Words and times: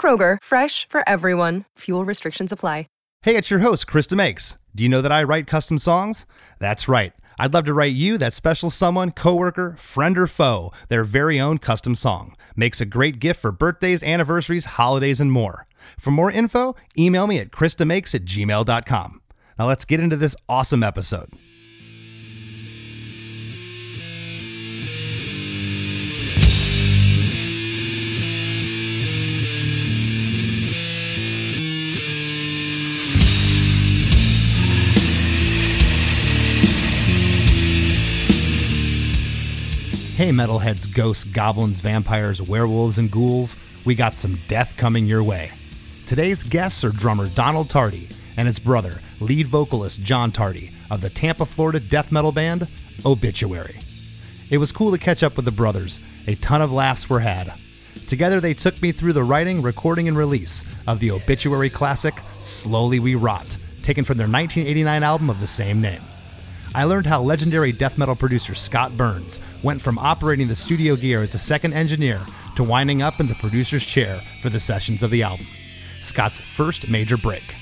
Kroger, 0.00 0.38
fresh 0.42 0.88
for 0.88 1.06
everyone. 1.06 1.66
Fuel 1.80 2.06
restrictions 2.06 2.52
apply. 2.52 2.86
Hey, 3.22 3.36
it's 3.36 3.50
your 3.50 3.60
host, 3.60 3.86
Chris 3.86 4.06
DeMakes. 4.06 4.56
Do 4.74 4.82
you 4.82 4.88
know 4.88 5.02
that 5.02 5.12
I 5.12 5.22
write 5.24 5.46
custom 5.46 5.78
songs? 5.78 6.24
That's 6.58 6.88
right. 6.88 7.12
I'd 7.38 7.52
love 7.52 7.66
to 7.66 7.74
write 7.74 7.92
you, 7.92 8.16
that 8.16 8.32
special 8.32 8.70
someone, 8.70 9.10
coworker, 9.10 9.76
friend, 9.76 10.16
or 10.16 10.26
foe, 10.26 10.72
their 10.88 11.04
very 11.04 11.38
own 11.38 11.58
custom 11.58 11.94
song. 11.94 12.34
Makes 12.56 12.80
a 12.80 12.86
great 12.86 13.20
gift 13.20 13.38
for 13.42 13.52
birthdays, 13.52 14.02
anniversaries, 14.02 14.64
holidays, 14.64 15.20
and 15.20 15.30
more. 15.30 15.66
For 15.98 16.10
more 16.10 16.30
info, 16.30 16.76
email 16.98 17.26
me 17.26 17.38
at 17.38 17.50
chrisdemakes 17.50 18.14
at 18.14 18.24
gmail.com. 18.24 19.20
Now 19.58 19.66
let's 19.66 19.84
get 19.84 20.00
into 20.00 20.16
this 20.16 20.34
awesome 20.48 20.82
episode. 20.82 21.28
Hey, 40.20 40.32
metalheads, 40.32 40.94
ghosts, 40.94 41.24
goblins, 41.24 41.78
vampires, 41.78 42.42
werewolves, 42.42 42.98
and 42.98 43.10
ghouls, 43.10 43.56
we 43.86 43.94
got 43.94 44.18
some 44.18 44.38
death 44.48 44.76
coming 44.76 45.06
your 45.06 45.22
way. 45.22 45.50
Today's 46.06 46.42
guests 46.42 46.84
are 46.84 46.90
drummer 46.90 47.26
Donald 47.28 47.70
Tardy 47.70 48.06
and 48.36 48.46
his 48.46 48.58
brother, 48.58 48.98
lead 49.20 49.46
vocalist 49.46 50.02
John 50.02 50.30
Tardy 50.30 50.72
of 50.90 51.00
the 51.00 51.08
Tampa, 51.08 51.46
Florida 51.46 51.80
death 51.80 52.12
metal 52.12 52.32
band 52.32 52.68
Obituary. 53.06 53.76
It 54.50 54.58
was 54.58 54.72
cool 54.72 54.90
to 54.92 54.98
catch 54.98 55.22
up 55.22 55.36
with 55.36 55.46
the 55.46 55.52
brothers. 55.52 56.00
A 56.26 56.34
ton 56.34 56.60
of 56.60 56.70
laughs 56.70 57.08
were 57.08 57.20
had. 57.20 57.54
Together, 58.06 58.40
they 58.40 58.52
took 58.52 58.82
me 58.82 58.92
through 58.92 59.14
the 59.14 59.24
writing, 59.24 59.62
recording, 59.62 60.06
and 60.06 60.18
release 60.18 60.66
of 60.86 61.00
the 61.00 61.12
Obituary 61.12 61.70
classic 61.70 62.20
Slowly 62.40 63.00
We 63.00 63.14
Rot, 63.14 63.56
taken 63.82 64.04
from 64.04 64.18
their 64.18 64.28
1989 64.28 65.02
album 65.02 65.30
of 65.30 65.40
the 65.40 65.46
same 65.46 65.80
name. 65.80 66.02
I 66.74 66.84
learned 66.84 67.06
how 67.06 67.22
legendary 67.22 67.72
death 67.72 67.98
metal 67.98 68.14
producer 68.14 68.54
Scott 68.54 68.96
Burns 68.96 69.40
went 69.62 69.82
from 69.82 69.98
operating 69.98 70.48
the 70.48 70.54
studio 70.54 70.96
gear 70.96 71.22
as 71.22 71.34
a 71.34 71.38
second 71.38 71.72
engineer 71.72 72.20
to 72.56 72.64
winding 72.64 73.02
up 73.02 73.20
in 73.20 73.26
the 73.26 73.34
producer's 73.34 73.84
chair 73.84 74.20
for 74.42 74.50
the 74.50 74.60
sessions 74.60 75.02
of 75.02 75.10
the 75.10 75.22
album. 75.22 75.46
Scott's 76.00 76.40
first 76.40 76.88
major 76.88 77.16
break. 77.16 77.54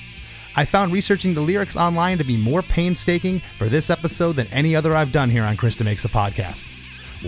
I 0.55 0.65
found 0.65 0.91
researching 0.91 1.33
the 1.33 1.41
lyrics 1.41 1.77
online 1.77 2.17
to 2.17 2.23
be 2.23 2.35
more 2.35 2.61
painstaking 2.61 3.39
for 3.39 3.69
this 3.69 3.89
episode 3.89 4.33
than 4.33 4.47
any 4.47 4.75
other 4.75 4.95
I've 4.95 5.11
done 5.11 5.29
here 5.29 5.43
on 5.43 5.57
Chris 5.57 5.75
DeMakes 5.75 6.05
a 6.05 6.09
Podcast. 6.09 6.63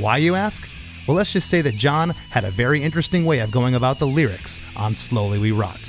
Why, 0.02 0.17
you 0.17 0.36
ask? 0.36 0.67
Well, 1.08 1.17
let's 1.17 1.33
just 1.33 1.50
say 1.50 1.61
that 1.61 1.75
John 1.75 2.11
had 2.30 2.44
a 2.44 2.52
very 2.52 2.81
interesting 2.81 3.25
way 3.25 3.39
of 3.39 3.52
going 3.52 3.75
about 3.75 4.00
the 4.00 4.08
lyrics 4.08 4.59
on 4.75 4.95
Slowly 4.95 5.39
We 5.39 5.52
Rot, 5.52 5.80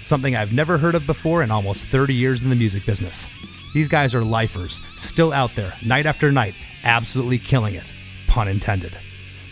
something 0.00 0.36
I've 0.36 0.52
never 0.52 0.78
heard 0.78 0.94
of 0.94 1.06
before 1.06 1.42
in 1.42 1.50
almost 1.50 1.86
30 1.86 2.14
years 2.14 2.42
in 2.42 2.50
the 2.50 2.56
music 2.56 2.86
business. 2.86 3.28
These 3.72 3.88
guys 3.88 4.14
are 4.14 4.24
lifers, 4.24 4.80
still 4.96 5.32
out 5.32 5.54
there, 5.54 5.72
night 5.84 6.06
after 6.06 6.32
night, 6.32 6.54
absolutely 6.84 7.38
killing 7.38 7.74
it. 7.74 7.92
Pun 8.30 8.46
intended. 8.46 8.96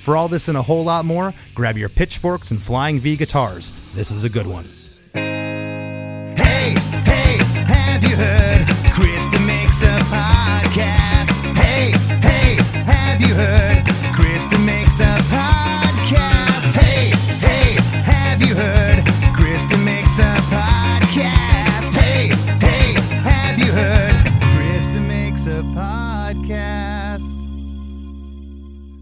For 0.05 0.17
all 0.17 0.29
this 0.29 0.47
and 0.47 0.57
a 0.57 0.63
whole 0.63 0.85
lot 0.85 1.05
more, 1.05 1.35
grab 1.53 1.77
your 1.77 1.89
pitchforks 1.89 2.53
and 2.53 2.63
flying 2.63 3.01
V 3.01 3.17
guitars. 3.17 3.71
This 3.93 4.13
is 4.13 4.23
a 4.23 4.31
good 4.31 4.47
one. 4.47 4.65
Hey, 5.13 6.77
hey, 7.03 7.39
have 7.67 8.05
you 8.05 8.15
heard? 8.15 8.69
Chris 8.95 9.27
DeMakes 9.27 9.83
a 9.83 9.99
podcast. 10.05 11.33
Hey, 11.57 11.91
hey, 12.21 12.55
have 12.85 13.21
you 13.21 13.35
heard? 13.35 13.68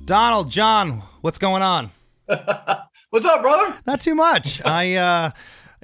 Donald, 0.06 0.52
John, 0.52 1.02
what's 1.20 1.36
going 1.36 1.62
on? 1.62 1.90
What's 3.10 3.26
up, 3.26 3.42
brother? 3.42 3.76
Not 3.86 4.00
too 4.00 4.14
much. 4.14 4.62
I, 4.64 4.94
uh, 4.94 5.30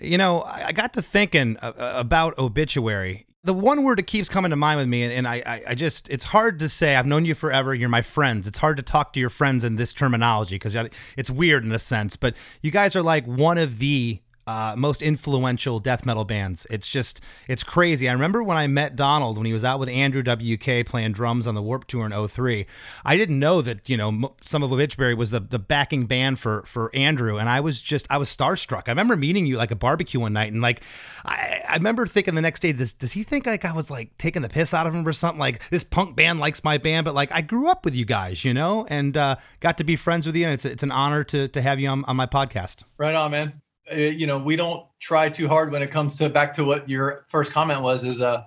you 0.00 0.16
know, 0.16 0.43
I 0.43 0.71
got 0.71 0.93
to 0.94 1.03
thinking 1.03 1.56
about 1.60 2.38
obituary. 2.38 3.27
The 3.43 3.55
one 3.55 3.83
word 3.83 3.99
that 3.99 4.06
keeps 4.06 4.28
coming 4.28 4.50
to 4.50 4.56
mind 4.56 4.78
with 4.78 4.87
me, 4.87 5.03
and 5.03 5.27
I, 5.27 5.43
I, 5.44 5.62
I 5.71 5.75
just, 5.75 6.09
it's 6.09 6.22
hard 6.25 6.60
to 6.60 6.69
say. 6.69 6.94
I've 6.94 7.06
known 7.06 7.25
you 7.25 7.34
forever. 7.34 7.75
You're 7.75 7.88
my 7.88 8.03
friends. 8.03 8.47
It's 8.47 8.59
hard 8.59 8.77
to 8.77 8.83
talk 8.84 9.12
to 9.15 9.21
your 9.21 9.31
friends 9.31 9.65
in 9.65 9.75
this 9.75 9.93
terminology 9.93 10.54
because 10.54 10.77
it's 11.16 11.31
weird 11.31 11.65
in 11.65 11.72
a 11.72 11.78
sense. 11.81 12.15
But 12.15 12.34
you 12.60 12.71
guys 12.71 12.94
are 12.94 13.03
like 13.03 13.27
one 13.27 13.59
of 13.59 13.81
the 13.81 14.21
uh, 14.47 14.75
most 14.76 15.03
influential 15.03 15.78
death 15.78 16.04
metal 16.04 16.25
bands. 16.25 16.66
It's 16.70 16.88
just, 16.88 17.20
it's 17.48 17.62
crazy. 17.62 18.08
I 18.08 18.12
remember 18.12 18.42
when 18.42 18.56
I 18.56 18.66
met 18.66 18.97
Donald 18.97 19.36
when 19.36 19.47
he 19.47 19.53
was 19.53 19.64
out 19.64 19.78
with 19.78 19.88
Andrew 19.88 20.22
WK 20.22 20.86
playing 20.86 21.12
drums 21.12 21.47
on 21.47 21.54
the 21.54 21.62
Warp 21.62 21.86
Tour 21.86 22.06
in 22.06 22.28
03. 22.28 22.66
I 23.04 23.16
didn't 23.16 23.38
know 23.38 23.62
that, 23.62 23.88
you 23.88 23.97
know, 23.97 24.34
some 24.44 24.62
of 24.62 24.72
Obituary 24.72 25.14
was 25.14 25.30
the, 25.30 25.41
the 25.41 25.58
backing 25.58 26.06
band 26.06 26.41
for, 26.41 26.64
for 26.66 26.94
Andrew. 26.94 27.38
And 27.38 27.48
I 27.48 27.60
was 27.60 27.80
just, 27.80 28.06
I 28.10 28.19
was 28.19 28.34
starstruck. 28.34 28.84
I 28.86 28.91
remember 28.91 29.16
meeting 29.16 29.47
you 29.47 29.56
like 29.56 29.70
a 29.70 29.76
barbecue 29.76 30.20
one 30.20 30.32
night 30.32 30.53
and 30.53 30.60
like, 30.60 30.82
I, 31.24 31.62
I 31.69 31.74
remember 31.74 32.06
thinking 32.06 32.34
the 32.34 32.42
next 32.42 32.60
day, 32.60 32.72
does, 32.72 32.94
does 32.94 33.12
he 33.12 33.22
think 33.22 33.47
like 33.47 33.64
I 33.64 33.72
was 33.72 33.91
like 33.91 34.16
taking 34.19 34.42
the 34.42 34.48
piss 34.48 34.74
out 34.74 34.86
of 34.86 34.94
him 34.94 35.06
or 35.06 35.12
something? 35.12 35.38
Like 35.38 35.62
this 35.70 35.84
punk 35.84 36.16
band 36.16 36.41
likes 36.41 36.64
my 36.64 36.78
band, 36.78 37.04
but 37.04 37.14
like 37.14 37.30
I 37.32 37.42
grew 37.42 37.70
up 37.70 37.84
with 37.84 37.94
you 37.94 38.04
guys, 38.04 38.44
you 38.44 38.54
know, 38.54 38.86
and 38.88 39.16
uh, 39.16 39.36
got 39.60 39.78
to 39.78 39.84
be 39.84 39.94
friends 39.94 40.26
with 40.26 40.34
you. 40.34 40.44
And 40.44 40.54
it's, 40.54 40.64
it's 40.64 40.82
an 40.82 40.91
honor 40.92 41.22
to, 41.24 41.48
to 41.48 41.62
have 41.62 41.78
you 41.78 41.88
on, 41.88 42.04
on 42.06 42.16
my 42.16 42.26
podcast. 42.26 42.82
Right 42.98 43.14
on, 43.14 43.30
man. 43.30 43.62
Uh, 43.92 43.97
you 43.97 44.26
know, 44.26 44.38
we 44.38 44.56
don't 44.56 44.86
try 45.00 45.28
too 45.28 45.48
hard 45.48 45.70
when 45.70 45.82
it 45.82 45.91
comes 45.91 46.16
to 46.16 46.28
back 46.28 46.54
to 46.54 46.64
what 46.64 46.88
your 46.88 47.26
first 47.28 47.53
comment 47.53 47.82
was. 47.82 48.04
Is 48.04 48.20
uh, 48.20 48.42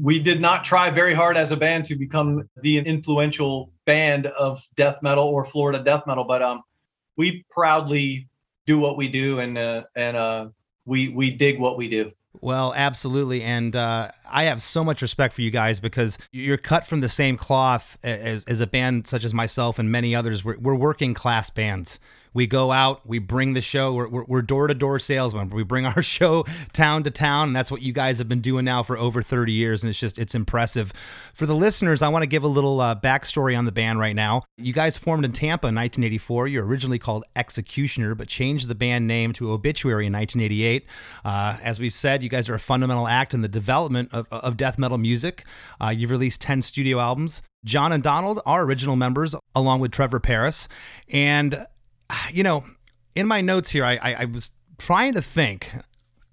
we 0.00 0.18
did 0.18 0.40
not 0.40 0.64
try 0.64 0.90
very 0.90 1.14
hard 1.14 1.36
as 1.36 1.50
a 1.50 1.56
band 1.56 1.86
to 1.86 1.96
become 1.96 2.48
the 2.62 2.78
influential 2.78 3.72
band 3.84 4.26
of 4.26 4.62
death 4.76 4.98
metal 5.02 5.24
or 5.24 5.44
Florida 5.44 5.82
death 5.82 6.06
metal, 6.06 6.24
but 6.24 6.42
um, 6.42 6.62
we 7.16 7.44
proudly 7.50 8.28
do 8.66 8.78
what 8.78 8.96
we 8.96 9.08
do, 9.08 9.40
and 9.40 9.56
uh, 9.58 9.84
and 9.96 10.16
uh, 10.16 10.48
we 10.84 11.08
we 11.08 11.30
dig 11.30 11.58
what 11.58 11.76
we 11.76 11.88
do. 11.88 12.10
Well, 12.40 12.74
absolutely. 12.74 13.42
And 13.42 13.76
uh, 13.76 14.10
I 14.28 14.44
have 14.44 14.62
so 14.62 14.82
much 14.82 15.02
respect 15.02 15.34
for 15.34 15.42
you 15.42 15.50
guys 15.50 15.78
because 15.78 16.18
you're 16.32 16.56
cut 16.58 16.86
from 16.86 17.00
the 17.00 17.08
same 17.08 17.36
cloth 17.36 17.96
as, 18.02 18.44
as 18.44 18.60
a 18.60 18.66
band 18.66 19.06
such 19.06 19.24
as 19.24 19.32
myself 19.32 19.78
and 19.78 19.90
many 19.90 20.14
others. 20.14 20.44
We're, 20.44 20.58
we're 20.58 20.74
working 20.74 21.14
class 21.14 21.48
bands. 21.50 21.98
We 22.34 22.46
go 22.46 22.72
out, 22.72 23.06
we 23.06 23.18
bring 23.18 23.54
the 23.54 23.60
show, 23.60 23.94
we're, 23.94 24.42
door-to-door 24.42 24.98
salesmen. 24.98 25.50
We 25.50 25.62
bring 25.62 25.86
our 25.86 26.02
show 26.02 26.44
town 26.72 27.04
to 27.04 27.10
town, 27.10 27.48
and 27.48 27.56
that's 27.56 27.70
what 27.70 27.80
you 27.80 27.92
guys 27.92 28.18
have 28.18 28.28
been 28.28 28.40
doing 28.40 28.64
now 28.64 28.82
for 28.82 28.98
over 28.98 29.22
30 29.22 29.52
years, 29.52 29.82
and 29.82 29.90
it's 29.90 29.98
just, 29.98 30.18
it's 30.18 30.34
impressive. 30.34 30.92
For 31.32 31.46
the 31.46 31.54
listeners, 31.54 32.02
I 32.02 32.08
want 32.08 32.24
to 32.24 32.26
give 32.26 32.44
a 32.44 32.48
little 32.48 32.80
uh, 32.80 32.96
backstory 32.96 33.56
on 33.56 33.64
the 33.64 33.72
band 33.72 33.98
right 33.98 34.14
now. 34.14 34.42
You 34.58 34.72
guys 34.72 34.96
formed 34.98 35.24
in 35.24 35.32
Tampa 35.32 35.68
in 35.68 35.74
1984. 35.74 36.48
You're 36.48 36.66
originally 36.66 36.98
called 36.98 37.24
Executioner, 37.36 38.14
but 38.14 38.28
changed 38.28 38.68
the 38.68 38.74
band 38.74 39.06
name 39.06 39.32
to 39.34 39.52
Obituary 39.52 40.06
in 40.06 40.12
1988. 40.12 40.86
Uh, 41.24 41.56
as 41.62 41.78
we've 41.78 41.94
said, 41.94 42.22
you 42.22 42.28
guys 42.28 42.48
are 42.48 42.54
a 42.54 42.60
fundamental 42.60 43.08
act 43.08 43.32
in 43.32 43.40
the 43.40 43.48
development 43.48 44.12
of, 44.12 44.26
of 44.30 44.56
death 44.56 44.78
metal 44.78 44.98
music. 44.98 45.44
Uh, 45.80 45.88
you've 45.88 46.10
released 46.10 46.40
10 46.40 46.62
studio 46.62 46.98
albums. 46.98 47.42
John 47.64 47.92
and 47.92 48.02
Donald 48.02 48.40
are 48.44 48.62
original 48.64 48.96
members, 48.96 49.34
along 49.54 49.80
with 49.80 49.90
Trevor 49.90 50.20
Peres. 50.20 50.68
And 51.08 51.66
you 52.32 52.42
know, 52.42 52.64
in 53.14 53.26
my 53.26 53.40
notes 53.40 53.70
here, 53.70 53.84
I, 53.84 53.96
I, 53.96 54.12
I 54.20 54.24
was 54.26 54.52
trying 54.78 55.14
to 55.14 55.22
think. 55.22 55.70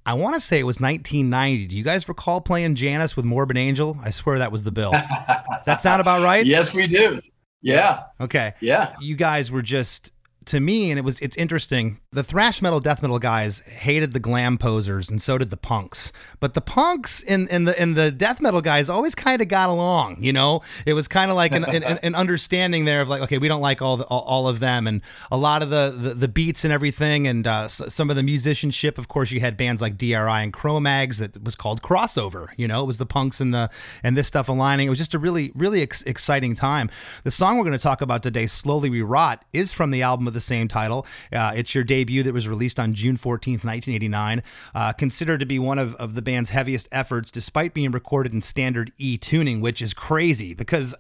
I 0.06 0.14
want 0.16 0.34
to 0.36 0.40
say 0.40 0.60
it 0.60 0.64
was 0.64 0.80
1990. 0.80 1.68
Do 1.68 1.78
you 1.78 1.84
guys 1.84 2.08
recall 2.08 2.42
playing 2.42 2.76
Janus 2.76 3.16
with 3.16 3.24
Morbid 3.24 3.58
Angel? 3.58 4.00
I 4.04 4.10
swear 4.10 4.40
that 4.40 4.52
was 4.52 4.64
the 4.64 4.72
bill. 4.72 4.92
Does 4.92 5.66
that 5.66 5.80
sound 5.80 6.02
about 6.02 6.24
right? 6.24 6.46
Yes, 6.52 6.74
we 6.74 6.88
do. 6.88 7.22
Yeah. 7.62 8.04
Okay. 8.20 8.54
Yeah. 8.62 8.96
You 9.00 9.16
guys 9.16 9.52
were 9.52 9.62
just 9.62 10.12
to 10.46 10.60
me, 10.60 10.90
and 10.90 10.98
it 10.98 11.04
was 11.04 11.20
it's 11.20 11.38
interesting. 11.38 12.00
The 12.14 12.26
thrash 12.26 12.62
metal, 12.62 12.82
death 12.82 13.02
metal 13.02 13.20
guys 13.20 13.60
hated 13.60 14.12
the 14.12 14.20
glam 14.20 14.58
posers, 14.58 15.10
and 15.10 15.22
so 15.22 15.38
did 15.38 15.50
the 15.50 15.56
punks. 15.56 16.12
But 16.42 16.56
the 16.56 16.60
punks 16.60 17.24
and, 17.24 17.50
and 17.50 17.66
the 17.66 17.80
and 17.80 17.96
the 17.96 18.12
death 18.12 18.42
metal 18.42 18.60
guys 18.60 18.90
always 18.90 19.16
kind 19.16 19.42
of 19.42 19.48
got 19.48 19.70
along. 19.70 20.22
You 20.22 20.34
know, 20.34 20.62
it 20.86 20.92
was 20.92 21.08
kind 21.08 21.32
of 21.32 21.38
like 21.38 21.54
an, 21.54 21.64
an, 21.64 21.84
an, 21.84 22.14
understanding 22.14 22.84
there 22.84 23.00
of 23.00 23.08
like, 23.08 23.22
okay, 23.22 23.38
we 23.38 23.48
don't 23.48 23.62
like 23.62 23.82
all 23.82 23.96
the, 23.96 24.04
all, 24.04 24.50
of 24.50 24.60
them, 24.60 24.88
and 24.88 25.02
a 25.32 25.38
lot 25.38 25.64
of 25.64 25.70
the 25.70 25.96
the, 25.98 26.14
the 26.14 26.28
beats 26.28 26.66
and 26.66 26.74
everything, 26.74 27.28
and 27.28 27.48
uh, 27.48 27.70
some 27.70 28.10
of 28.10 28.18
the 28.18 28.24
musicianship. 28.24 28.98
Of 28.98 29.08
course, 29.08 29.32
you 29.32 29.40
had 29.40 29.56
bands 29.56 29.82
like 29.82 29.98
DRI 29.98 30.12
and 30.12 30.52
Cro-Mags 30.52 31.20
that 31.20 31.42
was 31.42 31.56
called 31.56 31.82
crossover. 31.82 32.50
You 32.58 32.68
know, 32.68 32.84
it 32.84 32.88
was 32.88 32.98
the 32.98 33.06
punks 33.06 33.40
and 33.40 33.54
the 33.54 33.70
and 34.04 34.18
this 34.18 34.28
stuff 34.28 34.50
aligning. 34.50 34.88
It 34.88 34.90
was 34.90 35.00
just 35.00 35.14
a 35.14 35.20
really 35.20 35.54
really 35.56 35.82
ex- 35.82 36.04
exciting 36.04 36.56
time. 36.56 36.90
The 37.24 37.32
song 37.32 37.58
we're 37.58 37.64
going 37.64 37.72
to 37.72 37.80
talk 37.80 38.02
about 38.02 38.22
today, 38.22 38.48
"Slowly 38.48 38.90
We 38.90 39.02
Rot," 39.02 39.46
is 39.54 39.72
from 39.72 39.92
the 39.92 40.02
album 40.02 40.28
of 40.28 40.34
the 40.34 40.42
same 40.42 40.68
title. 40.68 41.06
Uh, 41.32 41.54
it's 41.56 41.74
your 41.74 41.86
debut 41.86 42.01
that 42.24 42.34
was 42.34 42.48
released 42.48 42.80
on 42.80 42.94
June 42.94 43.18
14th, 43.18 43.64
1989. 43.64 44.44
Uh, 44.74 44.94
considered 44.94 45.40
to 45.40 45.46
be 45.46 45.60
one 45.60 45.80
of, 45.80 45.96
of 45.96 46.16
the 46.16 46.22
band's 46.22 46.50
heaviest 46.50 46.88
efforts, 46.92 47.32
despite 47.32 47.74
being 47.74 47.92
recorded 47.92 48.34
in 48.34 48.42
standard 48.42 48.92
E 48.98 49.18
tuning, 49.18 49.62
which 49.62 49.82
is 49.82 49.94
crazy 49.94 50.54
because 50.54 50.96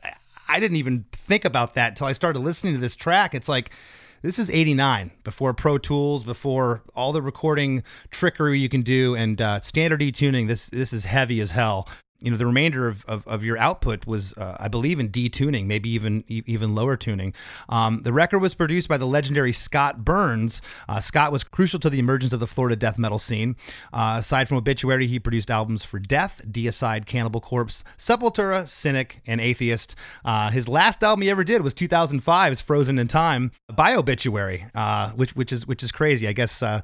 I 0.48 0.60
didn't 0.60 0.78
even 0.78 1.06
think 1.12 1.46
about 1.46 1.74
that 1.76 1.90
until 1.90 2.08
I 2.08 2.14
started 2.14 2.40
listening 2.40 2.74
to 2.74 2.80
this 2.80 2.96
track. 2.96 3.34
It's 3.34 3.50
like, 3.50 3.72
this 4.22 4.38
is 4.38 4.50
89 4.50 5.12
before 5.24 5.54
pro 5.54 5.78
tools 5.78 6.24
before 6.24 6.84
all 6.96 7.12
the 7.12 7.22
recording 7.22 7.84
trickery 8.12 8.60
you 8.60 8.70
can 8.70 8.82
do 8.82 9.16
and 9.16 9.42
uh, 9.42 9.60
standard 9.62 10.02
e 10.02 10.12
tuning 10.12 10.48
this 10.48 10.70
this 10.70 10.94
is 10.94 11.06
heavy 11.06 11.40
as 11.42 11.52
hell 11.52 11.88
you 12.22 12.32
know 12.32 12.38
the 12.38 12.46
remainder 12.46 12.88
of, 12.88 13.04
of, 13.06 13.28
of 13.28 13.44
your 13.44 13.58
output 13.58 14.06
was 14.06 14.34
uh, 14.34 14.56
i 14.60 14.68
believe 14.68 15.00
in 15.00 15.10
d 15.10 15.30
tuning 15.30 15.68
maybe 15.68 15.90
even 15.90 16.24
even 16.28 16.76
lower 16.76 16.96
tuning. 16.96 17.34
Um, 17.70 18.02
the 18.04 18.14
record 18.14 18.40
was 18.40 18.54
produced 18.54 18.88
by 18.88 18.98
the 18.98 19.06
legendary 19.06 19.54
scott 19.54 20.04
burns. 20.04 20.62
Uh, 20.88 21.00
scott 21.00 21.32
was 21.32 21.44
crucial 21.44 21.80
to 21.80 21.90
the 21.90 22.00
emergence 22.00 22.34
of 22.34 22.40
the 22.40 22.48
florida 22.48 22.76
death 22.76 22.98
metal 22.98 23.20
scene. 23.20 23.56
Uh, 23.94 24.18
aside 24.20 24.48
from 24.48 24.58
obituary 24.58 25.08
he 25.08 25.20
produced 25.20 25.52
albums 25.52 25.84
for 25.84 26.00
death 26.00 26.42
deicide 26.50 27.06
cannibal 27.06 27.42
corpse 27.42 27.84
sepultura 27.98 28.68
cynic 28.68 29.22
and 29.26 29.42
atheist. 29.42 29.96
Uh, 30.24 30.50
his 30.50 30.68
last 30.68 31.04
album 31.04 31.22
he 31.22 31.30
ever 31.30 31.44
did 31.44 31.62
was 31.62 31.74
2005's 31.74 32.62
frozen 32.62 33.00
in 33.00 33.08
time 33.08 33.52
by 33.74 33.96
obituary 33.96 34.66
uh, 34.76 35.12
which 35.12 35.36
which 35.36 35.52
is 35.52 35.66
which 35.68 35.84
is 35.84 35.92
crazy. 35.92 36.28
I 36.28 36.34
guess 36.34 36.62
uh, 36.62 36.82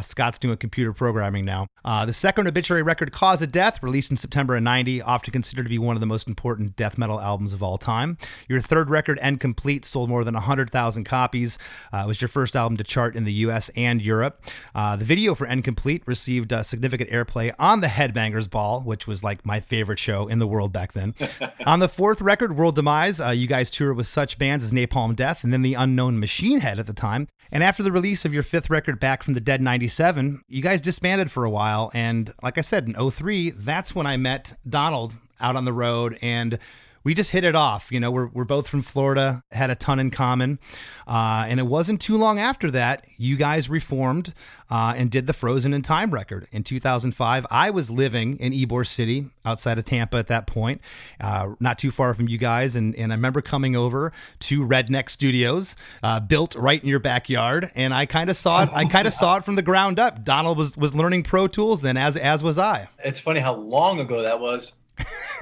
scott's 0.00 0.38
doing 0.38 0.56
computer 0.56 0.92
programming 0.92 1.44
now. 1.44 1.66
The 1.84 2.12
second 2.12 2.46
obituary 2.46 2.82
record 2.82 3.12
cause 3.12 3.42
of 3.42 3.52
death 3.52 3.82
released 3.82 4.10
in 4.10 4.16
september 4.16 4.56
of 4.56 4.62
90, 4.76 5.00
often 5.00 5.32
considered 5.32 5.62
to 5.62 5.70
be 5.70 5.78
one 5.78 5.96
of 5.96 6.00
the 6.00 6.06
most 6.06 6.28
important 6.28 6.76
death 6.76 6.98
metal 6.98 7.18
albums 7.18 7.54
of 7.54 7.62
all 7.62 7.78
time. 7.78 8.18
Your 8.46 8.60
third 8.60 8.90
record, 8.90 9.18
End 9.22 9.40
Complete, 9.40 9.86
sold 9.86 10.10
more 10.10 10.22
than 10.22 10.34
100,000 10.34 11.04
copies. 11.04 11.58
Uh, 11.94 12.02
it 12.04 12.06
was 12.06 12.20
your 12.20 12.28
first 12.28 12.54
album 12.54 12.76
to 12.76 12.84
chart 12.84 13.16
in 13.16 13.24
the 13.24 13.32
US 13.46 13.70
and 13.70 14.02
Europe. 14.02 14.44
Uh, 14.74 14.94
the 14.94 15.04
video 15.06 15.34
for 15.34 15.46
End 15.46 15.64
Complete 15.64 16.02
received 16.04 16.52
uh, 16.52 16.62
significant 16.62 17.08
airplay 17.08 17.54
on 17.58 17.80
the 17.80 17.86
Headbangers 17.86 18.50
Ball, 18.50 18.82
which 18.82 19.06
was 19.06 19.24
like 19.24 19.46
my 19.46 19.60
favorite 19.60 19.98
show 19.98 20.28
in 20.28 20.40
the 20.40 20.46
world 20.46 20.74
back 20.74 20.92
then. 20.92 21.14
on 21.66 21.78
the 21.78 21.88
fourth 21.88 22.20
record, 22.20 22.54
World 22.54 22.74
Demise, 22.74 23.18
uh, 23.18 23.30
you 23.30 23.46
guys 23.46 23.70
toured 23.70 23.96
with 23.96 24.06
such 24.06 24.36
bands 24.36 24.62
as 24.62 24.72
Napalm 24.74 25.16
Death 25.16 25.42
and 25.42 25.54
then 25.54 25.62
the 25.62 25.72
unknown 25.72 26.20
Machine 26.20 26.60
Head 26.60 26.78
at 26.78 26.86
the 26.86 26.92
time. 26.92 27.28
And 27.52 27.62
after 27.62 27.82
the 27.82 27.92
release 27.92 28.24
of 28.24 28.34
your 28.34 28.42
fifth 28.42 28.70
record, 28.70 28.98
Back 29.00 29.22
from 29.22 29.34
the 29.34 29.40
Dead 29.40 29.60
97, 29.60 30.42
you 30.48 30.62
guys 30.62 30.82
disbanded 30.82 31.30
for 31.30 31.44
a 31.44 31.50
while. 31.50 31.90
And 31.94 32.32
like 32.42 32.58
I 32.58 32.60
said, 32.60 32.88
in 32.88 33.10
03, 33.10 33.50
that's 33.50 33.94
when 33.94 34.06
I 34.06 34.16
met 34.16 34.58
Donald 34.68 35.14
out 35.40 35.56
on 35.56 35.64
the 35.64 35.72
road 35.72 36.18
and 36.22 36.58
we 37.06 37.14
just 37.14 37.30
hit 37.30 37.44
it 37.44 37.54
off. 37.54 37.92
You 37.92 38.00
know, 38.00 38.10
we're, 38.10 38.26
we're 38.26 38.42
both 38.42 38.66
from 38.66 38.82
Florida, 38.82 39.44
had 39.52 39.70
a 39.70 39.76
ton 39.76 40.00
in 40.00 40.10
common. 40.10 40.58
Uh, 41.06 41.46
and 41.46 41.60
it 41.60 41.62
wasn't 41.62 42.00
too 42.00 42.16
long 42.16 42.40
after 42.40 42.68
that, 42.72 43.06
you 43.16 43.36
guys 43.36 43.70
reformed 43.70 44.34
uh, 44.70 44.92
and 44.96 45.08
did 45.08 45.28
the 45.28 45.32
Frozen 45.32 45.72
in 45.72 45.82
Time 45.82 46.10
record 46.10 46.48
in 46.50 46.64
2005. 46.64 47.46
I 47.48 47.70
was 47.70 47.92
living 47.92 48.38
in 48.38 48.52
Ybor 48.52 48.84
City 48.84 49.30
outside 49.44 49.78
of 49.78 49.84
Tampa 49.84 50.16
at 50.16 50.26
that 50.26 50.48
point, 50.48 50.80
uh, 51.20 51.50
not 51.60 51.78
too 51.78 51.92
far 51.92 52.12
from 52.12 52.26
you 52.26 52.38
guys. 52.38 52.74
And, 52.74 52.92
and 52.96 53.12
I 53.12 53.14
remember 53.14 53.40
coming 53.40 53.76
over 53.76 54.12
to 54.40 54.66
Redneck 54.66 55.08
Studios, 55.08 55.76
uh, 56.02 56.18
built 56.18 56.56
right 56.56 56.82
in 56.82 56.88
your 56.88 56.98
backyard. 56.98 57.70
And 57.76 57.94
I 57.94 58.06
kind 58.06 58.30
of 58.30 58.36
saw 58.36 58.64
it. 58.64 58.70
I 58.72 58.84
kind 58.84 59.06
of 59.06 59.14
saw 59.14 59.36
it 59.36 59.44
from 59.44 59.54
the 59.54 59.62
ground 59.62 60.00
up. 60.00 60.24
Donald 60.24 60.58
was, 60.58 60.76
was 60.76 60.92
learning 60.92 61.22
Pro 61.22 61.46
Tools 61.46 61.82
then, 61.82 61.96
as, 61.96 62.16
as 62.16 62.42
was 62.42 62.58
I. 62.58 62.88
It's 63.04 63.20
funny 63.20 63.38
how 63.38 63.54
long 63.54 64.00
ago 64.00 64.22
that 64.22 64.40
was 64.40 64.72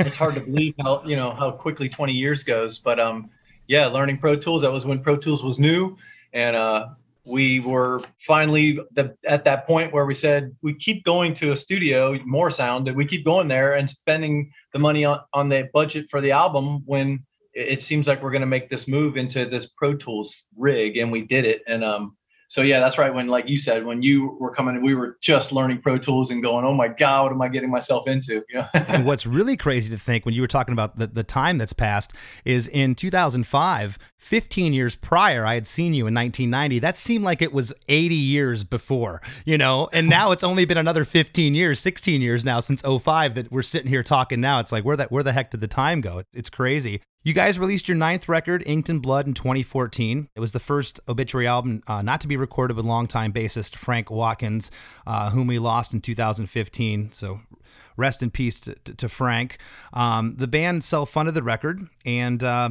it's 0.00 0.16
hard 0.16 0.34
to 0.34 0.40
believe 0.40 0.74
how 0.80 1.02
you 1.04 1.16
know 1.16 1.32
how 1.34 1.50
quickly 1.50 1.88
20 1.88 2.12
years 2.12 2.44
goes. 2.44 2.78
But 2.78 2.98
um, 2.98 3.30
yeah, 3.66 3.86
learning 3.86 4.18
Pro 4.18 4.36
Tools. 4.36 4.62
That 4.62 4.72
was 4.72 4.86
when 4.86 5.00
Pro 5.00 5.16
Tools 5.16 5.42
was 5.42 5.58
new, 5.58 5.96
and 6.32 6.56
uh, 6.56 6.88
we 7.24 7.60
were 7.60 8.02
finally 8.26 8.78
the, 8.92 9.16
at 9.26 9.44
that 9.44 9.66
point 9.66 9.92
where 9.92 10.04
we 10.04 10.14
said 10.14 10.54
we 10.62 10.74
keep 10.74 11.04
going 11.04 11.34
to 11.34 11.52
a 11.52 11.56
studio, 11.56 12.18
more 12.24 12.50
sound, 12.50 12.86
that 12.86 12.94
we 12.94 13.06
keep 13.06 13.24
going 13.24 13.48
there 13.48 13.74
and 13.74 13.88
spending 13.88 14.52
the 14.72 14.78
money 14.78 15.04
on, 15.04 15.20
on 15.32 15.48
the 15.48 15.68
budget 15.72 16.06
for 16.10 16.20
the 16.20 16.32
album 16.32 16.82
when 16.84 17.24
it 17.54 17.82
seems 17.82 18.08
like 18.08 18.22
we're 18.22 18.32
going 18.32 18.40
to 18.40 18.46
make 18.46 18.68
this 18.68 18.88
move 18.88 19.16
into 19.16 19.46
this 19.46 19.66
Pro 19.66 19.94
Tools 19.94 20.44
rig, 20.56 20.96
and 20.96 21.10
we 21.10 21.22
did 21.22 21.44
it. 21.44 21.62
And 21.66 21.84
um, 21.84 22.16
so 22.54 22.62
yeah, 22.62 22.78
that's 22.78 22.98
right. 22.98 23.12
When 23.12 23.26
like 23.26 23.48
you 23.48 23.58
said, 23.58 23.84
when 23.84 24.00
you 24.00 24.36
were 24.38 24.54
coming, 24.54 24.80
we 24.80 24.94
were 24.94 25.18
just 25.20 25.50
learning 25.50 25.80
Pro 25.82 25.98
Tools 25.98 26.30
and 26.30 26.40
going, 26.40 26.64
"Oh 26.64 26.72
my 26.72 26.86
God, 26.86 27.24
what 27.24 27.32
am 27.32 27.42
I 27.42 27.48
getting 27.48 27.68
myself 27.68 28.06
into?" 28.06 28.44
Yeah. 28.54 28.68
and 28.72 29.04
what's 29.04 29.26
really 29.26 29.56
crazy 29.56 29.90
to 29.90 29.98
think 29.98 30.24
when 30.24 30.34
you 30.34 30.40
were 30.40 30.46
talking 30.46 30.72
about 30.72 30.96
the, 30.96 31.08
the 31.08 31.24
time 31.24 31.58
that's 31.58 31.72
passed 31.72 32.12
is 32.44 32.68
in 32.68 32.94
2005, 32.94 33.98
15 34.18 34.72
years 34.72 34.94
prior, 34.94 35.44
I 35.44 35.54
had 35.54 35.66
seen 35.66 35.94
you 35.94 36.06
in 36.06 36.14
1990. 36.14 36.78
That 36.78 36.96
seemed 36.96 37.24
like 37.24 37.42
it 37.42 37.52
was 37.52 37.72
80 37.88 38.14
years 38.14 38.62
before, 38.62 39.20
you 39.44 39.58
know, 39.58 39.88
and 39.92 40.08
now 40.08 40.30
it's 40.30 40.44
only 40.44 40.64
been 40.64 40.78
another 40.78 41.04
15 41.04 41.56
years, 41.56 41.80
16 41.80 42.22
years 42.22 42.44
now 42.44 42.60
since 42.60 42.82
05 42.82 43.34
that 43.34 43.50
we're 43.50 43.62
sitting 43.62 43.88
here 43.88 44.04
talking 44.04 44.40
now. 44.40 44.60
It's 44.60 44.70
like, 44.70 44.84
where 44.84 44.96
that, 44.96 45.10
where 45.10 45.24
the 45.24 45.32
heck 45.32 45.50
did 45.50 45.60
the 45.60 45.66
time 45.66 46.00
go? 46.00 46.22
It's 46.32 46.50
crazy. 46.50 47.00
You 47.26 47.32
guys 47.32 47.58
released 47.58 47.88
your 47.88 47.96
ninth 47.96 48.28
record, 48.28 48.62
Inked 48.66 48.90
in 48.90 48.98
Blood, 48.98 49.26
in 49.26 49.32
2014. 49.32 50.28
It 50.36 50.40
was 50.40 50.52
the 50.52 50.60
first 50.60 51.00
obituary 51.08 51.46
album 51.46 51.82
uh, 51.86 52.02
not 52.02 52.20
to 52.20 52.28
be 52.28 52.36
recorded 52.36 52.76
with 52.76 52.84
longtime 52.84 53.32
bassist 53.32 53.76
Frank 53.76 54.10
Watkins, 54.10 54.70
uh, 55.06 55.30
whom 55.30 55.46
we 55.46 55.58
lost 55.58 55.94
in 55.94 56.02
2015. 56.02 57.12
So 57.12 57.40
rest 57.96 58.22
in 58.22 58.30
peace 58.30 58.60
to, 58.60 58.74
to, 58.74 59.08
Frank. 59.08 59.56
Um, 59.94 60.36
the 60.36 60.46
band 60.46 60.84
self 60.84 61.08
funded 61.08 61.34
the 61.34 61.42
record, 61.42 61.80
and 62.04 62.42
uh, 62.42 62.70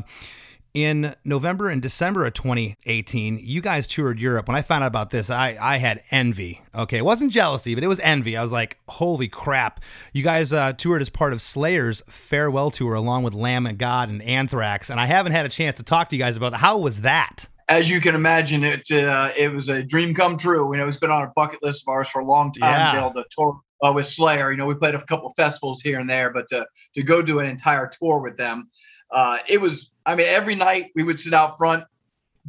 in 0.74 1.14
November 1.24 1.70
and 1.70 1.82
December 1.82 2.26
of 2.26 2.34
2018, 2.34 3.40
you 3.44 3.62
guys 3.62 3.86
toured 3.86 4.20
Europe. 4.20 4.48
When 4.48 4.58
I 4.58 4.64
found 4.64 4.84
out 4.84 4.88
about 4.88 5.12
this, 5.12 5.30
I, 5.30 5.56
I 5.62 5.78
had 5.78 6.02
envy. 6.10 6.62
Okay, 6.74 6.98
it 6.98 7.06
wasn't 7.06 7.32
jealousy, 7.32 7.76
but 7.76 7.84
it 7.84 7.88
was 7.88 8.00
envy. 8.00 8.36
I 8.36 8.42
was 8.42 8.52
like, 8.52 8.80
holy 8.90 9.28
crap. 9.28 9.82
You 10.14 10.24
guys 10.24 10.52
uh, 10.52 10.74
toured 10.74 11.02
as 11.02 11.10
part 11.10 11.32
of 11.32 11.42
Slayer's 11.42 12.02
farewell 12.08 12.72
tour 12.72 12.96
along 12.96 13.24
with 13.24 13.36
Lamb 13.36 13.68
of 13.68 13.78
God 13.78 14.10
and 14.10 14.22
Anthrax. 14.24 14.90
And 14.90 15.00
I 15.00 15.06
haven't 15.06 15.34
had 15.34 15.46
a 15.46 15.50
chance 15.50 15.78
to 15.78 15.84
talk 15.84 16.10
to 16.10 16.16
you 16.16 16.22
guys 16.22 16.38
about 16.38 16.54
that. 16.54 16.58
How 16.58 16.78
was 16.80 17.02
that? 17.02 17.48
As 17.70 17.90
you 17.90 18.02
can 18.02 18.14
imagine, 18.14 18.64
it 18.64 18.92
uh, 18.92 19.32
it 19.38 19.54
was 19.54 19.70
a 19.70 19.84
dream 19.84 20.14
come 20.14 20.38
true. 20.38 20.74
You 20.74 20.82
know, 20.82 20.88
it's 20.88 20.98
been 20.98 21.12
on 21.12 21.24
a 21.24 21.32
bucket 21.34 21.64
list 21.64 21.84
of 21.84 21.92
ours 21.92 22.10
for 22.10 22.20
a 22.20 22.26
long 22.26 22.52
time 22.52 22.72
yeah. 22.72 22.92
to 22.92 22.98
be 22.98 23.06
able 23.06 23.24
to 23.24 23.30
tour 23.32 23.60
uh, 23.82 23.94
with 23.94 24.06
Slayer. 24.06 24.52
You 24.52 24.58
know, 24.58 24.66
we 24.66 24.76
played 24.76 24.96
a 24.96 25.06
couple 25.06 25.32
festivals 25.38 25.82
here 25.82 26.00
and 26.00 26.10
there, 26.10 26.34
but 26.34 26.50
to, 26.50 26.68
to 26.96 27.04
go 27.04 27.22
do 27.22 27.40
an 27.40 27.48
entire 27.48 27.90
tour 28.02 28.22
with 28.22 28.36
them, 28.36 28.70
uh, 29.12 29.38
it 29.48 29.62
was 29.62 29.93
I 30.06 30.16
mean, 30.16 30.28
every 30.28 30.56
night 30.56 30.92
we 30.96 31.04
would 31.04 31.20
sit 31.20 31.34
out 31.34 31.58
front, 31.58 31.84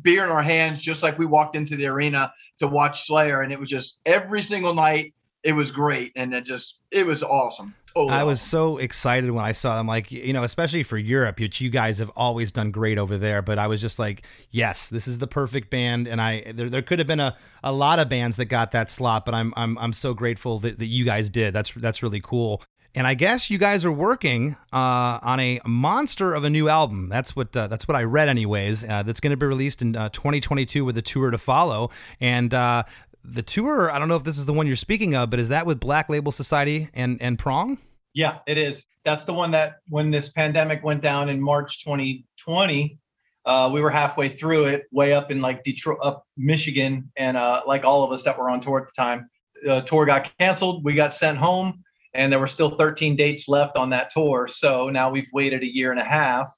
beer 0.03 0.25
in 0.25 0.31
our 0.31 0.43
hands, 0.43 0.83
just 0.83 1.03
like 1.03 1.19
we 1.19 1.27
walked 1.27 1.57
into 1.57 1.77
the 1.77 1.87
arena 1.87 2.33
to 2.59 2.67
watch 2.67 3.07
Slayer. 3.07 3.43
And 3.43 3.53
it 3.53 3.61
was 3.61 3.71
just 3.71 3.99
every 4.07 4.43
single 4.43 4.75
night, 4.75 5.15
it 5.43 5.53
was 5.53 5.71
great. 5.71 6.13
And 6.17 6.35
it 6.35 6.45
just, 6.45 6.81
it 6.91 7.07
was 7.07 7.23
awesome. 7.23 7.75
Totally 7.95 8.13
I 8.13 8.25
was 8.25 8.41
so 8.41 8.79
excited 8.79 9.31
when 9.31 9.45
I 9.45 9.53
saw 9.53 9.77
them, 9.77 9.87
like, 9.87 10.11
you 10.11 10.33
know, 10.33 10.43
especially 10.43 10.83
for 10.83 10.99
Europe, 10.99 11.39
which 11.39 11.61
you 11.61 11.71
guys 11.71 11.99
have 11.99 12.11
always 12.17 12.51
done 12.51 12.73
great 12.73 12.99
over 12.99 13.17
there. 13.17 13.41
But 13.41 13.61
I 13.61 13.69
was 13.69 13.81
just 13.81 14.01
like, 14.01 14.27
yes, 14.51 14.89
this 14.89 15.07
is 15.07 15.19
the 15.19 15.29
perfect 15.29 15.71
band. 15.71 16.09
And 16.09 16.21
I, 16.21 16.53
there, 16.53 16.69
there 16.69 16.83
could 16.83 16.99
have 16.99 17.07
been 17.07 17.21
a, 17.21 17.37
a 17.63 17.71
lot 17.71 18.01
of 18.01 18.09
bands 18.09 18.37
that 18.39 18.47
got 18.47 18.73
that 18.73 18.91
slot, 18.91 19.25
but 19.25 19.33
I'm, 19.33 19.55
I'm, 19.57 19.79
I'm 19.79 19.93
so 19.93 20.13
grateful 20.13 20.59
that, 20.61 20.81
that 20.81 20.87
you 20.87 21.05
guys 21.05 21.31
did. 21.31 21.55
That's, 21.55 21.73
that's 21.77 22.03
really 22.03 22.21
cool. 22.21 22.63
And 22.97 23.09
I 23.09 23.15
guess 23.15 23.51
you 23.51 23.59
guys 23.59 23.85
are 23.85 23.93
working 23.93 24.55
uh, 24.73 25.19
on 25.21 25.41
a 25.41 25.61
monster 25.67 26.33
of 26.33 26.45
a 26.45 26.51
new 26.51 26.69
album. 26.69 27.09
That's 27.09 27.35
what 27.35 27.57
uh, 27.57 27.67
that's 27.67 27.89
what 27.89 27.97
I 27.97 28.05
read, 28.05 28.29
anyways. 28.29 28.85
Uh, 28.85 29.03
that's 29.03 29.19
going 29.19 29.33
to 29.33 29.37
be 29.37 29.47
released 29.47 29.83
in 29.83 29.97
uh, 29.97 30.11
2022 30.11 30.85
with 30.85 30.97
a 30.97 31.03
tour 31.03 31.31
to 31.31 31.39
follow. 31.39 31.91
And 32.21 32.55
uh, 32.55 32.85
the 33.25 33.43
tour, 33.43 33.91
I 33.91 33.99
don't 33.99 34.07
know 34.07 34.15
if 34.15 34.23
this 34.23 34.39
is 34.39 34.45
the 34.45 34.53
one 34.53 34.69
you're 34.69 34.77
speaking 34.77 35.17
of, 35.17 35.29
but 35.29 35.41
is 35.41 35.49
that 35.49 35.67
with 35.67 35.81
Black 35.81 36.09
Label 36.09 36.31
Society 36.31 36.89
and 36.95 37.21
and 37.21 37.37
Prong? 37.37 37.79
Yeah, 38.13 38.39
it 38.47 38.59
is. 38.59 38.87
That's 39.05 39.25
the 39.25 39.35
one 39.35 39.51
that 39.51 39.79
when 39.89 40.13
this 40.13 40.29
pandemic 40.29 40.85
went 40.85 41.03
down 41.03 41.29
in 41.29 41.41
March 41.41 41.83
2020, 41.83 42.97
uh, 43.45 43.71
we 43.75 43.81
were 43.81 43.91
halfway 43.91 44.29
through 44.29 44.67
it, 44.67 44.85
way 44.93 45.13
up 45.13 45.33
in 45.33 45.41
like 45.41 45.65
Detroit, 45.65 45.99
up 46.01 46.25
Michigan, 46.37 47.11
and 47.17 47.37
like 47.67 47.83
all 47.83 48.05
of 48.05 48.13
us 48.13 48.23
that 48.23 48.39
were 48.39 48.49
on 48.51 48.61
tour 48.61 48.79
at 48.79 48.87
the 48.87 48.93
time, 48.97 49.29
the 49.65 49.81
tour 49.81 50.07
got 50.07 50.31
canceled. 50.39 50.85
We 50.85 50.95
got 50.95 51.13
sent 51.13 51.39
home 51.39 51.84
and 52.14 52.33
there 52.33 52.38
were 52.38 52.49
still 52.49 52.76
13 52.76 53.16
dates 53.16 53.49
left 53.49 53.76
on 53.76 53.90
that 53.90 54.11
tour. 54.11 54.47
So 54.49 54.88
now 54.88 55.11
we've 55.11 55.26
waited 55.33 55.62
a 55.62 55.75
year 55.75 55.90
and 55.90 56.00
a 56.00 56.04
half. 56.04 56.49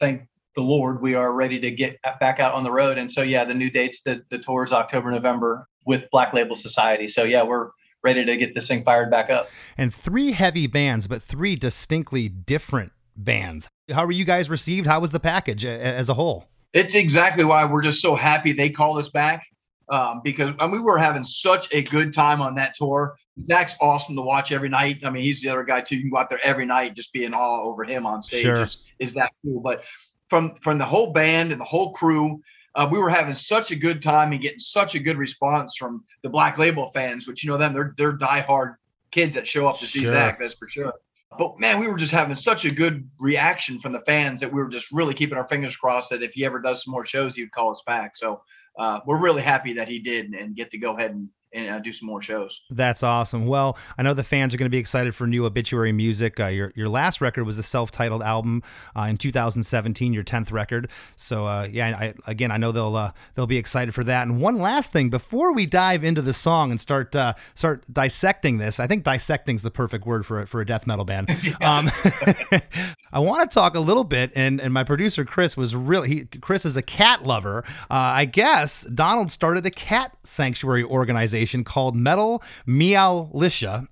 Thank 0.00 0.22
the 0.56 0.62
Lord, 0.62 1.00
we 1.00 1.14
are 1.14 1.32
ready 1.32 1.60
to 1.60 1.70
get 1.70 1.96
back 2.18 2.40
out 2.40 2.54
on 2.54 2.64
the 2.64 2.72
road. 2.72 2.98
And 2.98 3.10
so, 3.10 3.22
yeah, 3.22 3.44
the 3.44 3.54
new 3.54 3.70
dates, 3.70 4.02
the, 4.02 4.22
the 4.30 4.38
tour 4.38 4.64
is 4.64 4.72
October, 4.72 5.10
November 5.10 5.68
with 5.86 6.04
Black 6.10 6.32
Label 6.32 6.56
Society. 6.56 7.06
So 7.06 7.22
yeah, 7.22 7.42
we're 7.42 7.70
ready 8.02 8.24
to 8.24 8.36
get 8.36 8.54
this 8.54 8.66
thing 8.66 8.82
fired 8.82 9.10
back 9.10 9.30
up. 9.30 9.48
And 9.78 9.94
three 9.94 10.32
heavy 10.32 10.66
bands, 10.66 11.06
but 11.06 11.22
three 11.22 11.54
distinctly 11.54 12.28
different 12.28 12.92
bands. 13.16 13.68
How 13.90 14.06
were 14.06 14.12
you 14.12 14.24
guys 14.24 14.50
received? 14.50 14.86
How 14.86 15.00
was 15.00 15.12
the 15.12 15.20
package 15.20 15.64
as 15.64 16.08
a 16.08 16.14
whole? 16.14 16.46
It's 16.72 16.94
exactly 16.94 17.44
why 17.44 17.64
we're 17.64 17.82
just 17.82 18.00
so 18.00 18.14
happy 18.14 18.52
they 18.52 18.70
called 18.70 18.98
us 18.98 19.08
back 19.08 19.44
um, 19.90 20.20
because 20.22 20.52
I 20.58 20.66
mean, 20.66 20.72
we 20.72 20.80
were 20.80 20.98
having 20.98 21.24
such 21.24 21.72
a 21.74 21.82
good 21.82 22.12
time 22.12 22.40
on 22.40 22.54
that 22.54 22.74
tour. 22.76 23.16
Zakk's 23.48 23.74
awesome 23.80 24.16
to 24.16 24.22
watch 24.22 24.52
every 24.52 24.68
night. 24.68 25.04
I 25.04 25.10
mean, 25.10 25.22
he's 25.22 25.40
the 25.40 25.48
other 25.48 25.64
guy 25.64 25.80
too. 25.80 25.96
You 25.96 26.02
can 26.02 26.10
go 26.10 26.18
out 26.18 26.28
there 26.28 26.40
every 26.42 26.66
night, 26.66 26.94
just 26.94 27.12
be 27.12 27.24
in 27.24 27.34
awe 27.34 27.62
over 27.62 27.84
him 27.84 28.06
on 28.06 28.22
stage. 28.22 28.42
Sure. 28.42 28.62
Is, 28.62 28.78
is 28.98 29.14
that 29.14 29.32
cool? 29.44 29.60
But 29.60 29.82
from 30.28 30.54
from 30.62 30.78
the 30.78 30.84
whole 30.84 31.12
band 31.12 31.52
and 31.52 31.60
the 31.60 31.64
whole 31.64 31.92
crew, 31.92 32.40
uh, 32.74 32.88
we 32.90 32.98
were 32.98 33.10
having 33.10 33.34
such 33.34 33.70
a 33.70 33.76
good 33.76 34.00
time 34.02 34.32
and 34.32 34.40
getting 34.40 34.60
such 34.60 34.94
a 34.94 34.98
good 34.98 35.16
response 35.16 35.76
from 35.76 36.04
the 36.22 36.28
Black 36.28 36.58
Label 36.58 36.90
fans. 36.92 37.26
Which 37.26 37.44
you 37.44 37.50
know 37.50 37.56
them, 37.56 37.72
they're 37.72 37.94
they're 37.96 38.16
diehard 38.16 38.76
kids 39.10 39.34
that 39.34 39.46
show 39.46 39.66
up 39.66 39.78
to 39.80 39.86
see 39.86 40.02
Sure. 40.02 40.12
Zakk. 40.12 40.38
That's 40.38 40.54
for 40.54 40.68
sure. 40.68 40.92
But 41.38 41.60
man, 41.60 41.78
we 41.78 41.86
were 41.86 41.96
just 41.96 42.12
having 42.12 42.34
such 42.34 42.64
a 42.64 42.70
good 42.70 43.08
reaction 43.18 43.80
from 43.80 43.92
the 43.92 44.00
fans 44.00 44.40
that 44.40 44.52
we 44.52 44.60
were 44.60 44.68
just 44.68 44.90
really 44.90 45.14
keeping 45.14 45.38
our 45.38 45.48
fingers 45.48 45.76
crossed 45.76 46.10
that 46.10 46.22
if 46.22 46.32
he 46.32 46.44
ever 46.44 46.60
does 46.60 46.84
some 46.84 46.92
more 46.92 47.06
shows, 47.06 47.36
he 47.36 47.42
would 47.42 47.52
call 47.52 47.70
us 47.70 47.82
back. 47.86 48.16
So 48.16 48.42
uh, 48.78 49.00
we're 49.06 49.20
really 49.20 49.42
happy 49.42 49.72
that 49.74 49.86
he 49.88 50.00
did 50.00 50.32
and 50.32 50.56
get 50.56 50.70
to 50.72 50.78
go 50.78 50.96
ahead 50.96 51.12
and, 51.12 51.28
and 51.52 51.68
uh, 51.68 51.78
do 51.78 51.92
some 51.92 52.06
more 52.06 52.22
shows. 52.22 52.62
That's 52.70 53.02
awesome. 53.02 53.46
Well, 53.46 53.76
I 53.98 54.02
know 54.02 54.14
the 54.14 54.24
fans 54.24 54.54
are 54.54 54.56
going 54.56 54.66
to 54.66 54.70
be 54.70 54.78
excited 54.78 55.14
for 55.14 55.26
new 55.26 55.44
obituary 55.44 55.92
music. 55.92 56.38
Uh, 56.38 56.46
your 56.46 56.72
your 56.76 56.88
last 56.88 57.20
record 57.20 57.44
was 57.44 57.58
a 57.58 57.62
self-titled 57.62 58.22
album 58.22 58.62
uh, 58.96 59.02
in 59.02 59.16
2017, 59.16 60.12
your 60.12 60.24
10th 60.24 60.52
record. 60.52 60.90
So 61.16 61.46
uh, 61.46 61.68
yeah, 61.70 61.96
I, 61.98 62.14
again, 62.26 62.50
I 62.50 62.56
know 62.56 62.72
they'll 62.72 62.96
uh, 62.96 63.12
they'll 63.34 63.46
be 63.46 63.56
excited 63.56 63.94
for 63.94 64.04
that. 64.04 64.26
And 64.26 64.40
one 64.40 64.58
last 64.58 64.92
thing 64.92 65.10
before 65.10 65.52
we 65.52 65.66
dive 65.66 66.04
into 66.04 66.22
the 66.22 66.32
song 66.32 66.70
and 66.70 66.80
start 66.80 67.14
uh, 67.16 67.34
start 67.54 67.84
dissecting 67.92 68.58
this, 68.58 68.78
I 68.78 68.86
think 68.86 69.04
dissecting 69.04 69.56
is 69.56 69.62
the 69.62 69.70
perfect 69.70 70.06
word 70.06 70.24
for 70.24 70.42
a, 70.42 70.46
for 70.46 70.60
a 70.60 70.66
death 70.66 70.86
metal 70.86 71.04
band. 71.04 71.28
Um, 71.60 71.90
I 73.12 73.18
want 73.18 73.48
to 73.50 73.54
talk 73.54 73.76
a 73.76 73.80
little 73.80 74.04
bit, 74.04 74.32
and 74.34 74.60
and 74.60 74.72
my 74.72 74.82
producer 74.82 75.24
Chris 75.24 75.56
was 75.56 75.74
really 75.74 76.08
he, 76.08 76.24
Chris 76.24 76.64
is 76.64 76.76
a 76.76 76.82
cat 76.82 77.24
lover. 77.24 77.64
Uh, 77.90 77.94
I 78.20 78.24
guess 78.24 78.84
Donald 78.84 79.30
started 79.30 79.66
a 79.66 79.70
cat 79.70 80.16
sanctuary 80.22 80.84
organization 80.84 81.39
called 81.64 81.96
Metal 81.96 82.42
Meowlicia, 82.66 83.86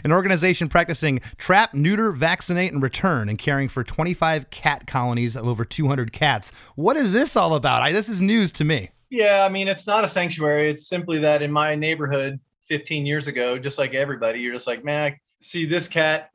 an 0.04 0.12
organization 0.12 0.68
practicing 0.68 1.20
trap, 1.38 1.74
neuter, 1.74 2.12
vaccinate, 2.12 2.72
and 2.72 2.82
return, 2.82 3.28
and 3.28 3.38
caring 3.38 3.68
for 3.68 3.82
25 3.84 4.50
cat 4.50 4.86
colonies 4.86 5.36
of 5.36 5.46
over 5.46 5.64
200 5.64 6.12
cats. 6.12 6.52
What 6.76 6.96
is 6.96 7.12
this 7.12 7.36
all 7.36 7.54
about? 7.54 7.82
I, 7.82 7.92
this 7.92 8.08
is 8.08 8.20
news 8.20 8.52
to 8.52 8.64
me. 8.64 8.90
Yeah, 9.10 9.44
I 9.44 9.48
mean, 9.48 9.68
it's 9.68 9.86
not 9.86 10.04
a 10.04 10.08
sanctuary. 10.08 10.70
It's 10.70 10.88
simply 10.88 11.18
that 11.20 11.42
in 11.42 11.50
my 11.52 11.74
neighborhood 11.74 12.40
15 12.68 13.06
years 13.06 13.26
ago, 13.26 13.58
just 13.58 13.78
like 13.78 13.94
everybody, 13.94 14.40
you're 14.40 14.54
just 14.54 14.66
like, 14.66 14.84
man, 14.84 15.16
see 15.40 15.66
this 15.66 15.86
cat, 15.86 16.30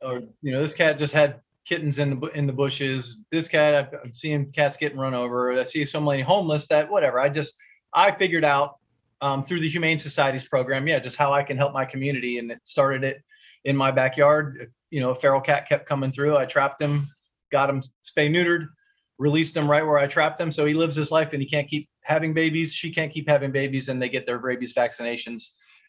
or 0.00 0.22
you 0.42 0.52
know, 0.52 0.66
this 0.66 0.74
cat 0.74 0.98
just 0.98 1.12
had 1.12 1.40
kittens 1.66 1.98
in 1.98 2.18
the 2.18 2.26
in 2.28 2.46
the 2.46 2.52
bushes. 2.52 3.20
This 3.30 3.48
cat, 3.48 3.74
I've- 3.74 3.96
I'm 4.02 4.14
seeing 4.14 4.50
cats 4.52 4.76
getting 4.76 4.98
run 4.98 5.14
over. 5.14 5.52
I 5.52 5.64
see 5.64 5.84
so 5.84 6.00
many 6.00 6.22
homeless 6.22 6.66
that 6.68 6.90
whatever. 6.90 7.20
I 7.20 7.28
just 7.28 7.54
I 7.92 8.12
figured 8.12 8.44
out 8.44 8.76
um, 9.20 9.44
through 9.44 9.60
the 9.60 9.68
Humane 9.68 9.98
Society's 9.98 10.44
program, 10.44 10.86
yeah, 10.86 10.98
just 10.98 11.16
how 11.16 11.32
I 11.32 11.42
can 11.42 11.56
help 11.56 11.72
my 11.72 11.84
community, 11.84 12.38
and 12.38 12.50
it 12.50 12.60
started 12.64 13.04
it 13.04 13.22
in 13.64 13.76
my 13.76 13.90
backyard. 13.90 14.72
You 14.90 15.00
know, 15.00 15.10
a 15.10 15.14
feral 15.14 15.40
cat 15.40 15.68
kept 15.68 15.88
coming 15.88 16.12
through. 16.12 16.36
I 16.36 16.44
trapped 16.44 16.80
him, 16.80 17.08
got 17.50 17.70
him 17.70 17.80
spay 17.80 18.30
neutered, 18.30 18.68
released 19.18 19.56
him 19.56 19.70
right 19.70 19.84
where 19.84 19.98
I 19.98 20.06
trapped 20.06 20.40
him. 20.40 20.52
So 20.52 20.66
he 20.66 20.74
lives 20.74 20.96
his 20.96 21.10
life 21.10 21.30
and 21.32 21.42
he 21.42 21.48
can't 21.48 21.68
keep 21.68 21.88
having 22.02 22.34
babies. 22.34 22.72
She 22.72 22.92
can't 22.92 23.12
keep 23.12 23.28
having 23.28 23.52
babies, 23.52 23.88
and 23.88 24.00
they 24.00 24.08
get 24.08 24.26
their 24.26 24.38
rabies 24.38 24.74
vaccinations. 24.74 25.44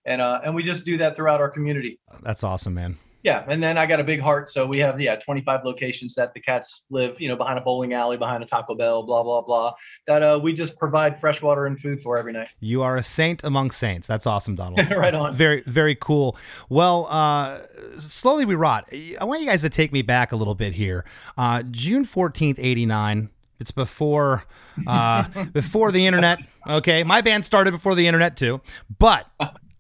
And 0.06 0.22
uh, 0.22 0.42
and 0.44 0.56
we 0.56 0.64
just 0.64 0.86
do 0.86 0.98
that 0.98 1.16
throughout 1.16 1.42
our 1.42 1.50
community. 1.50 2.00
That's 2.22 2.44
awesome, 2.44 2.74
man. 2.74 2.98
Yeah, 3.24 3.44
and 3.48 3.62
then 3.62 3.78
I 3.78 3.86
got 3.86 4.00
a 4.00 4.04
big 4.04 4.22
heart, 4.22 4.50
so 4.50 4.66
we 4.66 4.78
have 4.80 5.02
yeah 5.02 5.16
25 5.16 5.66
locations 5.66 6.14
that 6.16 6.34
the 6.34 6.40
cats 6.40 6.84
live. 6.90 7.20
You 7.20 7.30
know, 7.30 7.36
behind 7.36 7.58
a 7.58 7.62
bowling 7.62 7.94
alley, 7.94 8.16
behind 8.16 8.44
a 8.44 8.46
Taco 8.46 8.76
Bell, 8.76 9.04
blah 9.04 9.24
blah 9.24 9.42
blah. 9.42 9.74
That 10.06 10.24
uh, 10.24 10.40
we 10.42 10.54
just 10.54 10.78
provide 10.78 11.20
fresh 11.20 11.42
water 11.42 11.66
and 11.66 11.80
food 11.80 12.02
for 12.02 12.18
every 12.18 12.32
night. 12.32 12.50
You 12.60 12.84
are 12.84 12.96
a 12.96 13.04
saint 13.04 13.44
among 13.44 13.72
saints. 13.72 14.08
That's 14.08 14.28
awesome, 14.28 14.56
Donald. 14.56 14.90
right 14.96 15.14
on. 15.14 15.34
Very, 15.34 15.64
very 15.66 15.96
cool. 15.96 16.38
Well, 16.70 17.08
uh, 17.10 17.60
slowly 17.98 18.46
we 18.46 18.56
rot. 18.56 18.88
I 19.20 19.26
want 19.26 19.42
you 19.42 19.48
guys 19.48 19.62
to 19.62 19.70
take 19.70 19.92
me 19.92 20.04
back 20.04 20.32
a 20.32 20.36
little 20.36 20.56
bit 20.56 20.74
here. 20.74 21.04
Uh, 21.38 21.64
June 21.64 22.06
fourteenth, 22.06 22.60
eighty 22.60 22.86
nine. 22.86 23.30
It's 23.60 23.72
before, 23.72 24.46
uh, 24.86 25.44
before 25.54 25.92
the 25.92 26.06
internet. 26.06 26.40
Okay, 26.68 27.04
my 27.04 27.22
band 27.22 27.44
started 27.44 27.72
before 27.72 27.96
the 27.96 28.06
internet 28.06 28.38
too, 28.38 28.62
but 29.00 29.28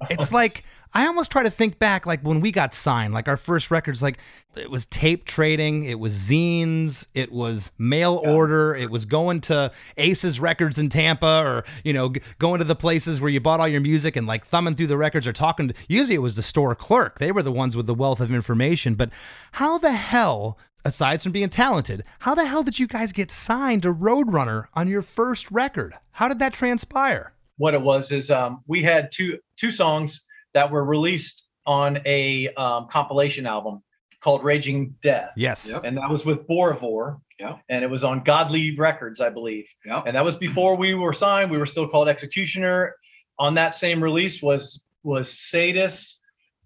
it's 0.09 0.31
like. 0.31 0.63
I 0.93 1.07
almost 1.07 1.31
try 1.31 1.43
to 1.43 1.49
think 1.49 1.79
back, 1.79 2.05
like 2.05 2.21
when 2.21 2.41
we 2.41 2.51
got 2.51 2.73
signed, 2.73 3.13
like 3.13 3.27
our 3.27 3.37
first 3.37 3.71
records, 3.71 4.01
like 4.01 4.17
it 4.55 4.71
was 4.71 4.85
tape 4.85 5.25
trading, 5.25 5.85
it 5.85 5.99
was 5.99 6.13
zines, 6.13 7.07
it 7.13 7.31
was 7.31 7.71
mail 7.77 8.21
order, 8.23 8.75
it 8.75 8.89
was 8.89 9.05
going 9.05 9.41
to 9.41 9.71
Aces 9.97 10.39
Records 10.39 10.77
in 10.77 10.89
Tampa, 10.89 11.43
or 11.45 11.65
you 11.83 11.93
know, 11.93 12.09
g- 12.09 12.21
going 12.39 12.59
to 12.59 12.65
the 12.65 12.75
places 12.75 13.21
where 13.21 13.29
you 13.29 13.39
bought 13.39 13.59
all 13.59 13.67
your 13.67 13.81
music 13.81 14.15
and 14.15 14.27
like 14.27 14.45
thumbing 14.45 14.75
through 14.75 14.87
the 14.87 14.97
records 14.97 15.27
or 15.27 15.33
talking. 15.33 15.69
To, 15.69 15.73
usually, 15.87 16.15
it 16.15 16.19
was 16.19 16.35
the 16.35 16.43
store 16.43 16.75
clerk; 16.75 17.19
they 17.19 17.31
were 17.31 17.43
the 17.43 17.51
ones 17.51 17.75
with 17.75 17.87
the 17.87 17.95
wealth 17.95 18.19
of 18.19 18.33
information. 18.33 18.95
But 18.95 19.09
how 19.53 19.77
the 19.77 19.93
hell? 19.93 20.57
Aside 20.85 21.21
from 21.21 21.33
being 21.33 21.49
talented, 21.49 22.05
how 22.19 22.33
the 22.33 22.45
hell 22.45 22.63
did 22.63 22.79
you 22.79 22.87
guys 22.87 23.11
get 23.11 23.29
signed 23.29 23.81
to 23.81 23.93
Roadrunner 23.93 24.67
on 24.73 24.87
your 24.87 25.01
first 25.01 25.51
record? 25.51 25.95
How 26.11 26.29
did 26.29 26.39
that 26.39 26.53
transpire? 26.53 27.33
what 27.57 27.73
it 27.73 27.81
was 27.81 28.11
is 28.11 28.31
um, 28.31 28.63
we 28.67 28.81
had 28.81 29.11
two 29.11 29.37
two 29.57 29.71
songs 29.71 30.23
that 30.57 30.71
were 30.71 30.83
released 30.83 31.47
on 31.67 31.99
a 32.07 32.49
um, 32.55 32.87
compilation 32.89 33.45
album 33.45 33.83
called 34.21 34.43
Raging 34.43 34.95
Death. 35.03 35.33
Yes. 35.35 35.67
Yep. 35.67 35.83
And 35.83 35.95
that 35.97 36.09
was 36.09 36.25
with 36.25 36.47
Boravor. 36.47 37.19
Yeah. 37.39 37.57
And 37.69 37.83
it 37.83 37.91
was 37.91 38.03
on 38.03 38.23
Godly 38.23 38.75
Records, 38.75 39.21
I 39.21 39.29
believe. 39.29 39.67
Yeah. 39.85 40.01
And 40.03 40.15
that 40.15 40.25
was 40.25 40.35
before 40.35 40.75
we 40.75 40.95
were 40.95 41.13
signed. 41.13 41.51
We 41.51 41.59
were 41.59 41.67
still 41.67 41.87
called 41.87 42.07
Executioner. 42.09 42.95
On 43.37 43.53
that 43.53 43.75
same 43.75 44.03
release 44.03 44.41
was 44.41 44.83
was 45.03 45.29
Sadis, 45.29 46.15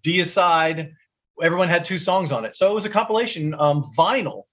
Deicide. 0.02 0.92
Everyone 1.42 1.68
had 1.68 1.84
two 1.84 1.98
songs 1.98 2.32
on 2.32 2.46
it. 2.46 2.56
So 2.56 2.70
it 2.70 2.74
was 2.74 2.86
a 2.86 2.90
compilation 2.90 3.52
um, 3.58 3.92
vinyl. 3.94 4.44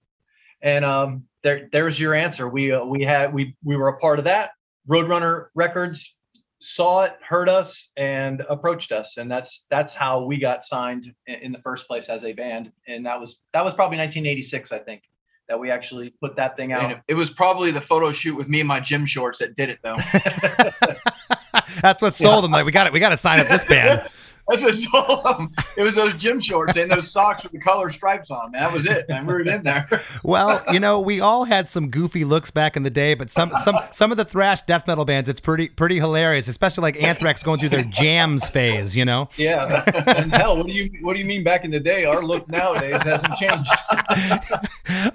And 0.62 0.84
um, 0.84 1.24
there 1.44 1.70
there's 1.72 1.98
your 1.98 2.14
answer. 2.14 2.50
We 2.50 2.74
uh, 2.74 2.84
we 2.84 3.04
had 3.06 3.34
we 3.34 3.56
we 3.64 3.78
were 3.78 3.88
a 3.88 3.98
part 4.00 4.20
of 4.20 4.26
that. 4.26 4.52
Roadrunner 4.90 5.46
Records 5.56 6.14
saw 6.62 7.04
it, 7.04 7.14
heard 7.28 7.50
us, 7.50 7.90
and 7.98 8.42
approached 8.50 8.92
us, 8.92 9.18
and 9.18 9.32
that's 9.32 9.66
that's 9.70 9.94
how 9.94 10.24
we 10.24 10.38
got 10.38 10.66
signed 10.66 11.14
in, 11.28 11.36
in 11.36 11.52
the 11.52 11.60
first 11.60 11.88
place 11.88 12.10
as 12.10 12.26
a 12.26 12.34
band. 12.34 12.72
And 12.88 13.06
that 13.06 13.20
was 13.20 13.42
that 13.54 13.64
was 13.64 13.74
probably 13.74 13.98
1986, 13.98 14.72
I 14.72 14.80
think, 14.80 15.04
that 15.48 15.60
we 15.60 15.72
actually 15.72 16.14
put 16.22 16.36
that 16.36 16.58
thing 16.58 16.74
out. 16.74 16.92
it, 16.92 17.00
it 17.08 17.14
was 17.14 17.30
probably 17.30 17.72
the 17.72 17.82
photo 17.82 18.12
shoot 18.12 18.36
with 18.36 18.50
me 18.50 18.60
in 18.60 18.68
my 18.68 18.80
gym 18.80 19.06
shorts 19.06 19.40
that 19.40 19.56
did 19.56 19.70
it, 19.70 19.80
though. 19.84 19.96
That's 21.82 22.02
what 22.02 22.14
sold 22.16 22.44
them. 22.44 22.52
Like 22.52 22.66
we 22.66 22.72
got 22.72 22.88
it. 22.88 22.94
We 22.94 23.00
got 23.00 23.10
to 23.10 23.18
sign 23.18 23.40
up 23.40 23.48
this 23.48 23.64
band. 23.64 24.10
That's 24.50 24.64
what 24.64 24.76
sold 24.76 25.24
them. 25.24 25.54
It 25.78 25.84
was 25.84 25.96
those 25.96 26.16
gym 26.16 26.40
shorts 26.40 26.76
and 26.76 26.90
those 26.90 27.10
socks 27.10 27.44
with 27.44 27.52
the 27.52 27.60
color 27.60 27.90
stripes 27.90 28.32
on. 28.32 28.52
Man, 28.52 28.62
that 28.62 28.74
was 28.74 28.86
it. 28.86 29.08
Man, 29.08 29.26
we 29.26 29.34
were 29.34 29.42
in 29.42 29.64
there. 29.64 29.88
Well, 30.24 30.64
you 30.72 30.80
know, 30.80 31.00
we 31.00 31.22
all 31.22 31.46
had 31.46 31.70
some 31.70 31.90
goofy 31.90 32.26
looks 32.26 32.52
back 32.52 32.76
in 32.76 32.84
the 32.84 32.90
day, 32.90 33.14
but 33.14 33.30
some 33.30 33.52
some 33.64 33.78
some 33.92 34.12
of 34.12 34.18
the 34.18 34.26
thrash 34.26 34.62
death 34.64 34.88
metal 34.88 35.06
bands, 35.06 35.30
it's 35.30 35.40
pretty 35.40 35.70
pretty 35.70 35.98
hilarious, 35.98 36.48
especially 36.48 36.82
like 36.82 37.02
Anthrax 37.02 37.44
going 37.44 37.60
through 37.60 37.70
their 37.70 37.84
jams 37.84 38.48
phase. 38.50 38.96
You 38.96 39.06
know. 39.06 39.30
Yeah, 39.38 39.84
and 40.08 40.34
hell, 40.34 40.58
what 40.58 40.66
do 40.66 40.74
you 40.74 40.92
what 41.02 41.14
do 41.14 41.20
you 41.20 41.26
mean 41.26 41.44
back 41.44 41.64
in 41.64 41.72
the 41.72 41.80
day? 41.80 42.06
Our 42.06 42.24
look 42.24 42.50
nowadays 42.50 43.02
hasn't 43.04 43.36
changed. 43.36 43.72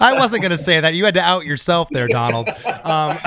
I 0.01 0.17
wasn't 0.19 0.43
going 0.43 0.53
to 0.53 0.59
say 0.59 0.81
that. 0.81 0.95
You 0.95 1.05
had 1.05 1.15
to 1.15 1.21
out 1.21 1.45
yourself 1.45 1.89
there, 1.91 2.09
Donald. 2.09 2.49
Um, 2.49 3.19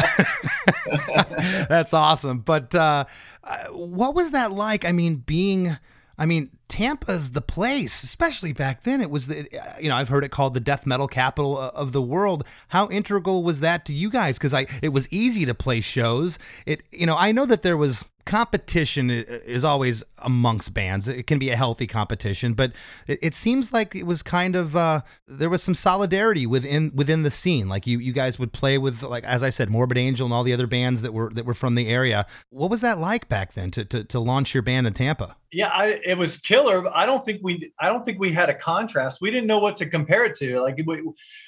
that's 1.70 1.94
awesome. 1.94 2.40
But 2.40 2.74
uh, 2.74 3.06
uh, 3.44 3.58
what 3.72 4.16
was 4.16 4.32
that 4.32 4.52
like? 4.52 4.86
I 4.86 4.92
mean, 4.92 5.18
being, 5.18 5.78
I 6.18 6.26
mean, 6.26 6.50
Tampa's 6.68 7.32
the 7.32 7.42
place, 7.42 8.04
especially 8.04 8.52
back 8.52 8.84
then. 8.84 9.02
It 9.02 9.12
was 9.12 9.28
the, 9.28 9.48
uh, 9.58 9.78
you 9.80 9.90
know, 9.90 9.96
I've 9.96 10.10
heard 10.10 10.24
it 10.24 10.32
called 10.32 10.54
the 10.54 10.60
death 10.60 10.86
metal 10.86 11.08
capital 11.08 11.58
of 11.58 11.92
the 11.92 12.02
world. 12.02 12.44
How 12.70 12.90
integral 12.90 13.44
was 13.44 13.60
that 13.60 13.86
to 13.86 13.94
you 13.94 14.10
guys? 14.10 14.38
Because 14.38 14.54
I, 14.54 14.66
it 14.82 14.90
was 14.90 15.12
easy 15.14 15.46
to 15.46 15.54
play 15.54 15.82
shows. 15.82 16.40
It, 16.66 16.84
you 16.92 17.06
know, 17.06 17.16
I 17.16 17.32
know 17.32 17.46
that 17.46 17.62
there 17.62 17.78
was 17.78 18.06
competition 18.28 19.10
is 19.10 19.64
always 19.64 20.04
amongst 20.20 20.74
bands. 20.74 21.08
It 21.08 21.26
can 21.26 21.40
be 21.40 21.50
a 21.50 21.56
healthy 21.56 21.88
competition, 21.88 22.54
but 22.54 22.74
it, 23.08 23.20
it 23.22 23.34
seems 23.34 23.72
like 23.72 23.96
it 23.96 24.04
was 24.04 24.22
kind 24.22 24.56
of 24.56 24.76
uh, 24.76 25.02
there 25.28 25.50
was 25.50 25.64
some 25.64 25.74
solidarity 25.74 26.46
within 26.46 26.92
within 26.94 27.24
the 27.24 27.32
scene. 27.32 27.70
Like 27.70 27.88
you 27.88 27.98
you 28.00 28.12
guys 28.12 28.38
would 28.38 28.52
play 28.52 28.78
with 28.78 29.02
like 29.02 29.24
as 29.24 29.42
I 29.44 29.50
said, 29.50 29.70
Morbid 29.70 29.98
Angel 29.98 30.26
and 30.26 30.34
all 30.34 30.44
the 30.44 30.54
other 30.54 30.68
bands 30.68 31.02
that 31.02 31.14
were 31.14 31.32
that 31.34 31.46
were 31.46 31.54
from 31.54 31.76
the 31.76 31.88
area. 31.88 32.28
What 32.50 32.70
was 32.70 32.82
that 32.82 33.00
like 33.00 33.30
back 33.30 33.54
then 33.54 33.72
to 33.72 33.86
to, 33.86 34.04
to 34.04 34.20
launch 34.20 34.54
your 34.54 34.62
band 34.62 34.86
in 34.86 34.94
Tampa? 34.94 35.38
Yeah, 35.54 35.70
I, 35.70 36.02
it 36.04 36.18
was 36.18 36.38
killer. 36.38 36.82
But 36.82 36.94
I 36.94 37.06
don't 37.06 37.24
think 37.24 37.40
we 37.42 37.72
I 37.80 37.88
don't 37.88 38.06
think 38.06 38.20
we 38.20 38.34
had 38.34 38.50
a 38.50 38.56
contrast. 38.56 39.20
We 39.22 39.32
didn't 39.32 39.48
know 39.48 39.60
what 39.60 39.78
to 39.78 39.90
compare 39.90 40.26
it 40.26 40.36
to. 40.36 40.60
Like 40.60 40.78
we, 40.86 41.02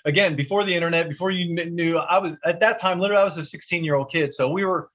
again, 0.05 0.37
before 0.37 0.63
the 0.63 0.73
internet, 0.73 1.09
before 1.09 1.31
you 1.31 1.53
knew, 1.53 1.97
I 1.97 2.17
was 2.19 2.37
at 2.45 2.61
that 2.61 2.79
time 2.79 2.99
literally 2.99 3.21
I 3.21 3.25
was 3.25 3.37
a 3.37 3.43
16 3.43 3.83
year 3.83 3.95
old 3.95 4.09
kid. 4.09 4.33
So 4.33 4.49
we 4.49 4.63
were 4.63 4.89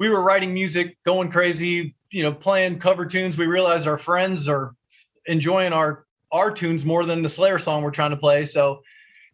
we 0.00 0.08
were 0.08 0.22
writing 0.22 0.52
music, 0.52 0.96
going 1.04 1.30
crazy, 1.30 1.94
you 2.10 2.22
know, 2.24 2.32
playing 2.32 2.80
cover 2.80 3.04
tunes. 3.04 3.36
We 3.36 3.46
realized 3.46 3.86
our 3.86 3.98
friends 3.98 4.48
are 4.48 4.74
enjoying 5.26 5.72
our 5.72 6.06
our 6.32 6.50
tunes 6.50 6.84
more 6.84 7.04
than 7.04 7.22
the 7.22 7.28
Slayer 7.28 7.58
song 7.58 7.82
we're 7.82 7.90
trying 7.90 8.12
to 8.12 8.16
play. 8.16 8.46
So, 8.46 8.80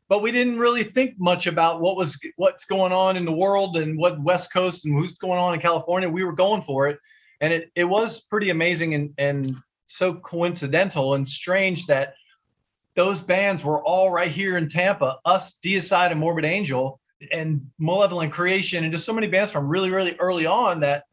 but 0.08 0.22
we 0.22 0.32
didn't 0.32 0.58
really 0.58 0.82
think 0.82 1.14
much 1.18 1.46
about 1.46 1.80
what 1.80 1.96
was 1.96 2.18
what's 2.34 2.64
going 2.64 2.92
on 2.92 3.16
in 3.16 3.24
the 3.24 3.32
world 3.32 3.76
and 3.76 3.96
what 3.96 4.20
West 4.20 4.52
Coast 4.52 4.84
and 4.84 4.98
who's 4.98 5.16
going 5.18 5.38
on 5.38 5.54
in 5.54 5.60
California. 5.60 6.08
We 6.08 6.24
were 6.24 6.32
going 6.32 6.62
for 6.62 6.88
it, 6.88 6.98
and 7.40 7.52
it 7.52 7.70
it 7.76 7.84
was 7.84 8.20
pretty 8.22 8.50
amazing 8.50 8.94
and 8.94 9.14
and 9.18 9.56
so 9.86 10.14
coincidental 10.14 11.14
and 11.14 11.28
strange 11.28 11.86
that 11.86 12.14
those 12.96 13.20
bands 13.20 13.62
were 13.62 13.80
all 13.84 14.10
right 14.10 14.32
here 14.32 14.56
in 14.56 14.68
Tampa. 14.68 15.18
Us, 15.24 15.56
Deicide, 15.64 16.10
and 16.10 16.18
Morbid 16.18 16.44
Angel, 16.44 16.98
and 17.32 17.70
Malevolent 17.78 18.32
Creation, 18.32 18.84
and 18.84 18.92
just 18.92 19.04
so 19.04 19.12
many 19.12 19.26
bands 19.26 19.50
from 19.50 19.68
really 19.68 19.90
really 19.90 20.16
early 20.18 20.46
on 20.46 20.80
that 20.80 21.04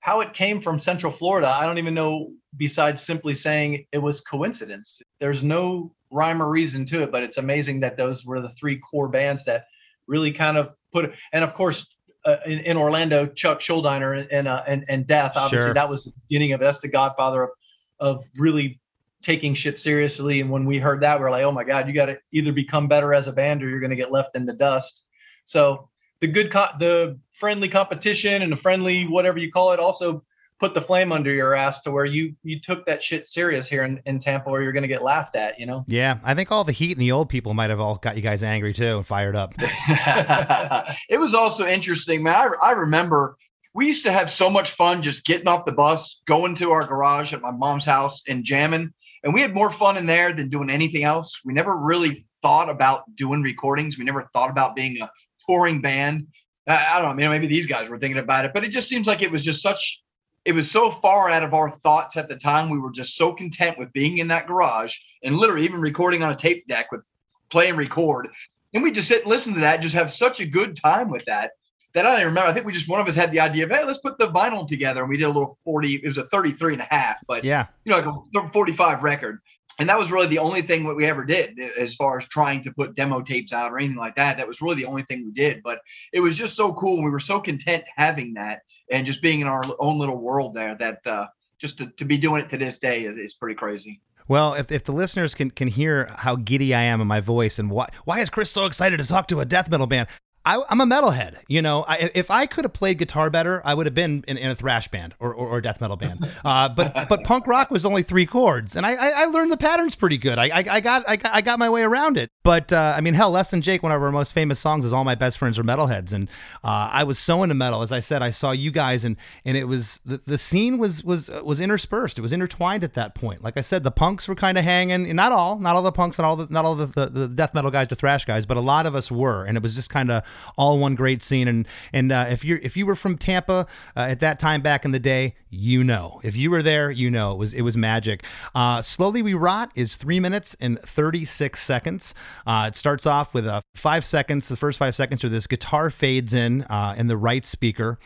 how 0.00 0.20
it 0.20 0.32
came 0.32 0.60
from 0.60 0.78
Central 0.78 1.12
Florida, 1.12 1.48
I 1.48 1.66
don't 1.66 1.78
even 1.78 1.94
know 1.94 2.32
besides 2.56 3.02
simply 3.02 3.34
saying 3.34 3.86
it 3.92 3.98
was 3.98 4.20
coincidence. 4.20 5.02
There's 5.18 5.42
no 5.42 5.92
rhyme 6.10 6.42
or 6.42 6.48
reason 6.48 6.86
to 6.86 7.02
it, 7.02 7.12
but 7.12 7.22
it's 7.22 7.36
amazing 7.36 7.80
that 7.80 7.96
those 7.96 8.24
were 8.24 8.40
the 8.40 8.48
three 8.50 8.78
core 8.78 9.08
bands 9.08 9.44
that 9.44 9.66
really 10.06 10.32
kind 10.32 10.56
of 10.56 10.70
put 10.92 11.14
and 11.32 11.44
of 11.44 11.54
course 11.54 11.94
uh, 12.24 12.36
in, 12.44 12.58
in, 12.60 12.76
Orlando, 12.76 13.26
Chuck 13.26 13.60
Schuldiner 13.60 14.26
and 14.30 14.46
uh, 14.46 14.62
and 14.66 14.84
and 14.88 15.06
Death. 15.06 15.32
Obviously, 15.36 15.68
sure. 15.68 15.74
that 15.74 15.88
was 15.88 16.04
the 16.04 16.12
beginning 16.28 16.52
of 16.52 16.60
that's 16.60 16.80
the 16.80 16.88
Godfather 16.88 17.44
of 17.44 17.50
of 17.98 18.24
really 18.36 18.80
taking 19.22 19.54
shit 19.54 19.78
seriously. 19.78 20.40
And 20.40 20.50
when 20.50 20.64
we 20.64 20.78
heard 20.78 21.00
that, 21.02 21.18
we 21.18 21.24
are 21.24 21.30
like, 21.30 21.44
oh 21.44 21.52
my 21.52 21.64
god, 21.64 21.86
you 21.86 21.94
got 21.94 22.06
to 22.06 22.18
either 22.32 22.52
become 22.52 22.88
better 22.88 23.14
as 23.14 23.28
a 23.28 23.32
band 23.32 23.62
or 23.62 23.68
you're 23.68 23.80
going 23.80 23.90
to 23.90 23.96
get 23.96 24.10
left 24.10 24.34
in 24.34 24.46
the 24.46 24.52
dust. 24.52 25.04
So 25.50 25.88
the 26.20 26.28
good, 26.28 26.52
co- 26.52 26.68
the 26.78 27.18
friendly 27.32 27.68
competition 27.68 28.42
and 28.42 28.52
the 28.52 28.56
friendly 28.56 29.06
whatever 29.06 29.38
you 29.38 29.50
call 29.50 29.72
it 29.72 29.80
also 29.80 30.22
put 30.60 30.74
the 30.74 30.80
flame 30.80 31.10
under 31.10 31.32
your 31.32 31.54
ass 31.54 31.80
to 31.80 31.90
where 31.90 32.04
you 32.04 32.36
you 32.44 32.60
took 32.60 32.86
that 32.86 33.02
shit 33.02 33.28
serious 33.28 33.66
here 33.66 33.82
in, 33.82 34.00
in 34.06 34.20
Tampa 34.20 34.48
where 34.48 34.62
you're 34.62 34.72
going 34.72 34.82
to 34.82 34.88
get 34.88 35.02
laughed 35.02 35.34
at, 35.34 35.58
you 35.58 35.66
know? 35.66 35.84
Yeah, 35.88 36.18
I 36.22 36.34
think 36.34 36.52
all 36.52 36.62
the 36.62 36.72
heat 36.72 36.92
and 36.92 37.00
the 37.00 37.10
old 37.10 37.28
people 37.28 37.52
might 37.52 37.70
have 37.70 37.80
all 37.80 37.96
got 37.96 38.14
you 38.14 38.22
guys 38.22 38.44
angry 38.44 38.72
too 38.72 38.98
and 38.98 39.06
fired 39.06 39.34
up. 39.34 39.54
it 39.58 41.18
was 41.18 41.34
also 41.34 41.66
interesting, 41.66 42.22
man. 42.22 42.34
I, 42.34 42.68
I 42.68 42.72
remember 42.72 43.36
we 43.74 43.86
used 43.86 44.04
to 44.04 44.12
have 44.12 44.30
so 44.30 44.48
much 44.48 44.72
fun 44.72 45.02
just 45.02 45.24
getting 45.24 45.48
off 45.48 45.64
the 45.64 45.72
bus, 45.72 46.22
going 46.26 46.54
to 46.56 46.70
our 46.70 46.86
garage 46.86 47.32
at 47.32 47.40
my 47.40 47.50
mom's 47.50 47.84
house 47.84 48.22
and 48.28 48.44
jamming. 48.44 48.92
And 49.24 49.34
we 49.34 49.40
had 49.40 49.54
more 49.54 49.70
fun 49.70 49.96
in 49.96 50.06
there 50.06 50.32
than 50.32 50.48
doing 50.48 50.70
anything 50.70 51.02
else. 51.02 51.40
We 51.44 51.54
never 51.54 51.76
really 51.76 52.26
thought 52.42 52.70
about 52.70 53.04
doing 53.16 53.42
recordings. 53.42 53.98
We 53.98 54.04
never 54.04 54.28
thought 54.32 54.50
about 54.50 54.74
being 54.74 55.00
a 55.00 55.10
touring 55.50 55.80
band. 55.80 56.26
I, 56.66 56.86
I 56.94 57.02
don't 57.02 57.16
know, 57.16 57.30
maybe 57.30 57.46
these 57.46 57.66
guys 57.66 57.88
were 57.88 57.98
thinking 57.98 58.20
about 58.20 58.44
it, 58.44 58.52
but 58.54 58.64
it 58.64 58.68
just 58.68 58.88
seems 58.88 59.06
like 59.06 59.22
it 59.22 59.30
was 59.30 59.44
just 59.44 59.62
such 59.62 60.00
it 60.46 60.52
was 60.52 60.70
so 60.70 60.90
far 60.90 61.28
out 61.28 61.42
of 61.42 61.52
our 61.52 61.70
thoughts 61.70 62.16
at 62.16 62.28
the 62.28 62.36
time. 62.36 62.70
We 62.70 62.78
were 62.78 62.90
just 62.90 63.14
so 63.14 63.32
content 63.32 63.78
with 63.78 63.92
being 63.92 64.18
in 64.18 64.28
that 64.28 64.46
garage 64.46 64.96
and 65.22 65.36
literally 65.36 65.66
even 65.66 65.80
recording 65.80 66.22
on 66.22 66.32
a 66.32 66.36
tape 66.36 66.66
deck 66.66 66.90
with 66.90 67.04
play 67.50 67.68
and 67.68 67.76
record. 67.76 68.28
And 68.72 68.82
we 68.82 68.90
just 68.90 69.08
sit 69.08 69.22
and 69.22 69.28
listen 69.28 69.52
to 69.54 69.60
that, 69.60 69.82
just 69.82 69.94
have 69.94 70.10
such 70.10 70.40
a 70.40 70.46
good 70.46 70.76
time 70.76 71.10
with 71.10 71.24
that. 71.26 71.52
That 71.92 72.06
I 72.06 72.12
don't 72.12 72.20
even 72.20 72.28
remember. 72.28 72.48
I 72.48 72.54
think 72.54 72.64
we 72.64 72.72
just 72.72 72.88
one 72.88 73.00
of 73.00 73.08
us 73.08 73.16
had 73.16 73.32
the 73.32 73.40
idea 73.40 73.64
of, 73.64 73.70
hey, 73.70 73.84
let's 73.84 73.98
put 73.98 74.16
the 74.16 74.28
vinyl 74.28 74.66
together. 74.66 75.00
And 75.00 75.10
we 75.10 75.16
did 75.16 75.24
a 75.24 75.28
little 75.28 75.58
40, 75.64 75.96
it 75.96 76.06
was 76.06 76.18
a 76.18 76.26
33 76.28 76.74
and 76.74 76.82
a 76.82 76.86
half, 76.88 77.16
but 77.26 77.44
yeah, 77.44 77.66
you 77.84 77.90
know, 77.90 78.24
like 78.32 78.44
a 78.44 78.50
45 78.50 79.02
record. 79.02 79.40
And 79.80 79.88
that 79.88 79.98
was 79.98 80.12
really 80.12 80.26
the 80.26 80.38
only 80.38 80.60
thing 80.60 80.84
that 80.84 80.94
we 80.94 81.06
ever 81.06 81.24
did 81.24 81.58
as 81.58 81.94
far 81.94 82.18
as 82.18 82.28
trying 82.28 82.62
to 82.64 82.70
put 82.70 82.94
demo 82.94 83.22
tapes 83.22 83.50
out 83.52 83.72
or 83.72 83.78
anything 83.78 83.96
like 83.96 84.14
that. 84.16 84.36
That 84.36 84.46
was 84.46 84.60
really 84.60 84.76
the 84.76 84.84
only 84.84 85.04
thing 85.04 85.24
we 85.24 85.32
did. 85.32 85.62
But 85.62 85.80
it 86.12 86.20
was 86.20 86.36
just 86.36 86.54
so 86.54 86.74
cool. 86.74 87.02
We 87.02 87.10
were 87.10 87.18
so 87.18 87.40
content 87.40 87.84
having 87.96 88.34
that 88.34 88.60
and 88.90 89.06
just 89.06 89.22
being 89.22 89.40
in 89.40 89.46
our 89.46 89.62
own 89.78 89.98
little 89.98 90.20
world 90.20 90.54
there 90.54 90.74
that 90.74 90.98
uh, 91.06 91.26
just 91.58 91.78
to, 91.78 91.86
to 91.86 92.04
be 92.04 92.18
doing 92.18 92.42
it 92.42 92.50
to 92.50 92.58
this 92.58 92.78
day 92.78 93.04
is, 93.04 93.16
is 93.16 93.32
pretty 93.32 93.54
crazy. 93.54 94.02
Well, 94.28 94.52
if, 94.52 94.70
if 94.70 94.84
the 94.84 94.92
listeners 94.92 95.34
can, 95.34 95.50
can 95.50 95.68
hear 95.68 96.14
how 96.18 96.36
giddy 96.36 96.74
I 96.74 96.82
am 96.82 97.00
in 97.00 97.06
my 97.06 97.20
voice 97.20 97.58
and 97.58 97.70
why 97.70 97.88
why 98.04 98.20
is 98.20 98.28
Chris 98.28 98.50
so 98.50 98.66
excited 98.66 98.98
to 98.98 99.06
talk 99.06 99.28
to 99.28 99.40
a 99.40 99.46
death 99.46 99.70
metal 99.70 99.86
band, 99.86 100.08
I, 100.44 100.62
am 100.70 100.80
a 100.80 100.86
metalhead. 100.86 101.36
You 101.48 101.60
know, 101.60 101.84
I, 101.86 102.10
if 102.14 102.30
I 102.30 102.46
could 102.46 102.64
have 102.64 102.72
played 102.72 102.98
guitar 102.98 103.28
better, 103.28 103.60
I 103.64 103.74
would 103.74 103.86
have 103.86 103.94
been 103.94 104.24
in, 104.26 104.38
in 104.38 104.50
a 104.50 104.54
thrash 104.54 104.88
band 104.88 105.14
or, 105.20 105.34
or, 105.34 105.48
or 105.48 105.60
death 105.60 105.80
metal 105.80 105.96
band. 105.96 106.28
Uh, 106.42 106.68
but 106.68 107.08
but 107.08 107.22
punk 107.24 107.46
rock 107.46 107.70
was 107.70 107.84
only 107.84 108.02
three 108.02 108.24
chords, 108.24 108.74
and 108.74 108.86
I, 108.86 108.94
I, 108.94 109.08
I 109.08 109.24
learned 109.26 109.52
the 109.52 109.56
patterns 109.56 109.94
pretty 109.94 110.16
good. 110.16 110.38
I, 110.38 110.44
I, 110.44 110.64
I, 110.70 110.80
got 110.80 111.08
I 111.08 111.16
got 111.16 111.34
I 111.34 111.40
got 111.42 111.58
my 111.58 111.68
way 111.68 111.82
around 111.82 112.16
it. 112.16 112.30
But 112.42 112.72
uh, 112.72 112.94
I 112.96 113.00
mean, 113.02 113.14
hell, 113.14 113.30
less 113.30 113.50
than 113.50 113.60
Jake. 113.60 113.82
One 113.82 113.92
of 113.92 114.02
our 114.02 114.10
most 114.10 114.32
famous 114.32 114.58
songs 114.58 114.84
is 114.84 114.92
"All 114.92 115.04
My 115.04 115.14
Best 115.14 115.38
Friends 115.38 115.58
Are 115.58 115.64
Metalheads," 115.64 116.12
and 116.12 116.28
uh, 116.64 116.90
I 116.92 117.04
was 117.04 117.18
so 117.18 117.42
into 117.42 117.54
metal. 117.54 117.82
As 117.82 117.92
I 117.92 118.00
said, 118.00 118.22
I 118.22 118.30
saw 118.30 118.52
you 118.52 118.70
guys, 118.70 119.04
and 119.04 119.16
and 119.44 119.56
it 119.56 119.64
was 119.64 120.00
the, 120.04 120.20
the 120.24 120.38
scene 120.38 120.78
was 120.78 121.04
was 121.04 121.28
was 121.42 121.60
interspersed. 121.60 122.18
It 122.18 122.22
was 122.22 122.32
intertwined 122.32 122.82
at 122.82 122.94
that 122.94 123.14
point. 123.14 123.44
Like 123.44 123.58
I 123.58 123.60
said, 123.62 123.82
the 123.82 123.90
punks 123.90 124.26
were 124.28 124.34
kind 124.34 124.56
of 124.56 124.64
hanging. 124.64 125.14
Not 125.14 125.32
all, 125.32 125.58
not 125.58 125.76
all 125.76 125.82
the 125.82 125.92
punks, 125.92 126.18
and 126.18 126.24
all 126.24 126.36
the 126.36 126.46
not 126.48 126.64
all 126.64 126.74
the, 126.74 126.86
the, 126.86 127.06
the 127.06 127.28
death 127.28 127.54
metal 127.54 127.70
guys, 127.70 127.88
the 127.88 127.96
thrash 127.96 128.24
guys, 128.24 128.46
but 128.46 128.56
a 128.56 128.60
lot 128.60 128.86
of 128.86 128.94
us 128.94 129.10
were, 129.10 129.44
and 129.44 129.56
it 129.56 129.62
was 129.62 129.74
just 129.74 129.90
kind 129.90 130.10
of 130.10 130.24
all 130.56 130.78
one 130.78 130.94
great 130.94 131.22
scene. 131.22 131.48
And 131.48 131.66
and 131.92 132.12
uh, 132.12 132.26
if 132.30 132.44
you 132.44 132.58
if 132.62 132.76
you 132.76 132.86
were 132.86 132.96
from 132.96 133.18
Tampa 133.18 133.66
uh, 133.96 134.00
at 134.00 134.20
that 134.20 134.38
time 134.38 134.62
back 134.62 134.84
in 134.84 134.92
the 134.92 134.98
day, 134.98 135.34
you 135.48 135.82
know. 135.84 136.20
If 136.22 136.36
you 136.36 136.50
were 136.50 136.62
there, 136.62 136.90
you 136.90 137.10
know 137.10 137.32
it 137.32 137.38
was 137.38 137.54
it 137.54 137.62
was 137.62 137.76
magic. 137.76 138.24
Uh, 138.54 138.82
Slowly 138.82 139.22
We 139.22 139.34
Rot 139.34 139.72
is 139.74 139.96
three 139.96 140.20
minutes 140.20 140.56
and 140.60 140.78
thirty 140.80 141.24
six 141.24 141.62
seconds. 141.62 142.14
Uh, 142.46 142.66
it 142.68 142.76
starts 142.76 143.06
off 143.06 143.34
with 143.34 143.46
a 143.46 143.62
five 143.74 144.04
seconds. 144.04 144.48
The 144.48 144.56
first 144.56 144.78
five 144.78 144.94
seconds 144.94 145.24
are 145.24 145.28
this 145.28 145.46
guitar 145.46 145.90
fades 145.90 146.34
in 146.34 146.62
uh, 146.62 146.94
in 146.96 147.08
the 147.08 147.16
right 147.16 147.44
speaker. 147.44 147.98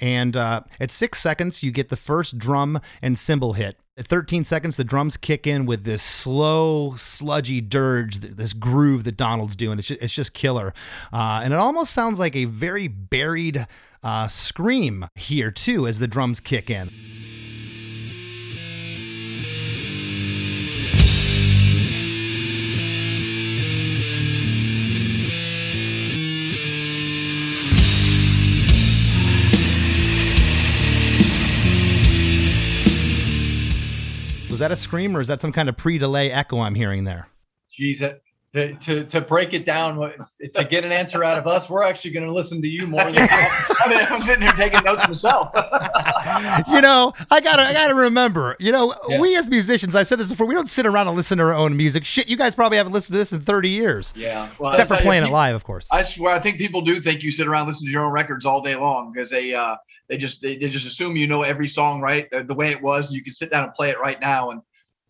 And 0.00 0.36
uh, 0.36 0.62
at 0.78 0.90
six 0.90 1.20
seconds, 1.20 1.62
you 1.62 1.70
get 1.70 1.90
the 1.90 1.96
first 1.96 2.38
drum 2.38 2.80
and 3.02 3.18
cymbal 3.18 3.52
hit. 3.52 3.76
At 3.96 4.06
13 4.06 4.44
seconds, 4.44 4.76
the 4.76 4.84
drums 4.84 5.16
kick 5.16 5.46
in 5.46 5.66
with 5.66 5.82
this 5.84 6.02
slow, 6.02 6.94
sludgy 6.96 7.60
dirge, 7.60 8.18
this 8.18 8.52
groove 8.52 9.04
that 9.04 9.16
Donald's 9.16 9.56
doing. 9.56 9.78
It's 9.78 9.88
just, 9.88 10.00
it's 10.00 10.14
just 10.14 10.32
killer. 10.32 10.72
Uh, 11.12 11.40
and 11.42 11.52
it 11.52 11.58
almost 11.58 11.92
sounds 11.92 12.18
like 12.18 12.36
a 12.36 12.44
very 12.44 12.86
buried 12.86 13.66
uh, 14.02 14.28
scream 14.28 15.06
here, 15.16 15.50
too, 15.50 15.86
as 15.88 15.98
the 15.98 16.06
drums 16.06 16.40
kick 16.40 16.70
in. 16.70 16.90
That 34.60 34.70
a 34.70 34.76
scream 34.76 35.16
or 35.16 35.20
is 35.20 35.28
that 35.28 35.40
some 35.40 35.52
kind 35.52 35.68
of 35.68 35.76
pre-delay 35.76 36.30
echo 36.30 36.60
I'm 36.60 36.74
hearing 36.74 37.04
there? 37.04 37.28
Jeez, 37.78 38.00
to, 38.52 38.74
to, 38.74 39.04
to 39.04 39.20
break 39.20 39.52
it 39.54 39.64
down, 39.64 39.96
to 40.54 40.64
get 40.64 40.82
an 40.84 40.90
answer 40.90 41.22
out 41.22 41.38
of 41.38 41.46
us, 41.46 41.70
we're 41.70 41.84
actually 41.84 42.10
going 42.10 42.26
to 42.26 42.32
listen 42.32 42.60
to 42.60 42.66
you 42.66 42.84
more 42.86 43.04
than 43.04 43.14
I 43.18 43.86
mean, 43.88 43.98
I'm 44.10 44.22
sitting 44.22 44.42
here 44.42 44.52
taking 44.52 44.82
notes 44.82 45.06
myself. 45.06 45.50
you 46.68 46.80
know, 46.80 47.12
I 47.30 47.40
gotta, 47.40 47.62
I 47.62 47.72
gotta 47.72 47.94
remember. 47.94 48.56
You 48.58 48.72
know, 48.72 48.94
yeah. 49.08 49.20
we 49.20 49.36
as 49.36 49.48
musicians, 49.48 49.94
I've 49.94 50.08
said 50.08 50.18
this 50.18 50.28
before, 50.28 50.46
we 50.46 50.54
don't 50.54 50.68
sit 50.68 50.84
around 50.84 51.06
and 51.06 51.16
listen 51.16 51.38
to 51.38 51.44
our 51.44 51.54
own 51.54 51.76
music. 51.76 52.04
Shit, 52.04 52.28
you 52.28 52.36
guys 52.36 52.56
probably 52.56 52.78
haven't 52.78 52.92
listened 52.92 53.14
to 53.14 53.18
this 53.18 53.32
in 53.32 53.40
30 53.40 53.70
years. 53.70 54.12
Yeah, 54.16 54.48
well, 54.58 54.70
except 54.70 54.88
for 54.88 54.96
playing 54.96 55.22
it 55.22 55.30
live, 55.30 55.54
of 55.54 55.62
course. 55.62 55.86
I 55.92 56.02
swear, 56.02 56.34
I 56.34 56.40
think 56.40 56.58
people 56.58 56.80
do 56.80 57.00
think 57.00 57.22
you 57.22 57.30
sit 57.30 57.46
around 57.46 57.68
listening 57.68 57.88
to 57.88 57.92
your 57.92 58.04
own 58.04 58.12
records 58.12 58.44
all 58.44 58.62
day 58.62 58.74
long 58.74 59.12
because 59.12 59.30
they, 59.30 59.54
uh, 59.54 59.76
they 60.10 60.18
just, 60.18 60.42
they, 60.42 60.58
they 60.58 60.68
just 60.68 60.86
assume 60.86 61.16
you 61.16 61.26
know 61.26 61.42
every 61.42 61.68
song 61.68 62.02
right 62.02 62.28
the 62.30 62.54
way 62.54 62.70
it 62.70 62.82
was. 62.82 63.10
You 63.10 63.22
can 63.22 63.32
sit 63.32 63.50
down 63.50 63.64
and 63.64 63.72
play 63.72 63.88
it 63.88 63.98
right 63.98 64.20
now 64.20 64.50
and 64.50 64.60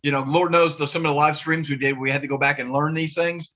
you 0.03 0.11
know, 0.11 0.23
Lord 0.27 0.51
knows 0.51 0.77
the, 0.77 0.87
some 0.87 1.05
of 1.05 1.09
the 1.09 1.15
live 1.15 1.37
streams 1.37 1.69
we 1.69 1.77
did, 1.77 1.97
we 1.97 2.09
had 2.09 2.21
to 2.21 2.27
go 2.27 2.37
back 2.37 2.59
and 2.59 2.71
learn 2.71 2.93
these 2.93 3.13
things. 3.13 3.49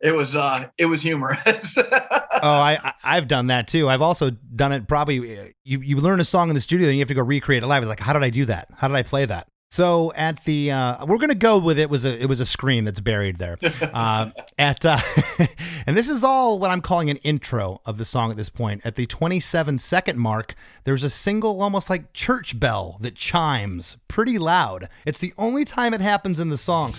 It 0.00 0.12
was 0.12 0.36
uh, 0.36 0.68
it 0.78 0.86
was 0.86 1.02
humorous. 1.02 1.76
oh, 1.76 2.40
I 2.42 2.92
I've 3.02 3.26
done 3.26 3.48
that 3.48 3.66
too. 3.66 3.88
I've 3.88 4.00
also 4.00 4.30
done 4.30 4.70
it. 4.70 4.86
Probably 4.86 5.16
you 5.64 5.80
you 5.80 5.96
learn 5.96 6.20
a 6.20 6.24
song 6.24 6.50
in 6.50 6.54
the 6.54 6.60
studio 6.60 6.86
and 6.86 6.96
you 6.96 7.00
have 7.00 7.08
to 7.08 7.14
go 7.14 7.22
recreate 7.22 7.64
it 7.64 7.66
live. 7.66 7.82
It's 7.82 7.88
like, 7.88 7.98
how 7.98 8.12
did 8.12 8.22
I 8.22 8.30
do 8.30 8.44
that? 8.44 8.68
How 8.76 8.86
did 8.86 8.96
I 8.96 9.02
play 9.02 9.26
that? 9.26 9.48
So 9.70 10.12
at 10.14 10.44
the 10.44 10.70
uh, 10.72 11.04
we're 11.04 11.18
gonna 11.18 11.34
go 11.34 11.58
with 11.58 11.78
it 11.78 11.90
was 11.90 12.04
a 12.04 12.20
it 12.20 12.26
was 12.26 12.40
a 12.40 12.46
scream 12.46 12.84
that's 12.84 13.00
buried 13.00 13.36
there. 13.36 13.58
Uh, 13.98 14.30
at 14.58 14.84
uh, 14.84 14.98
and 15.86 15.96
this 15.96 16.08
is 16.08 16.22
all 16.22 16.58
what 16.58 16.70
I'm 16.70 16.80
calling 16.80 17.10
an 17.10 17.16
intro 17.18 17.80
of 17.84 17.96
the 17.96 18.04
song 18.04 18.30
at 18.30 18.36
this 18.36 18.50
point. 18.50 18.84
At 18.84 18.96
the 18.96 19.06
27 19.06 19.78
second 19.78 20.18
mark, 20.18 20.54
there's 20.84 21.02
a 21.02 21.10
single 21.10 21.60
almost 21.62 21.88
like 21.90 22.12
church 22.12 22.58
bell 22.58 22.98
that 23.00 23.14
chimes 23.14 23.96
pretty 24.06 24.38
loud. 24.38 24.88
It's 25.04 25.18
the 25.18 25.32
only 25.38 25.64
time 25.64 25.94
it 25.94 26.00
happens 26.00 26.38
in 26.38 26.48
the 26.48 26.58
song. 26.58 26.94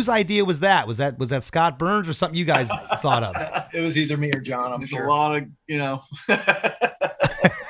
Whose 0.00 0.08
idea 0.08 0.42
was 0.46 0.60
that? 0.60 0.88
Was 0.88 0.96
that 0.96 1.18
was 1.18 1.28
that 1.28 1.44
Scott 1.44 1.78
Burns 1.78 2.08
or 2.08 2.14
something 2.14 2.38
you 2.38 2.46
guys 2.46 2.68
thought 3.02 3.22
of? 3.22 3.66
It 3.74 3.82
was 3.82 3.98
either 3.98 4.16
me 4.16 4.30
or 4.32 4.40
John. 4.40 4.72
I'm 4.72 4.80
There's 4.80 4.88
sure. 4.88 5.04
a 5.04 5.10
lot 5.10 5.36
of 5.36 5.46
you 5.66 5.76
know. 5.76 6.02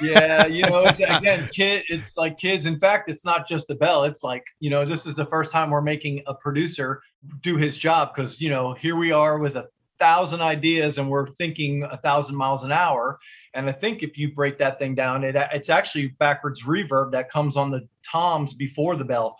yeah, 0.00 0.46
you 0.46 0.62
know, 0.62 0.84
again, 0.84 1.48
kid, 1.52 1.82
it's 1.88 2.16
like 2.16 2.38
kids. 2.38 2.66
In 2.66 2.78
fact, 2.78 3.10
it's 3.10 3.24
not 3.24 3.48
just 3.48 3.66
the 3.66 3.74
bell. 3.74 4.04
It's 4.04 4.22
like, 4.22 4.44
you 4.60 4.70
know, 4.70 4.84
this 4.84 5.06
is 5.06 5.16
the 5.16 5.26
first 5.26 5.50
time 5.50 5.70
we're 5.70 5.80
making 5.80 6.22
a 6.28 6.34
producer 6.34 7.02
do 7.42 7.56
his 7.56 7.76
job 7.76 8.14
because, 8.14 8.40
you 8.40 8.48
know, 8.48 8.74
here 8.74 8.94
we 8.94 9.10
are 9.10 9.38
with 9.38 9.56
a 9.56 9.68
thousand 9.98 10.40
ideas 10.40 10.98
and 10.98 11.10
we're 11.10 11.30
thinking 11.32 11.82
a 11.82 11.96
thousand 11.96 12.36
miles 12.36 12.62
an 12.62 12.70
hour. 12.70 13.18
And 13.54 13.68
I 13.68 13.72
think 13.72 14.04
if 14.04 14.16
you 14.16 14.32
break 14.32 14.56
that 14.58 14.78
thing 14.78 14.94
down, 14.94 15.24
it 15.24 15.34
it's 15.52 15.68
actually 15.68 16.08
backwards 16.20 16.62
reverb 16.62 17.10
that 17.10 17.28
comes 17.28 17.56
on 17.56 17.72
the 17.72 17.88
toms 18.08 18.54
before 18.54 18.94
the 18.94 19.04
bell. 19.04 19.36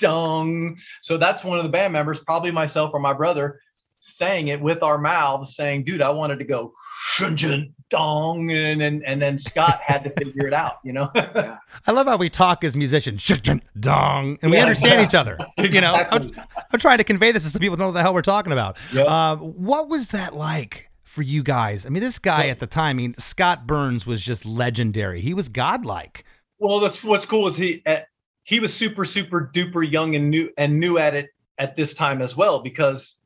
Shun 0.00 0.10
dong. 0.10 0.76
So 1.02 1.16
that's 1.16 1.44
one 1.44 1.58
of 1.58 1.64
the 1.64 1.70
band 1.70 1.92
members, 1.92 2.18
probably 2.20 2.50
myself 2.50 2.90
or 2.94 3.00
my 3.00 3.12
brother, 3.12 3.60
saying 4.00 4.48
it 4.48 4.60
with 4.60 4.82
our 4.82 4.98
mouths, 4.98 5.56
saying, 5.56 5.84
dude, 5.84 6.02
I 6.02 6.10
wanted 6.10 6.38
to 6.38 6.44
go 6.44 6.72
shun 7.12 7.74
dong. 7.90 8.50
And, 8.50 8.82
and, 8.82 9.04
and 9.04 9.20
then 9.20 9.38
Scott 9.38 9.80
had 9.84 10.04
to 10.04 10.10
figure 10.10 10.46
it 10.46 10.52
out, 10.54 10.74
you 10.84 10.92
know? 10.92 11.10
I 11.14 11.92
love 11.92 12.06
how 12.06 12.16
we 12.16 12.28
talk 12.30 12.64
as 12.64 12.76
musicians, 12.76 13.22
shun 13.22 13.62
dong, 13.78 14.38
and 14.42 14.50
we 14.50 14.56
Yeah. 14.56 14.62
understand 14.64 15.00
each 15.06 15.14
other. 15.14 15.38
You 15.58 15.80
know, 15.80 15.94
I'm, 16.10 16.30
I'm 16.72 16.78
trying 16.78 16.98
to 16.98 17.04
convey 17.04 17.32
this 17.32 17.50
so 17.50 17.58
people 17.58 17.76
know 17.76 17.86
what 17.86 17.94
the 17.94 18.02
hell 18.02 18.12
we're 18.14 18.22
talking 18.22 18.52
about. 18.52 18.76
Yep. 18.92 19.06
Uh, 19.08 19.36
what 19.36 19.88
was 19.88 20.08
that 20.08 20.34
like? 20.34 20.90
For 21.02 21.22
you 21.22 21.44
guys, 21.44 21.86
I 21.86 21.90
mean, 21.90 22.02
this 22.02 22.18
guy 22.18 22.48
at 22.48 22.58
the 22.58 22.66
time, 22.66 22.90
I 22.90 22.92
mean, 22.94 23.14
Scott 23.14 23.68
Burns 23.68 24.04
was 24.04 24.20
just 24.20 24.44
legendary. 24.44 25.20
He 25.20 25.32
was 25.32 25.48
godlike. 25.48 26.24
Well, 26.58 26.80
that's 26.80 27.04
what's 27.04 27.24
cool 27.24 27.46
is 27.46 27.54
he 27.54 27.84
uh, 27.86 27.98
he 28.44 28.60
was 28.60 28.72
super 28.72 29.04
super 29.04 29.50
duper 29.52 29.90
young 29.90 30.14
and 30.14 30.30
new 30.30 30.50
and 30.56 30.78
new 30.78 30.98
at 30.98 31.14
it 31.14 31.30
at 31.58 31.76
this 31.76 31.94
time 31.94 32.22
as 32.22 32.36
well 32.36 32.60
because 32.60 33.16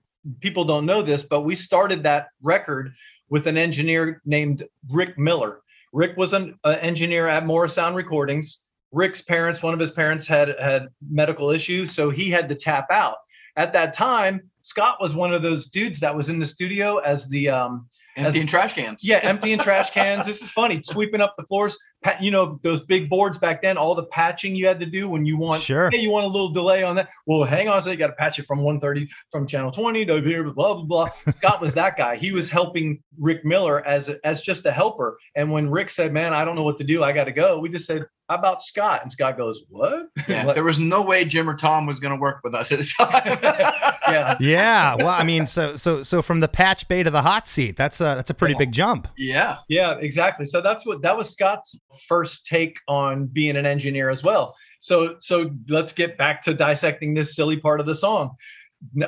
people 0.40 0.64
don't 0.64 0.86
know 0.86 1.02
this, 1.02 1.22
but 1.22 1.42
we 1.42 1.54
started 1.54 2.02
that 2.02 2.28
record 2.42 2.92
with 3.30 3.46
an 3.46 3.56
engineer 3.56 4.22
named 4.24 4.64
Rick 4.90 5.18
Miller. 5.18 5.60
Rick 5.92 6.16
was 6.16 6.32
an 6.32 6.58
uh, 6.64 6.76
engineer 6.80 7.28
at 7.28 7.44
Morrisound 7.44 7.94
Recordings. 7.94 8.58
Rick's 8.92 9.20
parents, 9.20 9.62
one 9.62 9.74
of 9.74 9.80
his 9.80 9.90
parents 9.90 10.26
had 10.26 10.54
had 10.60 10.88
medical 11.10 11.50
issues, 11.50 11.92
so 11.92 12.10
he 12.10 12.30
had 12.30 12.48
to 12.48 12.54
tap 12.54 12.86
out. 12.90 13.16
At 13.56 13.72
that 13.72 13.92
time, 13.92 14.50
Scott 14.62 14.98
was 15.00 15.14
one 15.14 15.34
of 15.34 15.42
those 15.42 15.66
dudes 15.66 16.00
that 16.00 16.14
was 16.14 16.28
in 16.28 16.38
the 16.38 16.46
studio 16.46 16.98
as 16.98 17.28
the 17.28 17.48
um, 17.48 17.88
Emptying 18.26 18.46
trash 18.46 18.72
cans. 18.72 19.02
yeah, 19.02 19.18
emptying 19.22 19.58
trash 19.58 19.90
cans. 19.90 20.26
This 20.26 20.42
is 20.42 20.50
funny. 20.50 20.80
Sweeping 20.82 21.20
up 21.20 21.34
the 21.36 21.44
floors. 21.44 21.78
Pa- 22.02 22.16
you 22.20 22.30
know 22.30 22.60
those 22.62 22.82
big 22.82 23.08
boards 23.08 23.38
back 23.38 23.62
then. 23.62 23.76
All 23.76 23.94
the 23.94 24.04
patching 24.04 24.54
you 24.54 24.66
had 24.66 24.78
to 24.80 24.86
do 24.86 25.08
when 25.08 25.24
you 25.26 25.36
want. 25.36 25.60
Sure. 25.60 25.90
Hey, 25.90 25.98
you 25.98 26.10
want 26.10 26.24
a 26.26 26.28
little 26.28 26.50
delay 26.50 26.82
on 26.82 26.96
that? 26.96 27.08
Well, 27.26 27.44
hang 27.44 27.68
on 27.68 27.78
a 27.78 27.80
second. 27.80 27.92
You 27.92 27.98
got 27.98 28.06
to 28.08 28.12
patch 28.14 28.38
it 28.38 28.46
from 28.46 28.58
130 28.58 29.08
from 29.32 29.46
channel 29.46 29.70
20 29.72 30.04
to 30.06 30.20
here. 30.22 30.44
Blah 30.44 30.74
blah 30.74 30.84
blah. 30.84 31.08
Scott 31.32 31.60
was 31.60 31.74
that 31.74 31.96
guy. 31.96 32.16
He 32.16 32.32
was 32.32 32.48
helping 32.50 33.02
Rick 33.18 33.44
Miller 33.44 33.84
as 33.86 34.10
as 34.24 34.40
just 34.42 34.64
a 34.66 34.72
helper. 34.72 35.18
And 35.34 35.50
when 35.50 35.70
Rick 35.70 35.90
said, 35.90 36.12
"Man, 36.12 36.34
I 36.34 36.44
don't 36.44 36.54
know 36.56 36.62
what 36.64 36.78
to 36.78 36.84
do. 36.84 37.02
I 37.02 37.12
got 37.12 37.24
to 37.24 37.32
go," 37.32 37.58
we 37.58 37.68
just 37.68 37.86
said, 37.86 38.06
"How 38.28 38.36
about 38.36 38.62
Scott?" 38.62 39.00
And 39.02 39.10
Scott 39.12 39.36
goes, 39.36 39.62
"What?" 39.68 40.08
Yeah, 40.28 40.44
Like, 40.46 40.54
there 40.54 40.64
was 40.64 40.78
no 40.78 41.02
way 41.02 41.24
Jim 41.24 41.48
or 41.48 41.54
Tom 41.54 41.86
was 41.86 42.00
going 42.00 42.14
to 42.14 42.20
work 42.20 42.40
with 42.44 42.54
us 42.54 42.70
at 42.72 42.78
the 42.78 42.84
time. 42.84 43.38
yeah. 44.08 44.36
Yeah. 44.40 44.94
Well, 44.96 45.08
I 45.08 45.24
mean, 45.24 45.46
so 45.46 45.76
so 45.76 46.02
so 46.02 46.22
from 46.22 46.40
the 46.40 46.48
patch 46.48 46.86
bay 46.88 47.02
to 47.02 47.10
the 47.10 47.22
hot 47.22 47.48
seat, 47.48 47.76
that's 47.76 48.00
a 48.00 48.04
that's 48.04 48.30
a 48.30 48.34
pretty 48.34 48.54
big 48.54 48.72
jump. 48.72 49.08
yeah. 49.16 49.56
Yeah, 49.68 49.94
exactly. 49.98 50.46
So 50.46 50.60
that's 50.60 50.84
what 50.86 51.02
that 51.02 51.16
was 51.16 51.30
Scott's 51.30 51.78
first 52.08 52.46
take 52.46 52.78
on 52.88 53.26
being 53.26 53.56
an 53.56 53.66
engineer 53.66 54.08
as 54.10 54.22
well. 54.22 54.54
So 54.80 55.16
so 55.20 55.50
let's 55.68 55.92
get 55.92 56.16
back 56.18 56.42
to 56.44 56.54
dissecting 56.54 57.14
this 57.14 57.34
silly 57.34 57.56
part 57.56 57.80
of 57.80 57.86
the 57.86 57.94
song. 57.94 58.36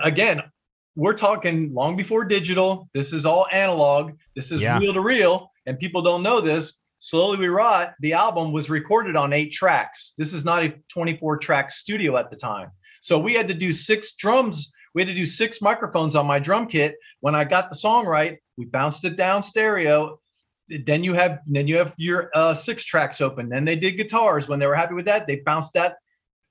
Again, 0.03 0.43
we're 0.97 1.15
talking 1.15 1.73
long 1.73 1.97
before 1.97 2.25
digital. 2.25 2.89
This 2.93 3.13
is 3.13 3.25
all 3.25 3.47
analog. 3.53 4.13
This 4.35 4.51
is 4.51 4.61
Yeah. 4.63 4.79
reel 4.79 4.93
to 4.93 5.01
reel, 5.01 5.53
and 5.67 5.79
people 5.79 6.03
don't 6.03 6.23
know 6.25 6.41
this. 6.41 6.79
Slowly 7.03 7.39
We 7.39 7.49
Rot, 7.49 7.95
the 8.01 8.13
album 8.13 8.53
was 8.53 8.69
recorded 8.69 9.17
on 9.17 9.33
eight 9.33 9.53
tracks. 9.53 10.13
This 10.19 10.35
is 10.35 10.45
not 10.45 10.63
a 10.63 10.75
24 10.93 11.39
track 11.39 11.71
studio 11.71 12.19
at 12.19 12.31
the 12.31 12.37
time. 12.37 12.71
So 13.01 13.19
we 13.19 13.33
had 13.33 13.49
to 13.49 13.55
do 13.55 13.73
six 13.73 14.15
drums. 14.17 14.71
We 14.95 15.01
had 15.01 15.09
to 15.09 15.15
do 15.15 15.25
six 15.25 15.63
microphones 15.63 16.15
on 16.15 16.27
my 16.27 16.39
drum 16.39 16.67
kit. 16.67 16.97
When 17.21 17.35
I 17.35 17.45
got 17.45 17.71
the 17.71 17.77
song 17.77 18.05
right, 18.05 18.39
we 18.59 18.67
bounced 18.67 19.07
it 19.07 19.17
down 19.17 19.43
stereo. 19.43 20.21
Then 20.69 21.03
you 21.03 21.15
have 21.15 21.41
then 21.47 21.67
you 21.67 21.79
have 21.79 21.95
your 21.97 22.31
uh, 22.35 22.53
six 22.53 22.85
tracks 22.85 23.23
open. 23.23 23.49
Then 23.49 23.65
they 23.65 23.77
did 23.77 23.93
guitars. 23.93 24.47
When 24.47 24.59
they 24.59 24.67
were 24.67 24.77
happy 24.77 24.95
with 24.95 25.07
that, 25.07 25.27
they 25.27 25.37
bounced 25.37 25.73
that. 25.73 25.97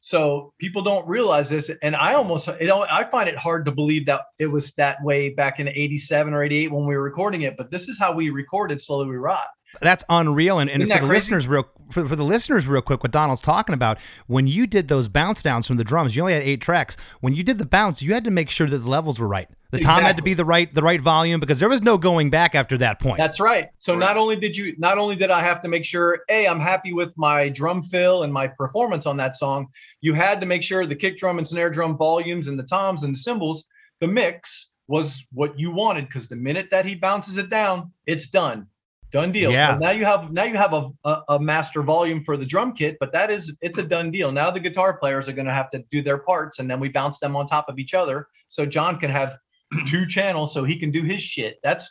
So 0.02 0.54
people 0.58 0.82
don't 0.82 1.08
realize 1.08 1.50
this, 1.50 1.70
and 1.84 1.96
I 1.96 2.14
almost 2.14 2.48
know 2.48 2.86
I 2.90 3.04
find 3.04 3.30
it 3.30 3.38
hard 3.38 3.66
to 3.66 3.72
believe 3.72 4.08
that 4.08 4.22
it 4.40 4.48
was 4.48 4.74
that 4.74 5.04
way 5.04 5.30
back 5.30 5.60
in 5.60 5.68
'87 5.68 6.34
or 6.34 6.44
'88 6.44 6.72
when 6.72 6.88
we 6.88 6.96
were 6.96 7.04
recording 7.04 7.44
it. 7.44 7.56
But 7.56 7.70
this 7.70 7.88
is 7.88 8.00
how 8.00 8.14
we 8.14 8.32
recorded 8.32 8.82
"Slowly 8.82 9.10
We 9.10 9.18
Rot." 9.18 9.48
That's 9.82 10.04
unreal. 10.10 10.60
And, 10.60 10.70
and 10.70 10.84
Isn't 10.84 10.96
for 10.96 11.02
the 11.02 11.08
crazy? 11.08 11.18
listeners, 11.18 11.48
real 11.48 11.70
for, 11.92 12.08
for 12.08 12.16
the 12.16 12.24
listeners, 12.24 12.68
real 12.68 12.82
quick, 12.82 13.04
what 13.04 13.12
Donald's 13.12 13.42
talking 13.42 13.74
about, 13.74 13.98
when 14.28 14.48
you 14.48 14.68
did 14.68 14.88
those 14.88 15.08
bounce 15.08 15.42
downs 15.42 15.66
from 15.66 15.78
the 15.78 15.84
drums, 15.84 16.16
you 16.16 16.22
only 16.22 16.34
had 16.34 16.44
eight 16.44 16.62
tracks. 16.62 16.98
When 17.22 17.34
you 17.34 17.44
did 17.44 17.58
the 17.58 17.66
bounce, 17.66 18.02
you 18.02 18.14
had 18.14 18.24
to 18.26 18.32
make 18.32 18.50
sure 18.50 18.68
that 18.68 18.78
the 18.78 18.90
levels 18.90 19.20
were 19.20 19.28
right. 19.28 19.48
The 19.72 19.80
tom 19.80 20.02
had 20.02 20.18
to 20.18 20.24
be 20.24 20.34
the 20.34 20.46
right 20.46 20.74
the 20.74 20.82
right 20.82 21.00
volume 21.00 21.40
because 21.40 21.60
there 21.60 21.70
was 21.70 21.84
no 21.84 22.00
going 22.00 22.32
back 22.32 22.56
after 22.56 22.76
that 22.80 23.00
point. 23.00 23.20
That's 23.20 23.40
right. 23.40 23.70
So 23.78 23.96
not 23.96 24.18
only 24.18 24.36
did 24.36 24.58
you, 24.58 24.74
not 24.80 24.98
only 24.98 25.16
did 25.16 25.30
I 25.30 25.44
have 25.44 25.62
to 25.62 25.68
make 25.68 25.86
sure, 25.86 26.22
hey, 26.28 26.48
I'm 26.48 26.60
happy 26.60 26.92
with 26.92 27.14
my 27.18 27.50
drum 27.50 27.84
fill 27.84 28.24
and 28.24 28.34
my 28.34 28.48
performance 28.48 29.06
on 29.06 29.18
that 29.18 29.36
song. 29.36 29.68
You 30.02 30.16
had 30.16 30.40
to 30.40 30.48
make 30.48 30.64
sure 30.64 30.88
the 30.88 30.96
kick 30.96 31.18
drum 31.20 31.38
and 31.38 31.48
snare 31.48 31.70
drum 31.70 31.98
volumes 31.98 32.48
and 32.48 32.58
the 32.58 32.64
toms 32.64 33.04
and 33.04 33.14
the 33.14 33.20
cymbals, 33.20 33.66
the 34.00 34.08
mix 34.08 34.72
was 34.88 35.24
what 35.34 35.60
you 35.60 35.70
wanted. 35.70 36.08
Because 36.08 36.28
the 36.28 36.36
minute 36.36 36.70
that 36.72 36.86
he 36.86 36.96
bounces 36.96 37.38
it 37.38 37.52
down, 37.52 37.92
it's 38.08 38.26
done, 38.28 38.66
done 39.12 39.32
deal. 39.32 39.52
Yeah. 39.52 39.78
Now 39.80 39.92
you 39.92 40.06
have 40.06 40.32
now 40.32 40.44
you 40.44 40.58
have 40.58 40.74
a, 40.74 40.90
a 41.04 41.22
a 41.30 41.40
master 41.40 41.82
volume 41.84 42.24
for 42.24 42.38
the 42.38 42.46
drum 42.46 42.74
kit, 42.74 42.98
but 43.00 43.12
that 43.14 43.32
is 43.32 43.56
it's 43.62 43.78
a 43.78 43.84
done 43.84 44.12
deal. 44.12 44.32
Now 44.32 44.52
the 44.52 44.60
guitar 44.60 44.98
players 44.98 45.28
are 45.28 45.34
going 45.34 45.48
to 45.48 45.54
have 45.54 45.70
to 45.72 45.84
do 45.92 46.02
their 46.02 46.20
parts, 46.20 46.60
and 46.60 46.70
then 46.70 46.80
we 46.80 46.90
bounce 46.90 47.20
them 47.20 47.36
on 47.36 47.48
top 47.48 47.70
of 47.70 47.80
each 47.80 47.94
other, 47.94 48.28
so 48.48 48.66
John 48.66 49.00
can 49.00 49.12
have 49.12 49.38
two 49.88 50.06
channels, 50.08 50.54
so 50.54 50.64
he 50.64 50.80
can 50.80 50.92
do 50.92 51.04
his 51.04 51.22
shit. 51.22 51.58
That's 51.64 51.90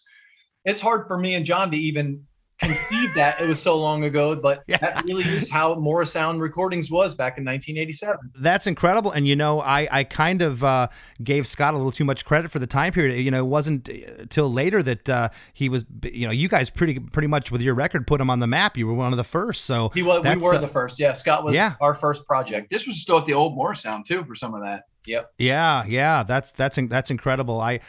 it's 0.65 0.81
hard 0.81 1.07
for 1.07 1.19
me 1.19 1.35
and 1.35 1.45
John 1.45 1.71
to 1.71 1.77
even 1.77 2.25
conceive 2.59 3.15
that 3.15 3.41
it 3.41 3.49
was 3.49 3.61
so 3.61 3.79
long 3.79 4.05
ago, 4.05 4.35
but 4.35 4.65
that 4.69 5.05
really 5.05 5.25
is 5.25 5.49
how 5.49 5.75
Morrisound 5.75 6.41
Recordings 6.41 6.91
was 6.91 7.15
back 7.15 7.39
in 7.39 7.45
1987. 7.45 8.33
That's 8.37 8.67
incredible. 8.67 9.13
And, 9.13 9.27
you 9.27 9.37
know, 9.37 9.61
I, 9.61 9.89
I 9.91 10.05
kind 10.05 10.43
of 10.43 10.65
uh, 10.65 10.89
gave 11.23 11.47
Scott 11.47 11.75
a 11.75 11.77
little 11.77 11.93
too 11.93 12.05
much 12.05 12.25
credit 12.25 12.51
for 12.51 12.59
the 12.59 12.67
time 12.67 12.93
period. 12.93 13.21
You 13.21 13.31
know, 13.31 13.39
it 13.39 13.49
wasn't 13.49 13.89
uh, 13.89 14.25
till 14.29 14.53
later 14.53 14.83
that 14.83 15.09
uh, 15.09 15.29
he 15.55 15.69
was, 15.69 15.85
you 16.03 16.27
know, 16.27 16.33
you 16.33 16.49
guys 16.49 16.71
pretty 16.71 16.99
pretty 16.99 17.29
much 17.29 17.51
with 17.51 17.63
your 17.63 17.75
record 17.75 18.07
put 18.07 18.21
him 18.21 18.31
on 18.31 18.41
the 18.41 18.47
map. 18.47 18.77
You 18.77 18.87
were 18.87 18.95
one 18.95 19.13
of 19.13 19.17
the 19.17 19.25
first. 19.25 19.65
So 19.65 19.91
He 19.91 20.03
was, 20.03 20.25
we 20.25 20.37
were 20.37 20.55
uh, 20.55 20.59
the 20.59 20.69
first. 20.69 20.99
Yeah, 20.99 21.13
Scott 21.13 21.45
was 21.45 21.55
yeah. 21.55 21.75
our 21.81 21.95
first 21.95 22.27
project. 22.27 22.71
This 22.71 22.87
was 22.87 23.01
still 23.01 23.19
at 23.19 23.27
the 23.27 23.35
old 23.35 23.57
Morrisound 23.57 24.07
too 24.07 24.25
for 24.25 24.35
some 24.35 24.55
of 24.55 24.63
that. 24.63 24.85
Yep. 25.07 25.33
Yeah, 25.39 25.85
yeah, 25.87 26.23
that's 26.23 26.53
that's 26.53 26.79
that's 26.89 27.11
incredible. 27.11 27.61
I 27.61 27.81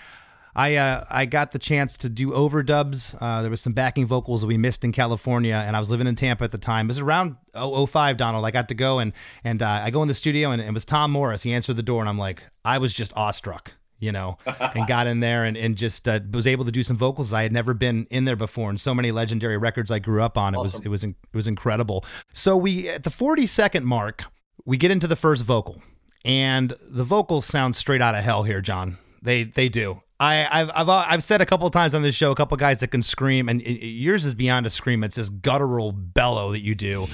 I 0.55 0.75
uh, 0.75 1.05
I 1.09 1.25
got 1.25 1.51
the 1.51 1.59
chance 1.59 1.97
to 1.99 2.09
do 2.09 2.31
overdubs. 2.31 3.15
Uh, 3.21 3.41
there 3.41 3.51
was 3.51 3.61
some 3.61 3.73
backing 3.73 4.05
vocals 4.07 4.41
that 4.41 4.47
we 4.47 4.57
missed 4.57 4.83
in 4.83 4.91
California, 4.91 5.55
and 5.55 5.75
I 5.75 5.79
was 5.79 5.89
living 5.91 6.07
in 6.07 6.15
Tampa 6.15 6.43
at 6.43 6.51
the 6.51 6.57
time. 6.57 6.87
It 6.87 6.89
was 6.89 6.99
around 6.99 7.35
005, 7.55 8.17
Donald. 8.17 8.45
I 8.45 8.51
got 8.51 8.67
to 8.69 8.75
go 8.75 8.99
and 8.99 9.13
and 9.43 9.61
uh, 9.61 9.67
I 9.83 9.91
go 9.91 10.01
in 10.01 10.07
the 10.07 10.13
studio, 10.13 10.51
and 10.51 10.61
it 10.61 10.73
was 10.73 10.85
Tom 10.85 11.11
Morris. 11.11 11.43
He 11.43 11.53
answered 11.53 11.75
the 11.77 11.83
door, 11.83 12.01
and 12.01 12.09
I'm 12.09 12.17
like, 12.17 12.43
I 12.65 12.77
was 12.79 12.93
just 12.93 13.13
awestruck. 13.15 13.73
You 14.01 14.13
know, 14.13 14.37
and 14.45 14.87
got 14.87 15.07
in 15.07 15.19
there 15.19 15.43
and, 15.43 15.57
and 15.57 15.75
just 15.75 16.07
uh, 16.07 16.21
was 16.31 16.47
able 16.47 16.63
to 16.63 16.71
do 16.71 16.83
some 16.83 16.95
vocals. 16.95 17.33
I 17.33 17.43
had 17.43 17.51
never 17.51 17.73
been 17.73 18.07
in 18.09 18.23
there 18.23 18.37
before, 18.37 18.69
and 18.69 18.79
so 18.79 18.95
many 18.95 19.11
legendary 19.11 19.57
records 19.57 19.91
I 19.91 19.99
grew 19.99 20.23
up 20.23 20.37
on. 20.37 20.55
It 20.55 20.57
was 20.57 20.75
it 20.85 20.87
was 20.87 21.03
in- 21.03 21.15
it 21.31 21.35
was 21.35 21.47
incredible. 21.47 22.05
So 22.31 22.55
we 22.55 22.87
at 22.87 23.03
the 23.03 23.09
40 23.09 23.45
second 23.45 23.85
mark, 23.85 24.23
we 24.65 24.77
get 24.77 24.89
into 24.89 25.05
the 25.05 25.17
first 25.17 25.43
vocal, 25.43 25.81
and 26.23 26.73
the 26.89 27.03
vocals 27.03 27.45
sound 27.45 27.75
straight 27.75 28.01
out 28.01 28.15
of 28.15 28.23
hell 28.23 28.43
here, 28.43 28.61
John. 28.61 28.97
They 29.21 29.43
they 29.43 29.67
do. 29.67 30.01
I, 30.19 30.47
I've, 30.51 30.71
I've 30.75 30.89
uh, 30.89 31.05
I've 31.07 31.23
said 31.23 31.41
a 31.41 31.45
couple 31.45 31.69
times 31.69 31.95
on 31.95 32.01
this 32.01 32.13
show, 32.13 32.31
a 32.31 32.35
couple 32.35 32.57
guys 32.57 32.81
that 32.81 32.89
can 32.89 33.01
scream, 33.01 33.47
and 33.47 33.61
it- 33.61 33.85
yours 33.87 34.25
is 34.25 34.33
beyond 34.33 34.65
a 34.65 34.69
scream. 34.69 35.03
It's 35.03 35.15
this 35.15 35.29
guttural 35.29 35.91
bellow 35.93 36.51
that 36.51 36.59
you 36.59 36.75
do. 36.75 37.07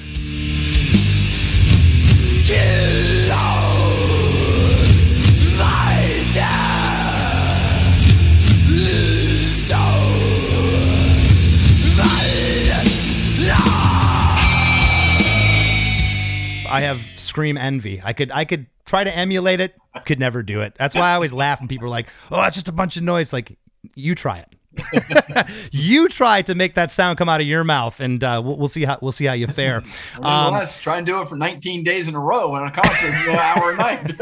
I 16.68 16.82
have 16.82 17.00
scream 17.36 17.58
envy. 17.58 18.02
I 18.02 18.14
could 18.14 18.32
I 18.32 18.46
could 18.46 18.68
try 18.86 19.04
to 19.04 19.14
emulate 19.14 19.60
it, 19.60 19.76
could 20.06 20.22
never 20.22 20.42
do 20.42 20.62
it. 20.62 20.74
That's 20.76 20.96
why 20.96 21.12
I 21.12 21.16
always 21.16 21.34
laugh 21.34 21.60
when 21.60 21.68
people 21.68 21.88
are 21.88 21.90
like, 21.90 22.08
"Oh, 22.32 22.42
it's 22.44 22.56
just 22.56 22.70
a 22.70 22.72
bunch 22.72 22.96
of 22.96 23.04
noise." 23.04 23.34
Like, 23.34 23.58
you 23.94 24.16
try 24.16 24.38
it. 24.38 25.48
you 25.72 26.08
try 26.08 26.42
to 26.44 26.56
make 26.56 26.76
that 26.76 26.92
sound 26.92 27.18
come 27.18 27.28
out 27.28 27.42
of 27.42 27.48
your 27.48 27.66
mouth, 27.66 28.00
and 28.00 28.24
uh, 28.24 28.42
we'll, 28.44 28.58
we'll 28.58 28.68
see 28.70 28.86
how 28.86 28.98
we'll 29.02 29.12
see 29.12 29.26
how 29.26 29.34
you 29.34 29.48
fare. 29.48 29.84
Um, 30.16 30.24
Nonetheless, 30.24 30.78
try 30.78 30.98
and 30.98 31.06
do 31.06 31.22
it 31.22 31.28
for 31.28 31.36
19 31.36 31.84
days 31.84 32.08
in 32.08 32.16
a 32.16 32.20
row 32.20 32.54
on 32.54 32.68
a 32.68 32.72
concert, 32.72 33.14
an 33.30 33.36
hour 33.36 33.72
a 33.72 33.76
night. 33.76 34.14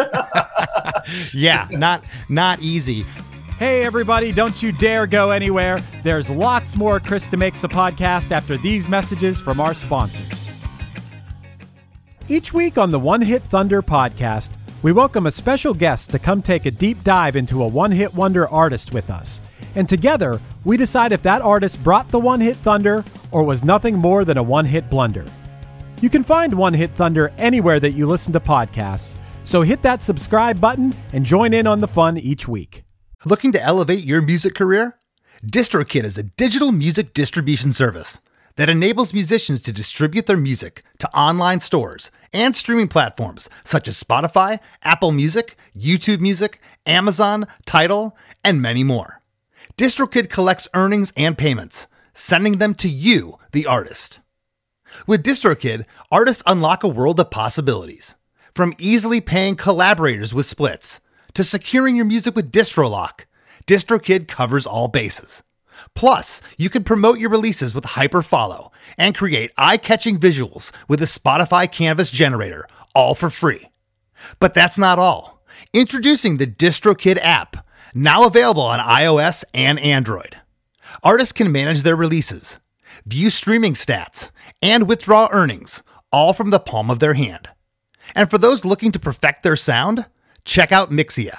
yeah, 1.35 1.67
not 1.69 2.03
not 2.29 2.59
easy. 2.61 3.05
Hey, 3.59 3.83
everybody, 3.83 4.31
don't 4.31 4.61
you 4.63 4.71
dare 4.71 5.05
go 5.05 5.29
anywhere. 5.29 5.79
There's 6.01 6.31
lots 6.31 6.75
more 6.75 6.99
Chris 6.99 7.27
DeMakes 7.27 7.63
a 7.63 7.67
Podcast 7.67 8.31
after 8.31 8.57
these 8.57 8.89
messages 8.89 9.39
from 9.39 9.59
our 9.59 9.75
sponsors. 9.75 10.42
Each 12.29 12.53
week 12.53 12.77
on 12.77 12.89
the 12.89 12.99
One 12.99 13.21
Hit 13.21 13.43
Thunder 13.43 13.81
podcast, 13.81 14.51
we 14.81 14.93
welcome 14.93 15.27
a 15.27 15.31
special 15.31 15.73
guest 15.73 16.09
to 16.11 16.19
come 16.19 16.41
take 16.41 16.65
a 16.65 16.71
deep 16.71 17.03
dive 17.03 17.35
into 17.35 17.61
a 17.61 17.67
one 17.67 17.91
hit 17.91 18.13
wonder 18.13 18.47
artist 18.47 18.93
with 18.93 19.09
us. 19.09 19.41
And 19.75 19.89
together, 19.89 20.39
we 20.63 20.77
decide 20.77 21.11
if 21.11 21.21
that 21.23 21.41
artist 21.41 21.83
brought 21.83 22.07
the 22.07 22.19
one 22.19 22.39
hit 22.39 22.55
thunder 22.55 23.03
or 23.31 23.43
was 23.43 23.65
nothing 23.65 23.97
more 23.97 24.23
than 24.23 24.37
a 24.37 24.43
one 24.43 24.63
hit 24.63 24.89
blunder. 24.89 25.25
You 25.99 26.09
can 26.09 26.23
find 26.23 26.53
One 26.53 26.73
Hit 26.73 26.91
Thunder 26.91 27.33
anywhere 27.37 27.81
that 27.81 27.91
you 27.91 28.07
listen 28.07 28.31
to 28.33 28.39
podcasts, 28.39 29.15
so 29.43 29.61
hit 29.61 29.81
that 29.81 30.01
subscribe 30.01 30.61
button 30.61 30.95
and 31.11 31.25
join 31.25 31.53
in 31.53 31.67
on 31.67 31.81
the 31.81 31.87
fun 31.89 32.17
each 32.17 32.47
week. 32.47 32.85
Looking 33.25 33.51
to 33.51 33.61
elevate 33.61 34.05
your 34.05 34.21
music 34.21 34.55
career? 34.55 34.97
DistroKid 35.45 36.05
is 36.05 36.17
a 36.17 36.23
digital 36.23 36.71
music 36.71 37.13
distribution 37.13 37.73
service 37.73 38.21
that 38.55 38.69
enables 38.69 39.13
musicians 39.13 39.61
to 39.63 39.71
distribute 39.71 40.25
their 40.25 40.37
music 40.37 40.83
to 40.99 41.13
online 41.15 41.59
stores 41.59 42.11
and 42.33 42.55
streaming 42.55 42.87
platforms 42.87 43.49
such 43.63 43.87
as 43.87 44.01
Spotify, 44.01 44.59
Apple 44.83 45.11
Music, 45.11 45.57
YouTube 45.77 46.19
Music, 46.19 46.59
Amazon, 46.85 47.47
Tidal, 47.65 48.15
and 48.43 48.61
many 48.61 48.83
more. 48.83 49.21
DistroKid 49.77 50.29
collects 50.29 50.67
earnings 50.73 51.11
and 51.17 51.37
payments, 51.37 51.87
sending 52.13 52.57
them 52.57 52.75
to 52.75 52.89
you, 52.89 53.39
the 53.51 53.65
artist. 53.65 54.19
With 55.07 55.23
DistroKid, 55.23 55.85
artists 56.11 56.43
unlock 56.45 56.83
a 56.83 56.87
world 56.87 57.19
of 57.19 57.31
possibilities. 57.31 58.15
From 58.53 58.75
easily 58.77 59.19
paying 59.19 59.55
collaborators 59.55 60.33
with 60.33 60.45
splits 60.45 60.99
to 61.33 61.43
securing 61.43 61.95
your 61.95 62.05
music 62.05 62.35
with 62.35 62.51
DistroLock, 62.51 63.21
DistroKid 63.65 64.27
covers 64.27 64.67
all 64.67 64.87
bases. 64.87 65.41
Plus, 65.95 66.41
you 66.57 66.69
can 66.69 66.83
promote 66.83 67.19
your 67.19 67.29
releases 67.29 67.75
with 67.75 67.83
Hyperfollow 67.83 68.71
and 68.97 69.15
create 69.15 69.51
eye-catching 69.57 70.19
visuals 70.19 70.71
with 70.87 70.99
the 70.99 71.05
Spotify 71.05 71.71
Canvas 71.71 72.11
generator, 72.11 72.67
all 72.95 73.15
for 73.15 73.29
free. 73.29 73.69
But 74.39 74.53
that's 74.53 74.77
not 74.77 74.99
all. 74.99 75.43
Introducing 75.71 76.37
the 76.37 76.47
DistroKid 76.47 77.19
app, 77.21 77.65
now 77.93 78.25
available 78.25 78.63
on 78.63 78.79
iOS 78.79 79.43
and 79.53 79.79
Android. 79.79 80.37
Artists 81.03 81.31
can 81.31 81.51
manage 81.51 81.81
their 81.81 81.95
releases, 81.95 82.59
view 83.05 83.29
streaming 83.29 83.73
stats, 83.73 84.31
and 84.61 84.87
withdraw 84.87 85.27
earnings, 85.31 85.83
all 86.11 86.33
from 86.33 86.49
the 86.49 86.59
palm 86.59 86.89
of 86.89 86.99
their 86.99 87.13
hand. 87.13 87.49
And 88.15 88.29
for 88.29 88.37
those 88.37 88.65
looking 88.65 88.91
to 88.91 88.99
perfect 88.99 89.43
their 89.43 89.55
sound, 89.55 90.05
check 90.45 90.71
out 90.71 90.91
Mixea. 90.91 91.37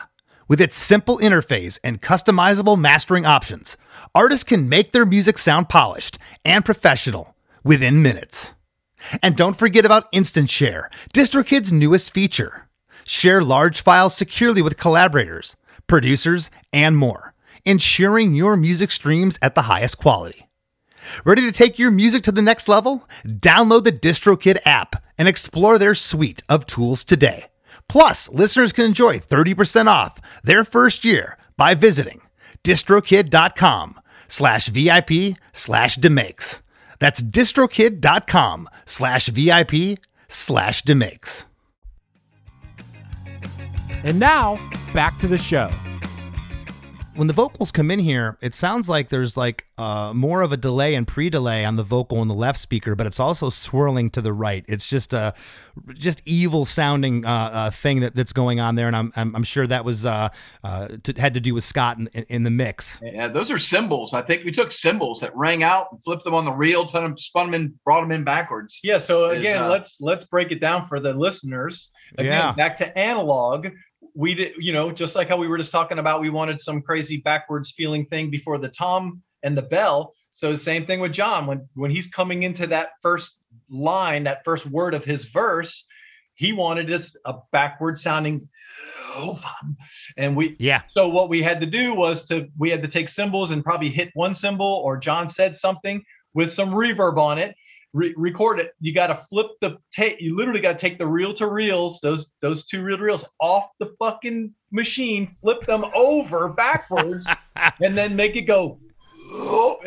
With 0.48 0.60
its 0.60 0.76
simple 0.76 1.18
interface 1.18 1.78
and 1.82 2.02
customizable 2.02 2.78
mastering 2.78 3.24
options, 3.24 3.76
artists 4.14 4.44
can 4.44 4.68
make 4.68 4.92
their 4.92 5.04
music 5.04 5.38
sound 5.38 5.68
polished 5.68 6.18
and 6.44 6.64
professional 6.64 7.34
within 7.62 8.02
minutes. 8.02 8.54
And 9.22 9.36
don't 9.36 9.56
forget 9.56 9.84
about 9.84 10.08
Instant 10.12 10.50
Share, 10.50 10.90
DistroKid's 11.12 11.72
newest 11.72 12.12
feature. 12.12 12.68
Share 13.04 13.42
large 13.42 13.82
files 13.82 14.16
securely 14.16 14.62
with 14.62 14.78
collaborators, 14.78 15.56
producers, 15.86 16.50
and 16.72 16.96
more, 16.96 17.34
ensuring 17.64 18.34
your 18.34 18.56
music 18.56 18.90
streams 18.90 19.38
at 19.42 19.54
the 19.54 19.62
highest 19.62 19.98
quality. 19.98 20.48
Ready 21.24 21.42
to 21.42 21.52
take 21.52 21.78
your 21.78 21.90
music 21.90 22.22
to 22.22 22.32
the 22.32 22.40
next 22.40 22.68
level? 22.68 23.06
Download 23.26 23.84
the 23.84 23.92
DistroKid 23.92 24.58
app 24.64 25.02
and 25.18 25.28
explore 25.28 25.78
their 25.78 25.94
suite 25.94 26.42
of 26.48 26.64
tools 26.64 27.04
today. 27.04 27.46
Plus, 27.88 28.30
listeners 28.30 28.72
can 28.72 28.86
enjoy 28.86 29.18
30% 29.18 29.86
off 29.86 30.18
their 30.42 30.64
first 30.64 31.04
year 31.04 31.36
by 31.56 31.74
visiting 31.74 32.22
distrokid.com 32.64 34.00
slash 34.34 34.66
VIP 34.66 35.36
slash 35.52 35.94
demakes. 35.94 36.60
That's 36.98 37.22
distrokid.com 37.22 38.68
slash 38.84 39.28
VIP 39.28 39.98
slash 40.28 40.82
demakes. 40.82 41.46
And 44.02 44.18
now, 44.18 44.58
back 44.92 45.16
to 45.20 45.28
the 45.28 45.38
show 45.38 45.70
when 47.16 47.28
the 47.28 47.32
vocals 47.32 47.70
come 47.70 47.90
in 47.90 47.98
here, 47.98 48.36
it 48.40 48.54
sounds 48.54 48.88
like 48.88 49.08
there's 49.08 49.36
like 49.36 49.66
uh, 49.78 50.12
more 50.14 50.42
of 50.42 50.52
a 50.52 50.56
delay 50.56 50.94
and 50.94 51.06
pre-delay 51.06 51.64
on 51.64 51.76
the 51.76 51.82
vocal 51.82 52.22
in 52.22 52.28
the 52.28 52.34
left 52.34 52.58
speaker, 52.58 52.94
but 52.94 53.06
it's 53.06 53.20
also 53.20 53.50
swirling 53.50 54.10
to 54.10 54.20
the 54.20 54.32
right. 54.32 54.64
It's 54.68 54.88
just 54.88 55.12
a 55.12 55.34
just 55.94 56.26
evil 56.26 56.64
sounding 56.64 57.24
uh, 57.24 57.30
uh, 57.30 57.70
thing 57.70 58.00
that, 58.00 58.14
that's 58.14 58.32
going 58.32 58.60
on 58.60 58.74
there, 58.74 58.86
and 58.86 58.96
I'm 58.96 59.12
I'm, 59.16 59.34
I'm 59.36 59.42
sure 59.44 59.66
that 59.66 59.84
was 59.84 60.06
uh, 60.06 60.28
uh, 60.62 60.88
to, 61.02 61.12
had 61.20 61.34
to 61.34 61.40
do 61.40 61.54
with 61.54 61.64
Scott 61.64 61.98
in, 61.98 62.08
in, 62.28 62.42
the 62.42 62.50
mix. 62.50 63.00
Yeah, 63.02 63.28
those 63.28 63.50
are 63.50 63.58
cymbals. 63.58 64.14
I 64.14 64.22
think 64.22 64.44
we 64.44 64.52
took 64.52 64.72
cymbals 64.72 65.20
that 65.20 65.34
rang 65.36 65.62
out 65.62 65.88
and 65.92 66.02
flipped 66.04 66.24
them 66.24 66.34
on 66.34 66.44
the 66.44 66.52
reel, 66.52 66.86
spun 66.86 67.02
them, 67.02 67.16
spun 67.16 67.50
them 67.50 67.54
in, 67.54 67.78
brought 67.84 68.02
them 68.02 68.12
in 68.12 68.24
backwards. 68.24 68.80
Yeah. 68.82 68.98
So 68.98 69.30
again, 69.30 69.58
uh, 69.58 69.68
let's 69.68 70.00
let's 70.00 70.24
break 70.24 70.50
it 70.50 70.60
down 70.60 70.86
for 70.86 71.00
the 71.00 71.12
listeners. 71.12 71.90
Again, 72.18 72.32
yeah. 72.32 72.52
back 72.52 72.76
to 72.76 72.98
analog 72.98 73.68
we 74.14 74.34
did, 74.34 74.52
you 74.58 74.72
know, 74.72 74.92
just 74.92 75.16
like 75.16 75.28
how 75.28 75.36
we 75.36 75.48
were 75.48 75.58
just 75.58 75.72
talking 75.72 75.98
about, 75.98 76.20
we 76.20 76.30
wanted 76.30 76.60
some 76.60 76.80
crazy 76.80 77.18
backwards 77.18 77.72
feeling 77.72 78.06
thing 78.06 78.30
before 78.30 78.58
the 78.58 78.68
tom 78.68 79.22
and 79.42 79.56
the 79.56 79.62
bell. 79.62 80.14
So 80.32 80.54
same 80.56 80.86
thing 80.86 81.00
with 81.00 81.12
John. 81.12 81.46
When 81.46 81.68
when 81.74 81.90
he's 81.90 82.06
coming 82.06 82.42
into 82.42 82.66
that 82.68 82.90
first 83.02 83.36
line, 83.68 84.24
that 84.24 84.44
first 84.44 84.66
word 84.66 84.94
of 84.94 85.04
his 85.04 85.24
verse, 85.24 85.86
he 86.34 86.52
wanted 86.52 86.92
us 86.92 87.16
a 87.24 87.34
backward 87.52 87.98
sounding 87.98 88.48
and 90.16 90.36
we 90.36 90.56
yeah. 90.58 90.82
so 90.88 91.08
what 91.08 91.28
we 91.28 91.42
had 91.42 91.60
to 91.60 91.66
do 91.66 91.94
was 91.94 92.24
to 92.24 92.48
we 92.58 92.70
had 92.70 92.82
to 92.82 92.88
take 92.88 93.08
cymbals 93.08 93.50
and 93.50 93.62
probably 93.62 93.88
hit 93.88 94.10
one 94.14 94.34
cymbal 94.34 94.82
or 94.84 94.96
john 94.96 95.28
said 95.28 95.54
something 95.54 96.02
with 96.34 96.50
some 96.50 96.70
reverb 96.70 97.16
on 97.16 97.38
it 97.38 97.54
re- 97.94 98.12
record 98.16 98.60
it, 98.60 98.74
you 98.80 98.92
got 98.92 99.06
to 99.06 99.14
flip 99.14 99.46
the 99.62 99.78
tape. 99.90 100.20
You 100.20 100.36
literally 100.36 100.60
got 100.60 100.72
to 100.72 100.78
take 100.78 100.98
the 100.98 101.06
reel 101.06 101.32
to 101.34 101.46
reels, 101.46 102.00
those 102.00 102.32
those 102.40 102.66
two 102.66 102.82
reel 102.82 102.98
to 102.98 103.04
reels 103.04 103.24
off 103.40 103.70
the 103.78 103.94
fucking 103.98 104.52
machine, 104.70 105.34
flip 105.40 105.64
them 105.64 105.86
over 105.94 106.50
backwards, 106.50 107.32
and 107.80 107.96
then 107.96 108.14
make 108.14 108.36
it 108.36 108.42
go. 108.42 108.78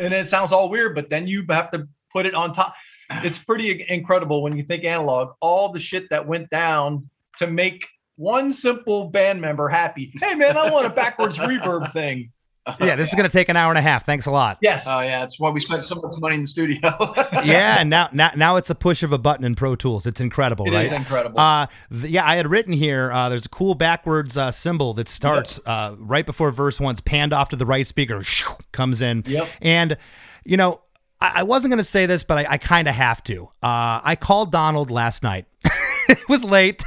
And 0.00 0.12
it 0.12 0.28
sounds 0.28 0.50
all 0.50 0.68
weird, 0.68 0.94
but 0.94 1.08
then 1.08 1.28
you 1.28 1.44
have 1.50 1.70
to 1.70 1.86
put 2.12 2.26
it 2.26 2.34
on 2.34 2.52
top. 2.52 2.74
It's 3.10 3.38
pretty 3.38 3.86
incredible 3.88 4.42
when 4.42 4.56
you 4.56 4.64
think 4.64 4.84
analog, 4.84 5.34
all 5.40 5.70
the 5.70 5.80
shit 5.80 6.10
that 6.10 6.26
went 6.26 6.50
down 6.50 7.08
to 7.36 7.46
make 7.46 7.86
one 8.16 8.52
simple 8.52 9.08
band 9.08 9.40
member 9.40 9.68
happy. 9.68 10.12
Hey 10.20 10.34
man, 10.34 10.56
I 10.56 10.70
want 10.70 10.86
a 10.86 10.90
backwards 10.90 11.38
reverb 11.38 11.92
thing 11.92 12.32
yeah, 12.80 12.96
this 12.96 13.08
is 13.08 13.14
going 13.14 13.28
to 13.28 13.32
take 13.32 13.48
an 13.48 13.56
hour 13.56 13.70
and 13.70 13.78
a 13.78 13.82
half. 13.82 14.04
Thanks 14.04 14.26
a 14.26 14.30
lot. 14.30 14.58
Yes. 14.60 14.84
Oh 14.86 15.00
yeah, 15.00 15.20
that's 15.20 15.38
why 15.38 15.50
we 15.50 15.60
spent 15.60 15.86
so 15.86 15.94
much 15.96 16.18
money 16.18 16.34
in 16.34 16.42
the 16.42 16.46
studio. 16.46 16.80
yeah, 17.44 17.80
and 17.80 17.90
now 17.90 18.08
now 18.12 18.30
now 18.36 18.56
it's 18.56 18.70
a 18.70 18.74
push 18.74 19.02
of 19.02 19.12
a 19.12 19.18
button 19.18 19.44
in 19.44 19.54
Pro 19.54 19.76
Tools. 19.76 20.06
It's 20.06 20.20
incredible, 20.20 20.66
it 20.66 20.70
right? 20.70 20.82
It 20.82 20.86
is 20.86 20.92
incredible. 20.92 21.38
Uh, 21.38 21.66
th- 21.90 22.10
yeah, 22.10 22.26
I 22.26 22.36
had 22.36 22.50
written 22.50 22.72
here. 22.72 23.10
Uh, 23.12 23.28
there's 23.28 23.46
a 23.46 23.50
cool 23.50 23.74
backwards 23.74 24.36
uh, 24.36 24.50
cymbal 24.50 24.94
that 24.94 25.08
starts 25.08 25.58
yep. 25.58 25.68
uh, 25.68 25.96
right 25.98 26.26
before 26.26 26.50
verse 26.50 26.80
one's 26.80 27.00
panned 27.00 27.32
off 27.32 27.50
to 27.50 27.56
the 27.56 27.66
right 27.66 27.86
speaker, 27.86 28.22
shoo, 28.22 28.52
comes 28.72 29.02
in, 29.02 29.24
yep. 29.26 29.48
and 29.60 29.96
you 30.44 30.56
know. 30.56 30.82
I, 31.20 31.40
I 31.40 31.42
wasn't 31.42 31.72
going 31.72 31.78
to 31.78 31.84
say 31.84 32.06
this, 32.06 32.22
but 32.22 32.38
I, 32.38 32.46
I 32.48 32.58
kind 32.58 32.86
of 32.86 32.94
have 32.94 33.24
to. 33.24 33.48
Uh, 33.60 34.00
I 34.04 34.14
called 34.14 34.52
Donald 34.52 34.88
last 34.88 35.24
night. 35.24 35.46
it 36.10 36.28
was 36.28 36.42
late, 36.42 36.82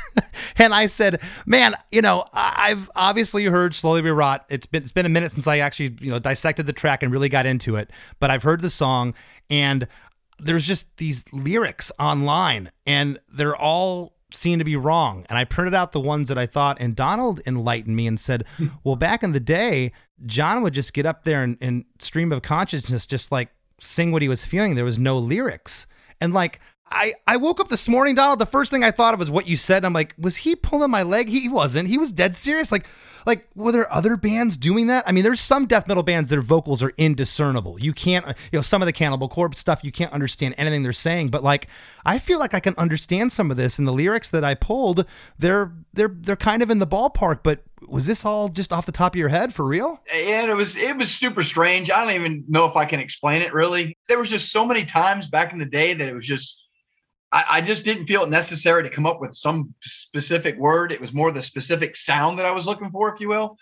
and 0.57 0.73
I 0.73 0.87
said, 0.87 1.21
"Man, 1.45 1.75
you 1.91 2.01
know, 2.01 2.25
I've 2.33 2.89
obviously 2.95 3.45
heard 3.45 3.75
Slowly 3.75 4.01
We 4.01 4.09
Rot. 4.09 4.45
It's 4.49 4.65
been 4.65 4.81
it's 4.81 4.91
been 4.91 5.05
a 5.05 5.09
minute 5.09 5.31
since 5.31 5.47
I 5.47 5.59
actually 5.59 5.95
you 6.01 6.09
know 6.09 6.19
dissected 6.19 6.65
the 6.65 6.73
track 6.73 7.03
and 7.03 7.11
really 7.11 7.29
got 7.29 7.45
into 7.45 7.75
it, 7.75 7.91
but 8.19 8.31
I've 8.31 8.43
heard 8.43 8.61
the 8.61 8.69
song, 8.69 9.13
and 9.49 9.87
there's 10.39 10.65
just 10.65 10.97
these 10.97 11.23
lyrics 11.31 11.91
online, 11.99 12.71
and 12.85 13.19
they're 13.31 13.55
all." 13.55 14.13
seem 14.33 14.59
to 14.59 14.63
be 14.63 14.77
wrong. 14.77 15.25
And 15.27 15.37
I 15.37 15.43
printed 15.43 15.75
out 15.75 15.91
the 15.91 15.99
ones 15.99 16.29
that 16.29 16.37
I 16.37 16.45
thought, 16.45 16.77
and 16.79 16.95
Donald 16.95 17.41
enlightened 17.45 17.97
me 17.97 18.07
and 18.07 18.17
said, 18.17 18.45
Well, 18.85 18.95
back 18.95 19.23
in 19.23 19.33
the 19.33 19.41
day, 19.41 19.91
John 20.25 20.63
would 20.63 20.73
just 20.73 20.93
get 20.93 21.05
up 21.05 21.25
there 21.25 21.43
and, 21.43 21.57
and 21.59 21.83
stream 21.99 22.31
of 22.31 22.41
consciousness, 22.41 23.05
just 23.05 23.29
like 23.29 23.49
sing 23.81 24.13
what 24.13 24.21
he 24.21 24.29
was 24.29 24.45
feeling. 24.45 24.75
There 24.75 24.85
was 24.85 24.97
no 24.97 25.17
lyrics. 25.17 25.85
And 26.21 26.33
like, 26.33 26.61
I, 26.91 27.13
I 27.25 27.37
woke 27.37 27.59
up 27.59 27.69
this 27.69 27.87
morning, 27.87 28.15
Donald. 28.15 28.39
The 28.39 28.45
first 28.45 28.71
thing 28.71 28.83
I 28.83 28.91
thought 28.91 29.13
of 29.13 29.19
was 29.19 29.31
what 29.31 29.47
you 29.47 29.55
said. 29.55 29.85
I'm 29.85 29.93
like, 29.93 30.13
was 30.17 30.37
he 30.37 30.55
pulling 30.55 30.91
my 30.91 31.03
leg? 31.03 31.29
He 31.29 31.47
wasn't. 31.47 31.87
He 31.87 31.97
was 31.97 32.11
dead 32.11 32.35
serious. 32.35 32.71
Like, 32.71 32.85
like 33.25 33.47
were 33.55 33.71
there 33.71 33.91
other 33.91 34.17
bands 34.17 34.57
doing 34.57 34.87
that? 34.87 35.07
I 35.07 35.11
mean, 35.11 35.23
there's 35.23 35.39
some 35.39 35.65
death 35.65 35.87
metal 35.87 36.03
bands 36.03 36.29
their 36.29 36.41
vocals 36.41 36.83
are 36.83 36.93
indiscernible. 36.97 37.79
You 37.79 37.93
can't, 37.93 38.27
uh, 38.27 38.33
you 38.51 38.57
know, 38.57 38.61
some 38.61 38.81
of 38.81 38.87
the 38.87 38.93
Cannibal 38.93 39.29
Corpse 39.29 39.59
stuff, 39.59 39.83
you 39.83 39.91
can't 39.91 40.11
understand 40.11 40.55
anything 40.57 40.83
they're 40.83 40.93
saying. 40.93 41.29
But 41.29 41.43
like, 41.43 41.67
I 42.05 42.19
feel 42.19 42.39
like 42.39 42.53
I 42.53 42.59
can 42.59 42.75
understand 42.77 43.31
some 43.31 43.51
of 43.51 43.57
this, 43.57 43.79
and 43.79 43.87
the 43.87 43.93
lyrics 43.93 44.29
that 44.31 44.43
I 44.43 44.55
pulled, 44.55 45.05
they're 45.37 45.71
they're 45.93 46.15
they're 46.19 46.35
kind 46.35 46.61
of 46.61 46.69
in 46.69 46.79
the 46.79 46.87
ballpark. 46.87 47.41
But 47.43 47.63
was 47.87 48.05
this 48.05 48.25
all 48.25 48.49
just 48.49 48.73
off 48.73 48.85
the 48.85 48.91
top 48.91 49.13
of 49.13 49.19
your 49.19 49.29
head 49.29 49.53
for 49.53 49.65
real? 49.65 50.01
Yeah, 50.13 50.49
it 50.49 50.55
was 50.55 50.75
it 50.75 50.97
was 50.97 51.11
super 51.11 51.43
strange. 51.43 51.91
I 51.91 52.03
don't 52.03 52.15
even 52.15 52.43
know 52.47 52.65
if 52.65 52.75
I 52.75 52.85
can 52.85 52.99
explain 52.99 53.41
it 53.41 53.53
really. 53.53 53.97
There 54.07 54.19
was 54.19 54.29
just 54.29 54.51
so 54.51 54.65
many 54.65 54.85
times 54.85 55.27
back 55.27 55.53
in 55.53 55.59
the 55.59 55.65
day 55.65 55.93
that 55.93 56.07
it 56.07 56.13
was 56.13 56.25
just 56.25 56.67
I, 57.31 57.45
I, 57.49 57.61
just 57.61 57.85
didn't 57.85 58.07
feel 58.07 58.23
it 58.23 58.29
necessary 58.29 58.83
to 58.83 58.89
come 58.89 59.05
up 59.05 59.21
with 59.21 59.35
some 59.35 59.73
specific 59.81 60.57
word. 60.57 60.91
It 60.91 60.99
was 60.99 61.13
more 61.13 61.31
the 61.31 61.41
specific 61.41 61.95
sound 61.95 62.37
that 62.39 62.45
I 62.45 62.51
was 62.51 62.67
looking 62.67 62.91
for, 62.91 63.13
if 63.13 63.19
you 63.19 63.29
will. 63.29 63.57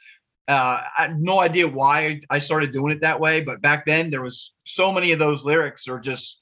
Uh, 0.48 0.82
I 0.98 1.04
have 1.04 1.20
no 1.20 1.40
idea 1.40 1.68
why 1.68 2.22
I 2.30 2.40
started 2.40 2.74
doing 2.74 2.92
it 2.92 3.02
that 3.02 3.20
way, 3.20 3.42
but 3.42 3.62
back 3.62 3.86
then 3.86 4.10
there 4.10 4.24
was 4.24 4.54
so 4.64 4.92
many 4.92 5.12
of 5.12 5.20
those 5.20 5.46
lyrics 5.46 5.88
are 5.88 6.00
just 6.00 6.39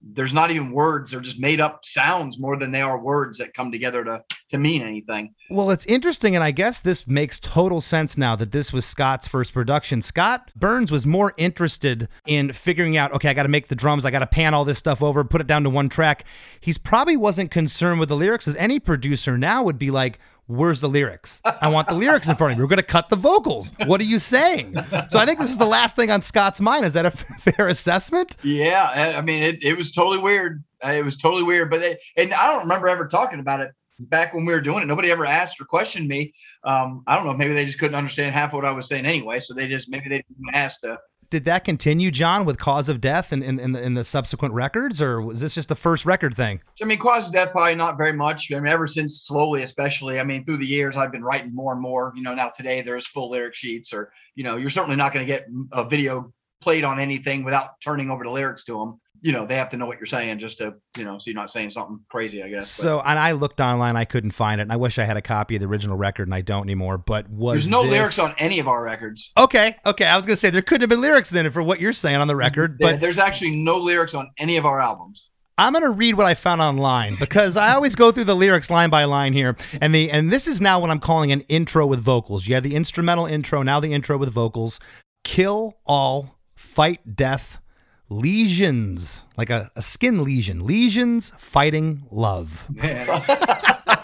there's 0.00 0.32
not 0.32 0.50
even 0.50 0.72
words; 0.72 1.10
they're 1.10 1.20
just 1.20 1.40
made 1.40 1.60
up 1.60 1.84
sounds 1.84 2.38
more 2.38 2.56
than 2.56 2.70
they 2.70 2.82
are 2.82 3.00
words 3.00 3.38
that 3.38 3.54
come 3.54 3.72
together 3.72 4.04
to 4.04 4.22
to 4.50 4.58
mean 4.58 4.82
anything. 4.82 5.34
Well, 5.50 5.70
it's 5.70 5.86
interesting, 5.86 6.34
and 6.34 6.44
I 6.44 6.50
guess 6.50 6.80
this 6.80 7.06
makes 7.06 7.40
total 7.40 7.80
sense 7.80 8.16
now 8.16 8.36
that 8.36 8.52
this 8.52 8.72
was 8.72 8.84
Scott's 8.84 9.26
first 9.26 9.52
production. 9.52 10.02
Scott 10.02 10.50
Burns 10.56 10.90
was 10.90 11.04
more 11.04 11.34
interested 11.36 12.08
in 12.26 12.52
figuring 12.52 12.96
out, 12.96 13.12
okay, 13.12 13.28
I 13.28 13.34
got 13.34 13.42
to 13.44 13.48
make 13.48 13.68
the 13.68 13.74
drums, 13.74 14.04
I 14.04 14.10
got 14.10 14.20
to 14.20 14.26
pan 14.26 14.54
all 14.54 14.64
this 14.64 14.78
stuff 14.78 15.02
over, 15.02 15.24
put 15.24 15.40
it 15.40 15.46
down 15.46 15.64
to 15.64 15.70
one 15.70 15.88
track. 15.88 16.24
He's 16.60 16.78
probably 16.78 17.16
wasn't 17.16 17.50
concerned 17.50 18.00
with 18.00 18.08
the 18.08 18.16
lyrics, 18.16 18.48
as 18.48 18.56
any 18.56 18.78
producer 18.78 19.36
now 19.36 19.62
would 19.62 19.78
be 19.78 19.90
like, 19.90 20.18
Where's 20.48 20.80
the 20.80 20.88
lyrics? 20.88 21.42
I 21.44 21.68
want 21.68 21.88
the 21.88 21.94
lyrics 21.94 22.26
in 22.26 22.34
front 22.34 22.52
of 22.52 22.58
me. 22.58 22.62
We're 22.64 22.68
going 22.68 22.78
to 22.78 22.82
cut 22.82 23.10
the 23.10 23.16
vocals. 23.16 23.70
What 23.84 24.00
are 24.00 24.04
you 24.04 24.18
saying? 24.18 24.74
So 25.10 25.18
I 25.18 25.26
think 25.26 25.38
this 25.38 25.50
is 25.50 25.58
the 25.58 25.66
last 25.66 25.94
thing 25.94 26.10
on 26.10 26.22
Scott's 26.22 26.58
mind. 26.58 26.86
Is 26.86 26.94
that 26.94 27.04
a 27.04 27.10
fair 27.52 27.68
assessment? 27.68 28.34
Yeah, 28.42 29.14
I 29.16 29.20
mean, 29.20 29.42
it, 29.42 29.62
it 29.62 29.76
was 29.76 29.92
totally 29.92 30.18
weird. 30.18 30.64
Uh, 30.82 30.92
It 30.92 31.04
was 31.04 31.16
totally 31.18 31.42
weird, 31.42 31.70
but 31.70 31.82
and 32.16 32.32
I 32.32 32.46
don't 32.50 32.62
remember 32.62 32.88
ever 32.88 33.06
talking 33.06 33.40
about 33.40 33.60
it 33.60 33.72
back 34.00 34.32
when 34.32 34.46
we 34.46 34.52
were 34.54 34.60
doing 34.62 34.82
it. 34.82 34.86
Nobody 34.86 35.10
ever 35.10 35.26
asked 35.26 35.60
or 35.60 35.66
questioned 35.66 36.08
me. 36.08 36.32
Um, 36.64 37.02
I 37.06 37.16
don't 37.16 37.26
know. 37.26 37.34
Maybe 37.34 37.52
they 37.52 37.66
just 37.66 37.78
couldn't 37.78 37.94
understand 37.94 38.34
half 38.34 38.50
of 38.50 38.54
what 38.54 38.64
I 38.64 38.70
was 38.70 38.88
saying 38.88 39.04
anyway, 39.04 39.40
so 39.40 39.52
they 39.54 39.68
just 39.68 39.90
maybe 39.90 40.08
they 40.08 40.24
didn't 40.28 40.54
ask 40.54 40.80
to. 40.80 40.96
Did 41.30 41.44
that 41.44 41.64
continue, 41.64 42.10
John, 42.10 42.46
with 42.46 42.58
cause 42.58 42.88
of 42.88 43.02
death 43.02 43.34
in, 43.34 43.42
in, 43.42 43.60
in, 43.60 43.72
the, 43.72 43.82
in 43.82 43.92
the 43.92 44.04
subsequent 44.04 44.54
records, 44.54 45.02
or 45.02 45.20
was 45.20 45.40
this 45.40 45.54
just 45.54 45.68
the 45.68 45.76
first 45.76 46.06
record 46.06 46.34
thing? 46.34 46.62
I 46.80 46.86
mean, 46.86 46.98
cause 46.98 47.26
of 47.26 47.34
death 47.34 47.52
probably 47.52 47.74
not 47.74 47.98
very 47.98 48.14
much. 48.14 48.50
I 48.50 48.58
mean, 48.58 48.72
ever 48.72 48.86
since 48.86 49.26
slowly, 49.26 49.62
especially. 49.62 50.20
I 50.20 50.24
mean, 50.24 50.46
through 50.46 50.56
the 50.56 50.66
years, 50.66 50.96
I've 50.96 51.12
been 51.12 51.22
writing 51.22 51.54
more 51.54 51.72
and 51.74 51.82
more. 51.82 52.14
You 52.16 52.22
know, 52.22 52.34
now 52.34 52.48
today 52.48 52.80
there's 52.80 53.06
full 53.06 53.30
lyric 53.30 53.54
sheets, 53.54 53.92
or 53.92 54.10
you 54.36 54.44
know, 54.44 54.56
you're 54.56 54.70
certainly 54.70 54.96
not 54.96 55.12
going 55.12 55.26
to 55.26 55.30
get 55.30 55.46
a 55.72 55.86
video 55.86 56.32
played 56.62 56.84
on 56.84 56.98
anything 56.98 57.44
without 57.44 57.78
turning 57.82 58.10
over 58.10 58.24
the 58.24 58.30
lyrics 58.30 58.64
to 58.64 58.78
them. 58.78 58.98
You 59.20 59.32
know, 59.32 59.46
they 59.46 59.56
have 59.56 59.70
to 59.70 59.76
know 59.76 59.86
what 59.86 59.98
you're 59.98 60.06
saying 60.06 60.38
just 60.38 60.58
to, 60.58 60.74
you 60.96 61.04
know, 61.04 61.18
so 61.18 61.30
you're 61.30 61.40
not 61.40 61.50
saying 61.50 61.70
something 61.70 62.00
crazy. 62.08 62.42
I 62.42 62.48
guess. 62.48 62.76
But 62.76 62.82
So, 62.82 63.00
and 63.00 63.18
I 63.18 63.32
looked 63.32 63.60
online, 63.60 63.96
I 63.96 64.04
couldn't 64.04 64.30
find 64.30 64.60
it, 64.60 64.62
and 64.62 64.72
I 64.72 64.76
wish 64.76 64.98
I 64.98 65.04
had 65.04 65.16
a 65.16 65.22
copy 65.22 65.56
of 65.56 65.60
the 65.60 65.68
original 65.68 65.96
record, 65.96 66.28
and 66.28 66.34
I 66.34 66.40
don't 66.40 66.62
anymore. 66.62 66.98
But 66.98 67.28
was 67.28 67.62
there's 67.62 67.70
no 67.70 67.82
this- 67.82 67.90
lyrics 67.92 68.18
on 68.18 68.34
any 68.38 68.58
of 68.58 68.68
our 68.68 68.82
records. 68.82 69.32
Okay, 69.36 69.76
okay. 69.84 70.06
I 70.06 70.16
was 70.16 70.26
gonna 70.26 70.36
say 70.36 70.50
there 70.50 70.62
couldn't 70.62 70.82
have 70.82 70.90
been 70.90 71.00
lyrics 71.00 71.30
then 71.30 71.50
for 71.50 71.62
what 71.62 71.80
you're 71.80 71.92
saying 71.92 72.16
on 72.16 72.28
the 72.28 72.36
record, 72.36 72.78
but 72.78 73.00
there's 73.00 73.18
actually 73.18 73.56
no 73.56 73.78
lyrics 73.78 74.14
on 74.14 74.30
any 74.38 74.56
of 74.56 74.66
our 74.66 74.80
albums. 74.80 75.30
I'm 75.60 75.72
gonna 75.72 75.90
read 75.90 76.14
what 76.14 76.26
I 76.26 76.34
found 76.34 76.60
online 76.60 77.16
because 77.18 77.56
I 77.56 77.72
always 77.74 77.96
go 77.96 78.12
through 78.12 78.24
the 78.26 78.36
lyrics 78.36 78.70
line 78.70 78.90
by 78.90 79.02
line 79.04 79.32
here, 79.32 79.56
and 79.80 79.92
the 79.92 80.08
and 80.08 80.32
this 80.32 80.46
is 80.46 80.60
now 80.60 80.78
what 80.78 80.90
I'm 80.90 81.00
calling 81.00 81.32
an 81.32 81.40
intro 81.42 81.84
with 81.84 81.98
vocals. 82.00 82.46
You 82.46 82.54
have 82.54 82.62
the 82.62 82.76
instrumental 82.76 83.26
intro, 83.26 83.62
now 83.62 83.80
the 83.80 83.92
intro 83.92 84.16
with 84.18 84.32
vocals. 84.32 84.78
Kill 85.24 85.76
all, 85.84 86.38
fight 86.54 87.16
death, 87.16 87.58
lesions 88.08 89.24
like 89.36 89.50
a, 89.50 89.70
a 89.76 89.82
skin 89.82 90.24
lesion, 90.24 90.66
lesions 90.66 91.32
fighting 91.38 92.04
love. 92.10 92.66
that 92.76 93.98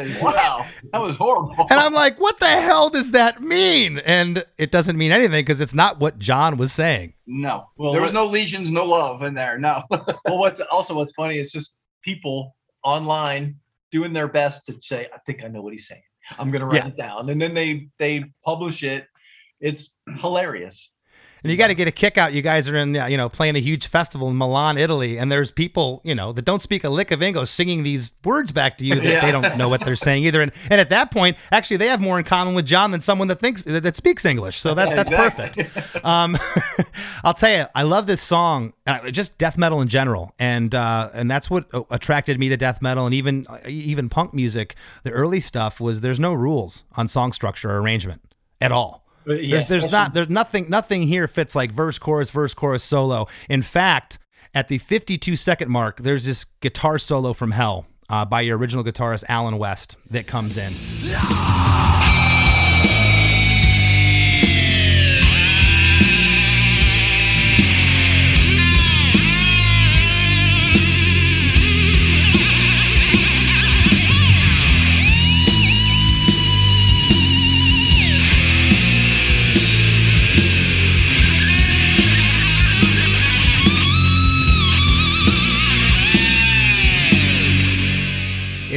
is 0.00 0.20
wow. 0.20 0.66
That 0.92 1.00
was 1.00 1.16
horrible. 1.16 1.66
And 1.70 1.80
I'm 1.80 1.92
like, 1.92 2.20
what 2.20 2.38
the 2.38 2.46
hell 2.46 2.88
does 2.90 3.12
that 3.12 3.40
mean? 3.40 3.98
And 3.98 4.44
it 4.58 4.70
doesn't 4.70 4.96
mean 4.98 5.12
anything 5.12 5.44
because 5.44 5.60
it's 5.60 5.74
not 5.74 6.00
what 6.00 6.18
John 6.18 6.56
was 6.56 6.72
saying. 6.72 7.14
no, 7.26 7.68
Well, 7.76 7.92
there 7.92 8.02
was 8.02 8.12
no 8.12 8.26
lesions, 8.26 8.70
no 8.70 8.84
love 8.84 9.22
in 9.22 9.34
there. 9.34 9.58
No. 9.58 9.82
well, 9.90 10.38
what's 10.38 10.60
also 10.60 10.94
what's 10.94 11.12
funny 11.12 11.38
is 11.38 11.52
just 11.52 11.74
people 12.02 12.54
online 12.84 13.56
doing 13.90 14.12
their 14.12 14.28
best 14.28 14.66
to 14.66 14.76
say, 14.82 15.08
"I 15.12 15.18
think 15.26 15.42
I 15.44 15.48
know 15.48 15.62
what 15.62 15.72
he's 15.72 15.88
saying. 15.88 16.02
I'm 16.38 16.50
gonna 16.50 16.66
write 16.66 16.76
Yeah. 16.84 16.88
it 16.88 16.96
down," 16.96 17.30
and 17.30 17.40
then 17.40 17.54
they 17.54 17.88
they 17.98 18.24
publish 18.44 18.82
it. 18.82 19.06
It's 19.60 19.90
hilarious. 20.18 20.90
And 21.42 21.50
you 21.50 21.56
got 21.56 21.68
to 21.68 21.74
get 21.74 21.88
a 21.88 21.92
kick 21.92 22.18
out. 22.18 22.32
You 22.32 22.42
guys 22.42 22.68
are 22.68 22.76
in, 22.76 22.94
you 22.94 23.16
know, 23.16 23.28
playing 23.28 23.56
a 23.56 23.60
huge 23.60 23.86
festival 23.86 24.28
in 24.28 24.36
Milan, 24.36 24.76
Italy, 24.78 25.18
and 25.18 25.30
there's 25.32 25.50
people, 25.50 26.00
you 26.04 26.14
know, 26.14 26.32
that 26.32 26.44
don't 26.44 26.60
speak 26.60 26.84
a 26.84 26.88
lick 26.90 27.10
of 27.10 27.22
English 27.22 27.50
singing 27.50 27.82
these 27.82 28.10
words 28.24 28.52
back 28.52 28.76
to 28.78 28.84
you 28.84 28.96
that 28.96 29.04
Yeah. 29.04 29.20
they 29.24 29.32
don't 29.32 29.56
know 29.56 29.68
what 29.68 29.84
they're 29.84 29.96
saying 29.96 30.24
either. 30.24 30.40
And 30.42 30.52
and 30.70 30.80
at 30.80 30.90
that 30.90 31.10
point, 31.10 31.36
actually, 31.50 31.78
they 31.78 31.86
have 31.88 32.00
more 32.00 32.18
in 32.18 32.24
common 32.24 32.54
with 32.54 32.66
John 32.66 32.90
than 32.90 33.00
someone 33.00 33.28
that 33.28 33.40
thinks 33.40 33.62
that, 33.64 33.82
that 33.82 33.96
speaks 33.96 34.24
English. 34.24 34.58
So 34.60 34.74
that 34.74 34.90
that's 34.94 35.08
Exactly. 35.10 35.64
perfect. 35.64 36.04
Um, 36.04 36.36
I'll 37.24 37.34
tell 37.34 37.50
you, 37.50 37.66
I 37.74 37.82
love 37.82 38.06
this 38.06 38.20
song, 38.22 38.72
uh, 38.86 39.10
just 39.10 39.38
death 39.38 39.56
metal 39.58 39.80
in 39.80 39.88
general, 39.88 40.34
and 40.38 40.74
uh, 40.74 41.10
and 41.14 41.30
that's 41.30 41.50
what 41.50 41.66
uh, 41.74 41.82
attracted 41.90 42.38
me 42.38 42.48
to 42.50 42.56
death 42.56 42.80
metal 42.82 43.06
and 43.06 43.14
even 43.14 43.46
uh, 43.48 43.58
even 43.66 44.08
punk 44.08 44.34
music. 44.34 44.74
The 45.04 45.10
early 45.10 45.40
stuff 45.40 45.80
was 45.80 46.00
there's 46.00 46.20
no 46.20 46.32
rules 46.34 46.84
on 46.96 47.08
song 47.08 47.32
structure 47.32 47.70
or 47.70 47.80
arrangement 47.80 48.22
at 48.60 48.72
all. 48.72 49.06
Yeah, 49.26 49.34
There's, 49.34 49.66
there's 49.66 49.90
not 49.90 50.14
there's 50.14 50.30
nothing 50.30 50.70
nothing 50.70 51.02
here 51.02 51.28
fits 51.28 51.54
like 51.54 51.72
verse 51.72 51.98
chorus 51.98 52.30
verse 52.30 52.54
chorus 52.54 52.82
solo. 52.82 53.28
In 53.48 53.62
fact, 53.62 54.18
at 54.54 54.68
the 54.68 54.78
52 54.78 55.36
second 55.36 55.70
mark, 55.70 56.00
there's 56.02 56.24
this 56.24 56.44
guitar 56.60 56.98
solo 56.98 57.32
from 57.32 57.50
Hell 57.52 57.86
uh, 58.08 58.24
by 58.24 58.40
your 58.40 58.58
original 58.58 58.84
guitarist 58.84 59.24
Alan 59.28 59.58
West 59.58 59.96
that 60.10 60.26
comes 60.26 60.56
in. 60.56 61.89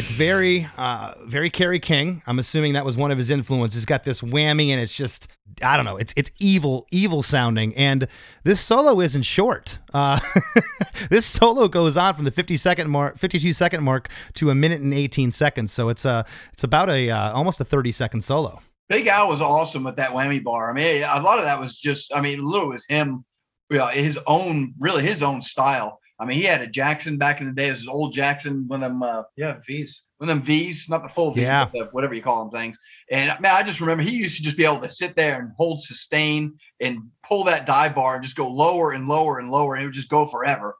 It's 0.04 0.12
very, 0.12 0.68
uh, 0.76 1.14
very 1.24 1.50
Kerry 1.50 1.80
King. 1.80 2.22
I'm 2.28 2.38
assuming 2.38 2.74
that 2.74 2.84
was 2.84 2.98
one 2.98 3.12
of 3.12 3.18
his 3.18 3.30
influences. 3.30 3.78
It's 3.78 3.86
got 3.86 4.04
this 4.04 4.20
whammy, 4.20 4.68
and 4.68 4.82
it's 4.82 4.94
just, 4.94 5.30
I 5.64 5.78
don't 5.78 5.86
know, 5.86 5.96
it's 5.96 6.14
it's 6.18 6.30
evil, 6.40 6.86
evil 6.92 7.24
sounding. 7.24 7.74
And 7.76 8.10
this 8.44 8.60
solo 8.60 9.00
isn't 9.00 9.24
short. 9.24 9.80
Uh, 9.94 10.20
this 11.10 11.26
solo 11.26 11.70
goes 11.70 11.96
on 11.96 12.16
from 12.16 12.26
the 12.26 12.32
50 12.32 12.58
second 12.58 12.90
mark, 12.90 13.18
52 13.18 13.54
second 13.54 13.86
mark 13.86 14.10
to 14.34 14.50
a 14.50 14.56
minute 14.56 14.82
and 14.82 14.94
18 14.94 15.32
seconds. 15.32 15.72
So 15.72 15.88
it's 15.88 16.04
a, 16.04 16.26
it's 16.52 16.66
about 16.66 16.90
a 16.90 17.10
uh, 17.10 17.32
almost 17.32 17.62
a 17.62 17.64
30 17.64 17.94
second 17.94 18.24
solo. 18.24 18.60
Big 18.90 19.08
Al 19.08 19.30
was 19.30 19.40
awesome 19.40 19.86
with 19.86 19.96
that 19.96 20.10
whammy 20.10 20.44
bar. 20.44 20.70
I 20.70 20.74
mean, 20.74 21.04
a 21.04 21.22
lot 21.22 21.40
of 21.40 21.46
that 21.46 21.62
was 21.62 21.80
just, 21.80 22.14
I 22.14 22.20
mean, 22.20 22.42
Lou 22.42 22.68
was 22.68 22.84
him, 22.90 23.24
you 23.70 23.78
know, 23.78 23.88
his 23.88 24.20
own, 24.28 24.74
really 24.80 25.02
his 25.02 25.24
own 25.24 25.42
style. 25.42 26.02
I 26.20 26.26
mean, 26.26 26.38
he 26.38 26.44
had 26.44 26.62
a 26.62 26.68
Jackson 26.68 27.18
back 27.18 27.42
in 27.42 27.48
the 27.48 27.54
day. 27.54 27.70
This 27.70 27.80
is 27.82 27.88
old 27.88 28.14
Jackson, 28.14 28.68
one 28.68 28.84
of 28.84 28.92
them, 28.92 29.02
uh, 29.04 29.24
yeah, 29.36 29.58
V's. 29.68 30.04
one 30.18 30.30
of 30.30 30.36
them 30.38 30.46
V's, 30.46 30.88
not 30.90 31.02
the 31.02 31.10
full 31.10 31.32
V, 31.32 31.42
Yeah. 31.42 31.66
but 31.66 31.72
the, 31.74 31.86
whatever 31.92 32.14
you 32.14 32.22
call 32.22 32.44
them 32.46 32.52
things. 32.52 32.78
And 33.12 33.34
man, 33.42 33.54
I 33.56 33.64
just 33.64 33.82
remember 33.82 34.04
he 34.04 34.16
used 34.16 34.38
to 34.38 34.44
just 34.44 34.56
be 34.56 34.64
able 34.66 34.80
to 34.82 34.90
sit 34.90 35.16
there 35.16 35.40
and 35.40 35.52
hold 35.58 35.82
sustain 35.82 36.54
and 36.80 37.00
pull 37.28 37.44
that 37.46 37.66
dive 37.66 37.96
bar 37.96 38.16
and 38.16 38.24
just 38.24 38.36
go 38.36 38.48
lower 38.50 38.92
and 38.94 39.08
lower 39.08 39.40
and 39.40 39.50
lower, 39.52 39.74
and 39.76 39.84
it 39.84 39.88
would 39.88 39.94
just 39.94 40.10
go 40.10 40.26
forever. 40.28 40.76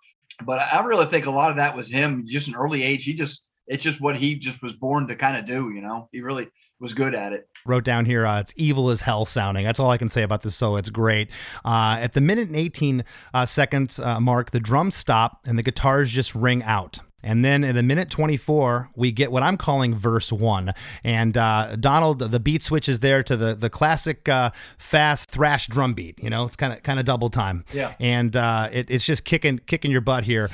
But 0.46 0.60
I 0.60 0.78
I 0.80 0.84
really 0.86 1.08
think 1.08 1.26
a 1.26 1.32
lot 1.32 1.50
of 1.50 1.58
that 1.58 1.76
was 1.76 1.90
him, 1.90 2.26
just 2.28 2.48
an 2.48 2.56
early 2.56 2.84
age. 2.84 3.04
He 3.04 3.14
just, 3.14 3.46
it's 3.68 3.84
just 3.84 4.02
what 4.02 4.16
he 4.16 4.36
just 4.36 4.62
was 4.62 4.74
born 4.74 5.08
to 5.08 5.16
kind 5.16 5.38
of 5.38 5.46
do. 5.46 5.72
You 5.74 5.82
know, 5.82 6.10
he 6.12 6.22
really 6.22 6.48
was 6.80 6.94
good 6.94 7.16
at 7.16 7.34
it. 7.34 7.48
Wrote 7.66 7.84
down 7.84 8.06
here 8.06 8.26
uh, 8.26 8.40
it's 8.40 8.54
evil 8.58 8.90
as 8.90 9.02
hell 9.02 9.26
sounding 9.26 9.64
that's 9.66 9.80
all 9.80 9.90
i 9.90 9.98
can 9.98 10.10
say 10.10 10.24
about 10.24 10.42
this 10.42 10.56
solo 10.56 10.78
it's 10.78 10.90
great 10.90 11.30
uh, 11.66 11.98
at 12.00 12.14
the 12.14 12.22
minute 12.22 12.48
and 12.48 12.56
18 12.58 13.04
uh, 13.34 13.46
seconds 13.46 14.00
uh, 14.00 14.20
mark 14.20 14.52
the 14.52 14.60
drums 14.60 14.96
stop 14.96 15.40
and 15.46 15.58
the 15.58 15.64
guitars 15.64 16.12
just 16.12 16.34
ring 16.36 16.62
out 16.64 17.00
and 17.26 17.46
then 17.46 17.64
at 17.64 17.74
the 17.76 17.84
minute 17.84 18.10
24 18.10 18.90
we 18.96 19.12
get 19.12 19.32
what 19.32 19.44
i'm 19.44 19.56
calling 19.56 19.96
verse 19.96 20.32
one 20.32 20.74
and 21.06 21.38
uh, 21.38 21.76
donald 21.80 22.20
the 22.20 22.40
beat 22.40 22.62
switches 22.62 23.00
there 23.00 23.24
to 23.24 23.38
the 23.38 23.56
the 23.56 23.70
classic 23.70 24.28
uh, 24.28 24.50
fast 24.78 25.30
thrash 25.30 25.68
drum 25.68 25.94
beat 25.94 26.22
you 26.22 26.30
know 26.30 26.44
it's 26.46 26.56
kind 26.58 26.74
of 26.74 26.84
kind 26.84 27.00
of 27.00 27.06
double 27.06 27.30
time 27.30 27.64
Yeah. 27.74 27.94
and 28.00 28.36
uh, 28.36 28.68
it, 28.74 28.92
it's 28.92 29.06
just 29.06 29.24
kicking 29.24 29.60
kicking 29.60 29.90
your 29.92 30.02
butt 30.02 30.26
here 30.26 30.50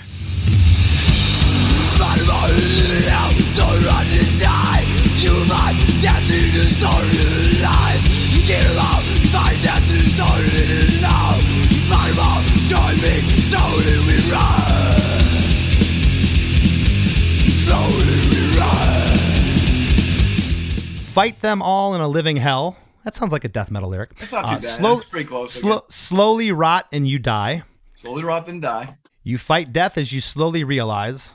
fight 21.13 21.41
them 21.41 21.61
all 21.61 21.95
in 21.95 22.01
a 22.01 22.07
living 22.07 22.37
hell 22.37 22.77
that 23.03 23.15
sounds 23.15 23.31
like 23.31 23.43
a 23.43 23.49
death 23.49 23.71
metal 23.71 23.89
lyric 23.89 24.15
That's 24.17 24.31
not 24.31 24.47
too 24.47 24.55
Uh, 24.55 24.59
bad. 24.59 24.77
slow- 24.77 24.95
That's 24.97 25.09
pretty 25.09 25.27
close. 25.27 25.61
Guess. 25.61 25.81
slowly 25.89 26.51
rot 26.51 26.87
and 26.91 27.07
you 27.07 27.17
die. 27.19 27.63
Slowly 27.95 28.23
rot 28.23 28.47
and 28.47 28.61
die. 28.61 28.95
You 29.23 29.37
fight 29.37 29.73
death 29.73 29.97
as 29.97 30.11
you 30.13 30.21
slowly 30.21 30.63
realize. 30.63 31.33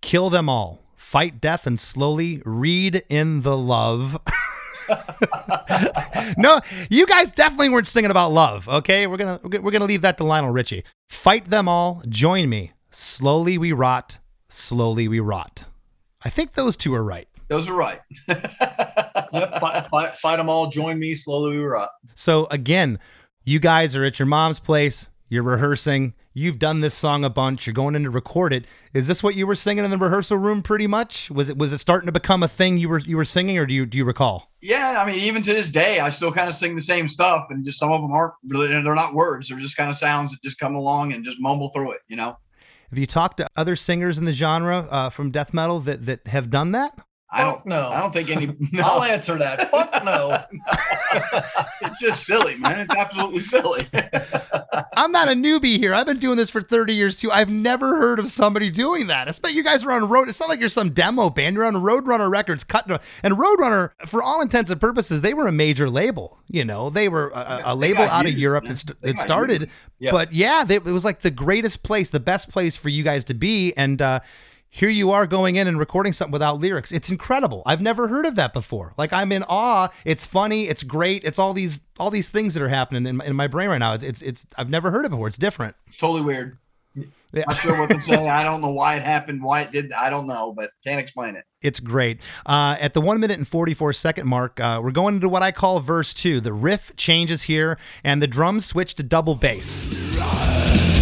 Kill 0.00 0.30
them 0.30 0.48
all. 0.48 0.80
Fight 1.10 1.40
death 1.40 1.66
and 1.66 1.80
slowly 1.80 2.40
read 2.44 3.02
in 3.08 3.40
the 3.40 3.56
love. 3.56 4.16
no, 6.38 6.60
you 6.88 7.04
guys 7.04 7.32
definitely 7.32 7.68
weren't 7.68 7.88
singing 7.88 8.12
about 8.12 8.30
love. 8.30 8.68
Okay, 8.68 9.08
we're 9.08 9.16
gonna 9.16 9.40
we're 9.42 9.72
gonna 9.72 9.86
leave 9.86 10.02
that 10.02 10.18
to 10.18 10.24
Lionel 10.24 10.52
Richie. 10.52 10.84
Fight 11.08 11.50
them 11.50 11.66
all. 11.68 12.00
Join 12.08 12.48
me. 12.48 12.74
Slowly 12.92 13.58
we 13.58 13.72
rot. 13.72 14.18
Slowly 14.48 15.08
we 15.08 15.18
rot. 15.18 15.64
I 16.24 16.28
think 16.28 16.52
those 16.52 16.76
two 16.76 16.94
are 16.94 17.02
right. 17.02 17.26
Those 17.48 17.68
are 17.68 17.74
right. 17.74 18.02
yep, 18.28 18.56
fight, 19.58 19.88
fight, 19.90 20.16
fight 20.16 20.36
them 20.36 20.48
all. 20.48 20.68
Join 20.68 21.00
me. 21.00 21.16
Slowly 21.16 21.56
we 21.56 21.64
rot. 21.64 21.90
So 22.14 22.46
again, 22.52 23.00
you 23.42 23.58
guys 23.58 23.96
are 23.96 24.04
at 24.04 24.20
your 24.20 24.26
mom's 24.26 24.60
place. 24.60 25.08
You're 25.28 25.42
rehearsing. 25.42 26.14
You've 26.32 26.60
done 26.60 26.80
this 26.80 26.94
song 26.94 27.24
a 27.24 27.30
bunch. 27.30 27.66
You're 27.66 27.74
going 27.74 27.96
in 27.96 28.04
to 28.04 28.10
record 28.10 28.52
it. 28.52 28.64
Is 28.94 29.08
this 29.08 29.20
what 29.20 29.34
you 29.34 29.48
were 29.48 29.56
singing 29.56 29.84
in 29.84 29.90
the 29.90 29.98
rehearsal 29.98 30.36
room? 30.36 30.62
Pretty 30.62 30.86
much. 30.86 31.28
Was 31.28 31.48
it 31.48 31.58
was 31.58 31.72
it 31.72 31.78
starting 31.78 32.06
to 32.06 32.12
become 32.12 32.44
a 32.44 32.48
thing 32.48 32.78
you 32.78 32.88
were 32.88 33.00
you 33.00 33.16
were 33.16 33.24
singing, 33.24 33.58
or 33.58 33.66
do 33.66 33.74
you 33.74 33.84
do 33.84 33.98
you 33.98 34.04
recall? 34.04 34.52
Yeah, 34.60 35.02
I 35.02 35.10
mean, 35.10 35.18
even 35.18 35.42
to 35.42 35.52
this 35.52 35.70
day, 35.70 35.98
I 35.98 36.08
still 36.08 36.30
kind 36.30 36.48
of 36.48 36.54
sing 36.54 36.76
the 36.76 36.82
same 36.82 37.08
stuff, 37.08 37.46
and 37.50 37.64
just 37.64 37.80
some 37.80 37.90
of 37.90 38.00
them 38.00 38.12
aren't 38.12 38.34
really. 38.46 38.68
They're 38.68 38.94
not 38.94 39.12
words. 39.12 39.48
They're 39.48 39.58
just 39.58 39.76
kind 39.76 39.90
of 39.90 39.96
sounds 39.96 40.30
that 40.30 40.40
just 40.42 40.58
come 40.60 40.76
along 40.76 41.12
and 41.12 41.24
just 41.24 41.40
mumble 41.40 41.70
through 41.70 41.92
it. 41.92 42.00
You 42.06 42.16
know. 42.16 42.38
Have 42.90 42.98
you 42.98 43.06
talked 43.06 43.38
to 43.38 43.48
other 43.56 43.74
singers 43.74 44.16
in 44.16 44.24
the 44.24 44.32
genre 44.32 44.86
uh, 44.90 45.10
from 45.10 45.32
death 45.32 45.52
metal 45.52 45.80
that 45.80 46.06
that 46.06 46.28
have 46.28 46.48
done 46.48 46.70
that? 46.72 46.96
I 47.32 47.44
don't 47.44 47.64
know. 47.64 47.88
I 47.88 48.00
don't 48.00 48.12
think 48.12 48.30
any. 48.30 48.56
No. 48.72 48.82
I'll 48.84 49.02
answer 49.02 49.36
that. 49.36 49.70
Fuck 49.70 50.04
no. 50.04 50.44
it's 51.82 52.00
just 52.00 52.24
silly, 52.24 52.56
man. 52.56 52.80
It's 52.80 52.94
absolutely 52.94 53.40
silly. 53.40 53.88
I'm 54.96 55.10
not 55.10 55.28
a 55.28 55.32
newbie 55.32 55.76
here. 55.76 55.92
I've 55.92 56.06
been 56.06 56.18
doing 56.18 56.36
this 56.36 56.50
for 56.50 56.62
30 56.62 56.94
years 56.94 57.16
too. 57.16 57.30
I've 57.30 57.48
never 57.48 57.96
heard 57.96 58.20
of 58.20 58.30
somebody 58.30 58.70
doing 58.70 59.08
that. 59.08 59.28
Especially 59.28 59.56
you 59.56 59.64
guys 59.64 59.84
are 59.84 59.92
on 59.92 60.08
road. 60.08 60.28
It's 60.28 60.38
not 60.38 60.48
like 60.48 60.60
you're 60.60 60.68
some 60.68 60.90
demo 60.90 61.30
band. 61.30 61.56
You're 61.56 61.64
on 61.64 61.74
Roadrunner 61.74 62.30
Records, 62.30 62.62
cutting. 62.62 62.96
And 63.22 63.34
Roadrunner, 63.34 63.90
for 64.06 64.22
all 64.22 64.40
intents 64.40 64.70
and 64.70 64.80
purposes, 64.80 65.22
they 65.22 65.34
were 65.34 65.48
a 65.48 65.52
major 65.52 65.90
label. 65.90 66.38
You 66.48 66.64
know, 66.64 66.90
they 66.90 67.08
were 67.08 67.30
a, 67.30 67.62
a 67.66 67.74
label 67.74 68.02
out 68.02 68.26
used, 68.26 68.36
of 68.36 68.40
Europe 68.40 68.64
that, 68.66 68.94
that 69.00 69.18
started. 69.18 69.68
Yep. 69.98 70.12
But 70.12 70.32
yeah, 70.32 70.64
they, 70.64 70.76
it 70.76 70.84
was 70.84 71.04
like 71.04 71.22
the 71.22 71.30
greatest 71.30 71.82
place, 71.82 72.10
the 72.10 72.20
best 72.20 72.50
place 72.50 72.76
for 72.76 72.88
you 72.88 73.02
guys 73.02 73.24
to 73.24 73.34
be. 73.34 73.72
And 73.76 74.00
uh, 74.00 74.20
here 74.70 74.88
you 74.88 75.10
are 75.10 75.26
going 75.26 75.56
in 75.56 75.66
and 75.66 75.78
recording 75.78 76.12
something 76.12 76.32
without 76.32 76.60
lyrics. 76.60 76.92
It's 76.92 77.10
incredible. 77.10 77.62
I've 77.66 77.80
never 77.80 78.08
heard 78.08 78.24
of 78.24 78.36
that 78.36 78.52
before. 78.52 78.94
Like 78.96 79.12
I'm 79.12 79.32
in 79.32 79.42
awe. 79.48 79.88
It's 80.04 80.24
funny. 80.24 80.68
It's 80.68 80.84
great. 80.84 81.24
It's 81.24 81.38
all 81.38 81.52
these 81.52 81.80
all 81.98 82.10
these 82.10 82.28
things 82.28 82.54
that 82.54 82.62
are 82.62 82.68
happening 82.68 83.06
in 83.06 83.16
my, 83.16 83.24
in 83.24 83.36
my 83.36 83.48
brain 83.48 83.68
right 83.68 83.78
now. 83.78 83.94
It's, 83.94 84.04
it's 84.04 84.22
it's 84.22 84.46
I've 84.56 84.70
never 84.70 84.90
heard 84.90 85.04
of 85.04 85.12
it 85.12 85.16
before. 85.16 85.28
It's 85.28 85.36
different. 85.36 85.74
It's 85.88 85.96
totally 85.96 86.22
weird. 86.22 86.56
Yeah. 87.32 87.44
Not 87.46 87.58
sure 87.58 87.78
what 87.78 87.90
to 87.90 88.00
say. 88.00 88.28
I 88.28 88.42
don't 88.42 88.60
know 88.60 88.70
why 88.70 88.96
it 88.96 89.02
happened, 89.02 89.42
why 89.42 89.62
it 89.62 89.70
did. 89.70 89.92
I 89.92 90.10
don't 90.10 90.26
know, 90.26 90.52
but 90.52 90.70
can't 90.84 91.00
explain 91.00 91.36
it. 91.36 91.44
It's 91.62 91.78
great. 91.78 92.20
Uh, 92.44 92.76
at 92.80 92.94
the 92.94 93.00
one 93.00 93.20
minute 93.20 93.38
and 93.38 93.46
44 93.46 93.92
second 93.92 94.26
mark, 94.26 94.58
uh, 94.58 94.80
we're 94.82 94.90
going 94.90 95.16
into 95.16 95.28
what 95.28 95.42
I 95.42 95.52
call 95.52 95.78
verse 95.80 96.12
two. 96.12 96.40
The 96.40 96.52
riff 96.52 96.94
changes 96.96 97.42
here, 97.42 97.78
and 98.02 98.22
the 98.22 98.26
drums 98.26 98.66
switch 98.66 98.94
to 98.96 99.02
double 99.02 99.34
bass. 99.34 100.99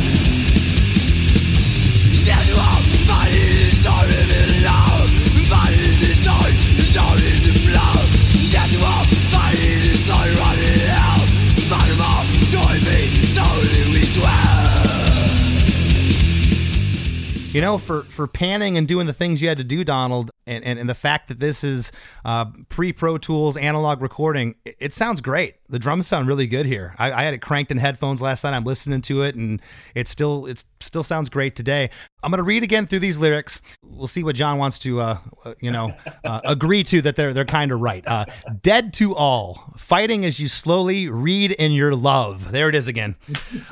You 17.58 17.62
know, 17.62 17.76
for, 17.76 18.02
for 18.02 18.28
panning 18.28 18.76
and 18.76 18.86
doing 18.86 19.08
the 19.08 19.12
things 19.12 19.42
you 19.42 19.48
had 19.48 19.58
to 19.58 19.64
do, 19.64 19.82
Donald, 19.82 20.30
and, 20.46 20.62
and, 20.62 20.78
and 20.78 20.88
the 20.88 20.94
fact 20.94 21.26
that 21.26 21.40
this 21.40 21.64
is 21.64 21.90
uh, 22.24 22.44
pre 22.68 22.92
Pro 22.92 23.18
Tools 23.18 23.56
analog 23.56 24.00
recording, 24.00 24.54
it, 24.64 24.76
it, 24.78 24.94
sounds 24.94 25.20
great. 25.20 25.56
The 25.68 25.80
drums 25.80 26.06
sound 26.06 26.28
really 26.28 26.46
good 26.46 26.66
here. 26.66 26.94
I, 27.00 27.10
I, 27.10 27.22
had 27.24 27.34
it 27.34 27.42
cranked 27.42 27.72
in 27.72 27.78
headphones 27.78 28.22
last 28.22 28.44
night. 28.44 28.54
I'm 28.54 28.62
listening 28.62 29.02
to 29.02 29.22
it, 29.22 29.34
and 29.34 29.60
it 29.96 30.06
still 30.06 30.46
it 30.46 30.64
still 30.78 31.02
sounds 31.02 31.28
great 31.28 31.56
today. 31.56 31.90
I'm 32.22 32.30
gonna 32.30 32.44
read 32.44 32.62
again 32.62 32.86
through 32.86 33.00
these 33.00 33.18
lyrics. 33.18 33.60
We'll 33.82 34.06
see 34.06 34.22
what 34.22 34.36
John 34.36 34.58
wants 34.58 34.78
to, 34.80 35.00
uh, 35.00 35.18
uh 35.44 35.54
you 35.60 35.72
know, 35.72 35.92
uh, 36.22 36.40
agree 36.44 36.84
to 36.84 37.02
that 37.02 37.16
they're 37.16 37.34
they're 37.34 37.44
kind 37.44 37.72
of 37.72 37.80
right. 37.80 38.06
Uh, 38.06 38.26
Dead 38.62 38.94
to 38.94 39.16
all, 39.16 39.74
fighting 39.76 40.24
as 40.24 40.38
you 40.38 40.46
slowly 40.46 41.08
read 41.08 41.50
in 41.50 41.72
your 41.72 41.96
love. 41.96 42.52
There 42.52 42.68
it 42.68 42.76
is 42.76 42.86
again. 42.86 43.16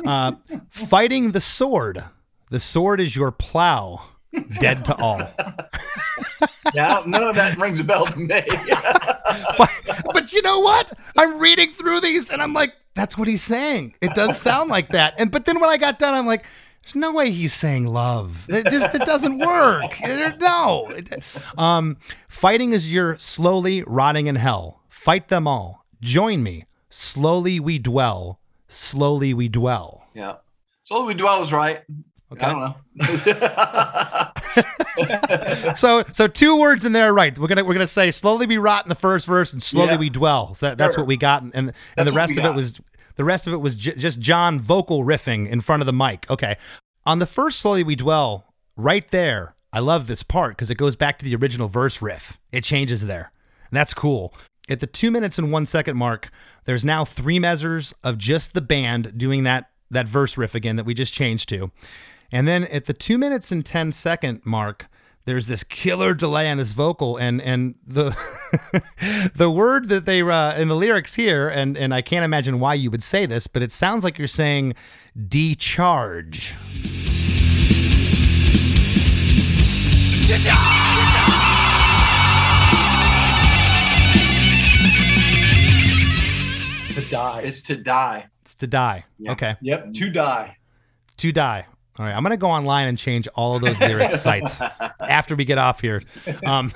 Uh, 0.04 0.32
fighting 0.70 1.30
the 1.30 1.40
sword 1.40 2.02
the 2.50 2.60
sword 2.60 3.00
is 3.00 3.16
your 3.16 3.32
plow, 3.32 4.02
dead 4.60 4.84
to 4.86 4.96
all. 4.96 5.18
yeah, 6.74 7.02
none 7.06 7.24
of 7.24 7.34
that 7.36 7.56
rings 7.58 7.80
a 7.80 7.84
bell 7.84 8.06
to 8.06 8.18
me. 8.18 8.26
but, 9.58 9.70
but 10.12 10.32
you 10.32 10.42
know 10.42 10.60
what? 10.60 10.96
I'm 11.16 11.38
reading 11.38 11.70
through 11.70 12.00
these 12.00 12.30
and 12.30 12.42
I'm 12.42 12.52
like, 12.52 12.74
that's 12.94 13.18
what 13.18 13.28
he's 13.28 13.42
saying. 13.42 13.94
It 14.00 14.14
does 14.14 14.40
sound 14.40 14.70
like 14.70 14.88
that. 14.90 15.14
And 15.18 15.30
but 15.30 15.44
then 15.44 15.60
when 15.60 15.68
I 15.70 15.76
got 15.76 15.98
done, 15.98 16.14
I'm 16.14 16.26
like, 16.26 16.44
there's 16.82 16.94
no 16.94 17.12
way 17.12 17.30
he's 17.30 17.52
saying 17.52 17.86
love. 17.86 18.46
It 18.48 18.66
just 18.70 18.94
it 18.94 19.04
doesn't 19.04 19.38
work. 19.38 19.92
No. 20.40 20.92
Um, 21.58 21.98
fighting 22.28 22.72
is 22.72 22.92
you're 22.92 23.18
slowly 23.18 23.82
rotting 23.86 24.28
in 24.28 24.36
hell. 24.36 24.82
Fight 24.88 25.28
them 25.28 25.46
all. 25.46 25.84
Join 26.00 26.42
me. 26.42 26.64
Slowly 26.88 27.60
we 27.60 27.78
dwell. 27.78 28.40
Slowly 28.68 29.34
we 29.34 29.48
dwell. 29.48 30.06
Yeah. 30.14 30.36
Slowly 30.84 31.08
we 31.08 31.14
dwell 31.14 31.42
is 31.42 31.52
right. 31.52 31.82
Okay. 32.32 32.44
I 32.44 32.52
don't 32.52 32.60
know. 32.60 32.74
so 35.74 36.02
so 36.12 36.26
two 36.26 36.58
words 36.58 36.84
in 36.84 36.92
there, 36.92 37.14
right? 37.14 37.38
We're 37.38 37.46
gonna 37.46 37.64
we're 37.64 37.74
gonna 37.74 37.86
say 37.86 38.10
slowly 38.10 38.46
we 38.46 38.58
rot 38.58 38.84
in 38.84 38.88
the 38.88 38.96
first 38.96 39.26
verse 39.26 39.52
and 39.52 39.62
slowly 39.62 39.92
yeah. 39.92 39.98
we 39.98 40.10
dwell. 40.10 40.54
So 40.54 40.66
that, 40.66 40.78
that's 40.78 40.94
sure. 40.94 41.04
what 41.04 41.08
we 41.08 41.16
got, 41.16 41.42
and 41.42 41.54
and 41.54 41.72
that's 41.94 42.08
the 42.08 42.12
rest 42.12 42.32
of 42.32 42.38
got. 42.38 42.52
it 42.52 42.56
was 42.56 42.80
the 43.14 43.24
rest 43.24 43.46
of 43.46 43.52
it 43.52 43.58
was 43.58 43.76
j- 43.76 43.94
just 43.94 44.18
John 44.18 44.60
vocal 44.60 45.04
riffing 45.04 45.48
in 45.48 45.60
front 45.60 45.82
of 45.82 45.86
the 45.86 45.92
mic. 45.92 46.26
Okay, 46.28 46.56
on 47.04 47.20
the 47.20 47.26
first 47.26 47.60
slowly 47.60 47.84
we 47.84 47.94
dwell, 47.94 48.52
right 48.76 49.08
there. 49.10 49.54
I 49.72 49.80
love 49.80 50.06
this 50.06 50.22
part 50.22 50.56
because 50.56 50.70
it 50.70 50.76
goes 50.76 50.96
back 50.96 51.18
to 51.18 51.24
the 51.24 51.36
original 51.36 51.68
verse 51.68 52.00
riff. 52.00 52.40
It 52.50 52.64
changes 52.64 53.06
there, 53.06 53.30
and 53.70 53.76
that's 53.76 53.94
cool. 53.94 54.34
At 54.68 54.80
the 54.80 54.86
two 54.86 55.12
minutes 55.12 55.38
and 55.38 55.52
one 55.52 55.66
second 55.66 55.96
mark, 55.96 56.30
there's 56.64 56.84
now 56.84 57.04
three 57.04 57.38
measures 57.38 57.94
of 58.02 58.18
just 58.18 58.54
the 58.54 58.60
band 58.60 59.16
doing 59.16 59.44
that 59.44 59.70
that 59.90 60.08
verse 60.08 60.36
riff 60.36 60.54
again 60.54 60.76
that 60.76 60.86
we 60.86 60.94
just 60.94 61.14
changed 61.14 61.48
to. 61.50 61.70
And 62.32 62.46
then 62.46 62.64
at 62.64 62.86
the 62.86 62.92
two 62.92 63.18
minutes 63.18 63.52
and 63.52 63.64
10 63.64 63.92
second 63.92 64.44
mark, 64.44 64.88
there's 65.26 65.48
this 65.48 65.64
killer 65.64 66.14
delay 66.14 66.48
on 66.50 66.56
this 66.56 66.72
vocal 66.72 67.16
and 67.16 67.42
and 67.42 67.74
the 67.84 68.16
the 69.34 69.50
word 69.50 69.88
that 69.88 70.06
they 70.06 70.22
uh, 70.22 70.54
in 70.54 70.68
the 70.68 70.76
lyrics 70.76 71.14
here 71.14 71.48
and 71.48 71.76
and 71.76 71.92
I 71.92 72.00
can't 72.00 72.24
imagine 72.24 72.60
why 72.60 72.74
you 72.74 72.90
would 72.92 73.02
say 73.02 73.26
this 73.26 73.46
but 73.48 73.60
it 73.60 73.72
sounds 73.72 74.04
like 74.04 74.18
you're 74.18 74.28
saying 74.28 74.74
decharge. 75.28 76.54
To 86.94 87.10
die. 87.10 87.40
It's 87.44 87.62
to 87.62 87.76
die. 87.76 88.26
It's 88.42 88.54
to 88.54 88.66
die. 88.66 89.04
Yeah. 89.18 89.32
Okay. 89.32 89.56
Yep. 89.60 89.92
To 89.94 90.10
die. 90.10 90.56
To 91.18 91.32
die. 91.32 91.66
All 91.98 92.04
right, 92.04 92.14
I'm 92.14 92.22
gonna 92.22 92.36
go 92.36 92.50
online 92.50 92.88
and 92.88 92.98
change 92.98 93.26
all 93.34 93.56
of 93.56 93.62
those 93.62 93.80
lyric 93.80 94.16
sites 94.20 94.60
after 95.00 95.34
we 95.34 95.46
get 95.46 95.56
off 95.56 95.80
here. 95.80 96.02
Um, 96.44 96.72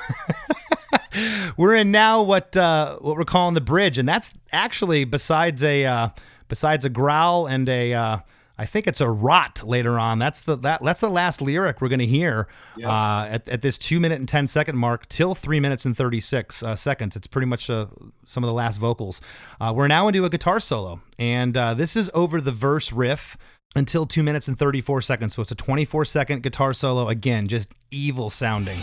we're 1.57 1.75
in 1.75 1.91
now 1.91 2.23
what 2.23 2.57
uh, 2.57 2.97
what 3.01 3.17
we're 3.17 3.25
calling 3.25 3.55
the 3.55 3.61
bridge, 3.61 3.99
and 3.99 4.09
that's 4.09 4.31
actually 4.53 5.05
besides 5.05 5.63
a 5.63 5.85
uh, 5.85 6.09
besides 6.49 6.87
a 6.87 6.89
growl 6.89 7.47
and 7.47 7.69
a 7.69 7.93
uh, 7.93 8.19
I 8.57 8.65
think 8.65 8.87
it's 8.87 9.03
a 9.03 9.11
rot 9.11 9.63
later 9.63 9.99
on. 9.99 10.19
That's 10.19 10.41
the 10.41 10.57
that 10.59 10.83
that's 10.83 11.01
the 11.01 11.11
last 11.11 11.43
lyric 11.43 11.83
we're 11.83 11.89
gonna 11.89 12.05
hear 12.05 12.49
uh, 12.83 13.27
at, 13.31 13.47
at 13.47 13.61
this 13.61 13.77
two 13.77 14.01
minute 14.01 14.19
and 14.19 14.29
10 14.29 14.49
second 14.49 14.79
mark 14.79 15.07
till 15.11 15.35
three 15.35 15.61
minutes 15.61 15.85
and 15.85 15.95
36 15.95 16.63
uh, 16.63 16.77
seconds. 16.77 17.15
It's 17.15 17.27
pretty 17.27 17.47
much 17.47 17.69
uh, 17.69 17.87
some 18.25 18.43
of 18.43 18.49
the 18.49 18.55
last 18.55 18.79
vocals. 18.79 19.21
we're 19.61 19.89
now 19.89 20.09
into 20.09 20.25
a 20.25 20.31
guitar 20.31 20.61
solo, 20.61 21.03
and 21.19 21.55
this 21.77 21.95
is 21.95 22.11
over 22.15 22.41
the 22.41 22.53
verse 22.53 22.91
riff 22.91 23.37
until 23.75 24.07
2 24.07 24.23
minutes 24.23 24.49
and 24.49 24.59
34 24.59 25.03
seconds. 25.03 25.35
So 25.35 25.43
it's 25.43 25.51
a 25.51 25.57
24 25.57 26.05
second 26.05 26.43
guitar 26.43 26.73
solo. 26.73 27.09
Again, 27.09 27.49
just 27.49 27.71
evil 27.91 28.31
sounding. 28.31 28.79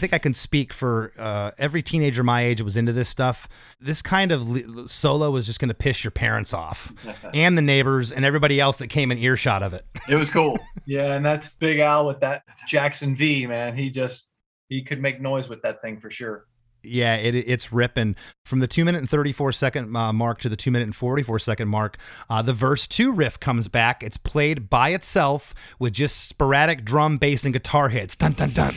Think 0.00 0.12
I 0.12 0.18
can 0.18 0.34
speak 0.34 0.72
for 0.72 1.12
uh, 1.16 1.52
every 1.58 1.82
teenager 1.82 2.24
my 2.24 2.42
age 2.42 2.60
was 2.60 2.76
into 2.76 2.92
this 2.92 3.08
stuff. 3.08 3.48
This 3.80 4.02
kind 4.02 4.32
of 4.32 4.90
solo 4.90 5.30
was 5.30 5.46
just 5.46 5.60
going 5.60 5.68
to 5.68 5.74
piss 5.74 6.02
your 6.02 6.10
parents 6.10 6.52
off 6.52 6.92
and 7.34 7.56
the 7.56 7.62
neighbors 7.62 8.10
and 8.10 8.24
everybody 8.24 8.58
else 8.58 8.78
that 8.78 8.88
came 8.88 9.12
in 9.12 9.18
earshot 9.18 9.62
of 9.62 9.74
it. 9.74 9.86
It 10.08 10.16
was 10.16 10.30
cool. 10.30 10.58
yeah, 10.86 11.14
and 11.14 11.24
that's 11.24 11.48
Big 11.48 11.78
Al 11.78 12.06
with 12.06 12.18
that 12.20 12.42
Jackson 12.66 13.14
V, 13.14 13.46
man. 13.46 13.76
He 13.76 13.90
just 13.90 14.28
he 14.68 14.82
could 14.82 15.00
make 15.00 15.20
noise 15.20 15.48
with 15.48 15.62
that 15.62 15.80
thing 15.82 16.00
for 16.00 16.10
sure. 16.10 16.46
Yeah, 16.82 17.16
it, 17.16 17.34
it's 17.34 17.72
ripping 17.72 18.16
from 18.46 18.60
the 18.60 18.66
two 18.66 18.84
minute 18.84 18.98
and 18.98 19.10
34 19.10 19.52
second 19.52 19.94
uh, 19.94 20.12
mark 20.12 20.40
to 20.40 20.48
the 20.48 20.56
two 20.56 20.70
minute 20.70 20.86
and 20.86 20.96
44 20.96 21.38
second 21.38 21.68
mark. 21.68 21.98
Uh, 22.28 22.40
the 22.42 22.54
verse 22.54 22.86
two 22.86 23.12
riff 23.12 23.38
comes 23.38 23.68
back. 23.68 24.02
It's 24.02 24.16
played 24.16 24.70
by 24.70 24.90
itself 24.90 25.54
with 25.78 25.92
just 25.92 26.26
sporadic 26.26 26.84
drum, 26.84 27.18
bass, 27.18 27.44
and 27.44 27.52
guitar 27.52 27.90
hits. 27.90 28.16
Dun, 28.16 28.32
dun, 28.32 28.50
dun. 28.50 28.74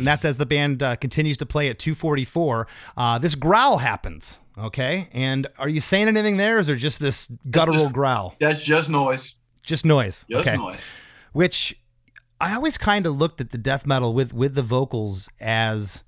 And 0.00 0.06
that's 0.06 0.24
as 0.24 0.36
the 0.36 0.46
band 0.46 0.82
uh, 0.82 0.96
continues 0.96 1.36
to 1.38 1.46
play 1.46 1.68
at 1.68 1.78
244. 1.78 2.66
Uh, 2.96 3.18
this 3.18 3.34
growl 3.34 3.78
happens. 3.78 4.38
Okay, 4.58 5.08
and 5.12 5.46
are 5.58 5.68
you 5.68 5.80
saying 5.80 6.08
anything 6.08 6.36
there? 6.36 6.58
Is 6.58 6.66
there 6.66 6.76
just 6.76 6.98
this 6.98 7.30
guttural 7.50 7.84
just, 7.84 7.92
growl? 7.92 8.34
That's 8.40 8.62
just 8.62 8.90
noise. 8.90 9.34
Just 9.62 9.86
noise. 9.86 10.26
Just 10.28 10.46
okay. 10.46 10.56
noise. 10.56 10.76
Which 11.32 11.78
I 12.40 12.54
always 12.54 12.76
kind 12.76 13.06
of 13.06 13.16
looked 13.16 13.40
at 13.40 13.50
the 13.50 13.58
death 13.58 13.86
metal 13.86 14.12
with 14.12 14.34
with 14.34 14.54
the 14.54 14.62
vocals 14.62 15.28
as 15.40 16.02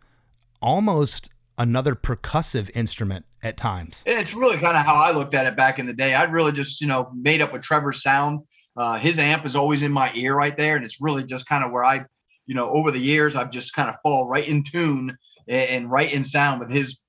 almost 0.61 1.30
another 1.57 1.95
percussive 1.95 2.70
instrument 2.74 3.24
at 3.43 3.57
times. 3.57 4.03
It's 4.07 4.34
really 4.34 4.59
kind 4.59 4.76
of 4.76 4.84
how 4.84 4.95
I 4.95 5.12
looked 5.12 5.34
at 5.34 5.47
it 5.47 5.57
back 5.57 5.78
in 5.78 5.86
the 5.86 5.93
day. 5.93 6.14
I'd 6.14 6.32
really 6.32 6.53
just 6.53 6.80
you 6.80 6.86
know 6.86 7.11
made 7.14 7.40
up 7.40 7.55
a 7.55 7.59
Trevor's 7.59 8.03
sound. 8.03 8.40
Uh, 8.76 8.99
his 8.99 9.18
amp 9.18 9.45
is 9.47 9.55
always 9.55 9.82
in 9.82 9.93
my 9.93 10.11
ear 10.14 10.34
right 10.34 10.57
there, 10.57 10.76
and 10.76 10.84
it's 10.84 11.01
really 11.01 11.24
just 11.24 11.47
kind 11.47 11.64
of 11.64 11.70
where 11.70 11.84
I 11.84 12.05
you 12.47 12.55
know, 12.55 12.70
over 12.70 12.90
the 12.90 12.99
years, 12.99 13.36
I've 13.36 13.51
just 13.51 13.72
kind 13.74 13.88
of 13.88 13.97
fall 14.03 14.28
right 14.28 14.47
in 14.47 14.62
tune 14.62 15.16
and, 15.49 15.90
right 15.90 16.12
in 16.12 16.24
sound 16.24 16.61
with 16.61 16.70
his 16.70 17.01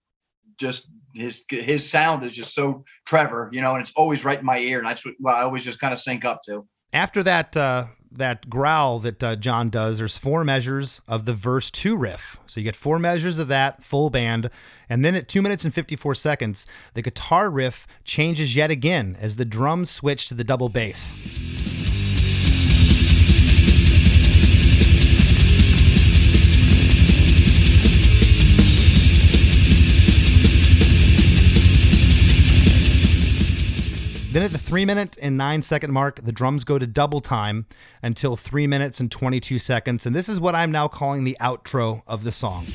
just 0.58 0.88
his 1.16 1.44
his 1.50 1.88
sound 1.90 2.24
is 2.24 2.32
just 2.32 2.54
so 2.54 2.84
Trevor, 3.06 3.50
you 3.52 3.62
know, 3.62 3.74
and 3.74 3.82
it's 3.82 3.94
always 3.96 4.26
right 4.26 4.40
in 4.40 4.46
my 4.46 4.58
ear, 4.58 4.80
and 4.80 4.88
that's 4.88 5.06
what 5.20 5.36
I 5.36 5.42
always 5.42 5.64
just 5.64 5.80
kind 5.80 5.94
of 5.94 6.00
sync 6.00 6.26
up 6.26 6.42
to. 6.46 6.68
After 6.92 7.24
that 7.24 7.56
uh, 7.56 7.86
that 8.12 8.50
growl 8.50 9.00
that 9.00 9.24
uh, 9.24 9.36
John 9.36 9.70
does, 9.70 9.98
there's 9.98 10.18
four 10.18 10.44
measures 10.44 11.02
of 11.08 11.26
the 11.26 11.34
verse 11.34 11.70
two 11.72 11.96
riff. 11.96 12.40
So 12.48 12.60
you 12.60 12.64
get 12.64 12.76
four 12.76 13.00
measures 13.00 13.40
of 13.40 13.48
that 13.48 13.84
full 13.84 14.10
band, 14.10 14.50
and 14.90 15.04
then 15.04 15.16
at 15.16 15.28
two 15.28 15.42
minutes 15.42 15.66
and 15.66 15.74
54 15.74 16.16
seconds, 16.16 16.66
the 16.94 17.02
guitar 17.02 17.50
riff 17.50 17.88
changes 18.04 18.56
yet 18.56 18.72
again 18.72 19.18
as 19.20 19.36
the 19.36 19.46
drums 19.46 19.90
switch 19.90 20.28
to 20.28 20.34
the 20.34 20.44
double 20.44 20.70
bass. 20.70 21.43
Then 34.34 34.42
at 34.42 34.50
the 34.50 34.58
three 34.58 34.84
minute 34.84 35.16
and 35.22 35.38
nine 35.38 35.62
second 35.62 35.92
mark, 35.92 36.20
the 36.24 36.32
drums 36.32 36.64
go 36.64 36.80
to 36.80 36.88
double 36.88 37.22
time 37.22 37.68
until 38.02 38.36
three 38.36 38.66
minutes 38.66 39.00
and 39.00 39.12
22 39.12 39.60
seconds. 39.60 40.08
And 40.08 40.16
this 40.16 40.28
is 40.28 40.40
what 40.40 40.56
I'm 40.56 40.72
now 40.72 40.88
calling 40.88 41.24
the 41.24 41.38
outro 41.40 42.02
of 42.08 42.24
the 42.24 42.32
song. 42.32 42.66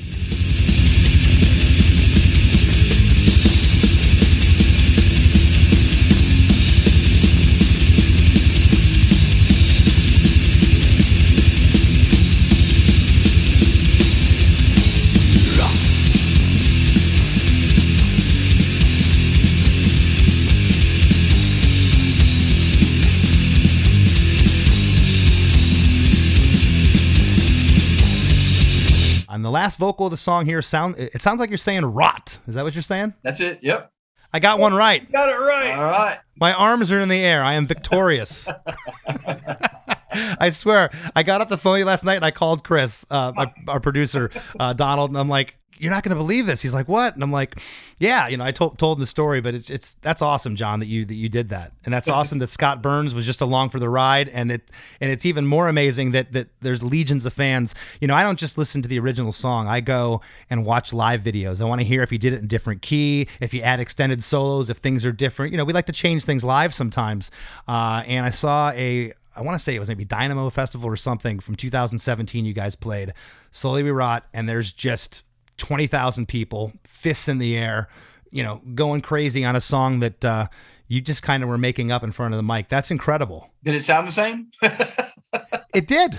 The 29.49 29.53
last 29.53 29.79
vocal 29.79 30.05
of 30.05 30.11
the 30.11 30.17
song 30.17 30.45
here 30.45 30.61
sound 30.61 30.95
it 30.99 31.23
sounds 31.23 31.39
like 31.39 31.49
you're 31.49 31.57
saying 31.57 31.83
rot. 31.83 32.37
Is 32.47 32.53
that 32.53 32.63
what 32.63 32.75
you're 32.75 32.83
saying? 32.83 33.15
That's 33.23 33.39
it. 33.39 33.57
Yep. 33.63 33.91
I 34.31 34.37
got 34.37 34.59
one 34.59 34.75
right. 34.75 35.11
Got 35.11 35.29
it 35.29 35.39
right. 35.39 35.71
All 35.71 35.89
right. 35.89 36.19
My 36.39 36.53
arms 36.53 36.91
are 36.91 36.99
in 36.99 37.09
the 37.09 37.17
air. 37.17 37.43
I 37.43 37.53
am 37.53 37.65
victorious. 37.65 38.47
I 40.11 40.51
swear. 40.51 40.91
I 41.15 41.23
got 41.23 41.41
off 41.41 41.49
the 41.49 41.57
phone 41.57 41.83
last 41.83 42.03
night 42.03 42.17
and 42.17 42.25
I 42.25 42.29
called 42.29 42.63
Chris, 42.63 43.07
uh, 43.09 43.31
my, 43.35 43.51
our 43.67 43.79
producer, 43.79 44.29
uh, 44.59 44.73
Donald, 44.73 45.09
and 45.09 45.17
I'm 45.17 45.29
like, 45.29 45.57
you're 45.79 45.91
not 45.91 46.03
going 46.03 46.11
to 46.11 46.15
believe 46.15 46.45
this. 46.45 46.61
He's 46.61 46.73
like, 46.73 46.87
what? 46.87 47.13
And 47.13 47.23
I'm 47.23 47.31
like, 47.31 47.59
yeah, 47.97 48.27
you 48.27 48.37
know, 48.37 48.43
I 48.43 48.51
told 48.51 48.77
told 48.77 48.97
him 48.97 49.01
the 49.01 49.07
story, 49.07 49.41
but 49.41 49.55
it's 49.55 49.69
it's 49.69 49.93
that's 49.95 50.21
awesome, 50.21 50.55
John, 50.55 50.79
that 50.79 50.87
you 50.87 51.05
that 51.05 51.15
you 51.15 51.29
did 51.29 51.49
that, 51.49 51.71
and 51.85 51.93
that's 51.93 52.07
awesome 52.09 52.39
that 52.39 52.49
Scott 52.49 52.81
Burns 52.81 53.15
was 53.15 53.25
just 53.25 53.41
along 53.41 53.69
for 53.69 53.79
the 53.79 53.89
ride, 53.89 54.29
and 54.29 54.51
it 54.51 54.69
and 54.99 55.09
it's 55.09 55.25
even 55.25 55.47
more 55.47 55.67
amazing 55.67 56.11
that 56.11 56.33
that 56.33 56.49
there's 56.61 56.83
legions 56.83 57.25
of 57.25 57.33
fans. 57.33 57.73
You 58.01 58.07
know, 58.07 58.15
I 58.15 58.23
don't 58.23 58.37
just 58.37 58.57
listen 58.57 58.81
to 58.81 58.89
the 58.89 58.99
original 58.99 59.31
song. 59.31 59.67
I 59.67 59.79
go 59.79 60.21
and 60.49 60.65
watch 60.65 60.93
live 60.93 61.21
videos. 61.21 61.61
I 61.61 61.65
want 61.65 61.79
to 61.79 61.85
hear 61.85 62.03
if 62.03 62.11
you 62.11 62.17
did 62.17 62.33
it 62.33 62.39
in 62.39 62.47
different 62.47 62.81
key, 62.81 63.27
if 63.39 63.53
you 63.53 63.61
add 63.61 63.79
extended 63.79 64.23
solos, 64.23 64.69
if 64.69 64.77
things 64.77 65.05
are 65.05 65.11
different. 65.11 65.51
You 65.51 65.57
know, 65.57 65.65
we 65.65 65.73
like 65.73 65.87
to 65.87 65.93
change 65.93 66.25
things 66.25 66.43
live 66.43 66.73
sometimes. 66.73 67.31
Uh, 67.67 68.03
and 68.05 68.25
I 68.25 68.31
saw 68.31 68.71
a 68.71 69.13
I 69.35 69.41
want 69.41 69.55
to 69.55 69.63
say 69.63 69.75
it 69.75 69.79
was 69.79 69.87
maybe 69.87 70.05
Dynamo 70.05 70.49
Festival 70.49 70.89
or 70.89 70.97
something 70.97 71.39
from 71.39 71.55
2017. 71.55 72.43
You 72.43 72.53
guys 72.53 72.75
played 72.75 73.13
Slowly 73.51 73.83
We 73.83 73.91
Rot, 73.91 74.25
and 74.33 74.49
there's 74.49 74.71
just 74.71 75.23
20,000 75.59 76.27
people, 76.27 76.73
fists 76.83 77.27
in 77.27 77.37
the 77.37 77.55
air, 77.55 77.89
you 78.31 78.43
know, 78.43 78.61
going 78.75 79.01
crazy 79.01 79.45
on 79.45 79.55
a 79.55 79.61
song 79.61 79.99
that 79.99 80.25
uh, 80.25 80.47
you 80.87 81.01
just 81.01 81.21
kind 81.21 81.43
of 81.43 81.49
were 81.49 81.57
making 81.57 81.91
up 81.91 82.03
in 82.03 82.11
front 82.11 82.33
of 82.33 82.37
the 82.37 82.43
mic. 82.43 82.67
That's 82.67 82.91
incredible. 82.91 83.49
Did 83.63 83.75
it 83.75 83.83
sound 83.83 84.07
the 84.07 84.11
same? 84.11 84.51
it 85.73 85.87
did. 85.87 86.17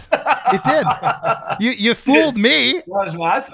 It 0.53 0.64
did. 0.64 0.86
You 1.61 1.72
you 1.72 1.94
fooled 1.94 2.36
me. 2.36 2.82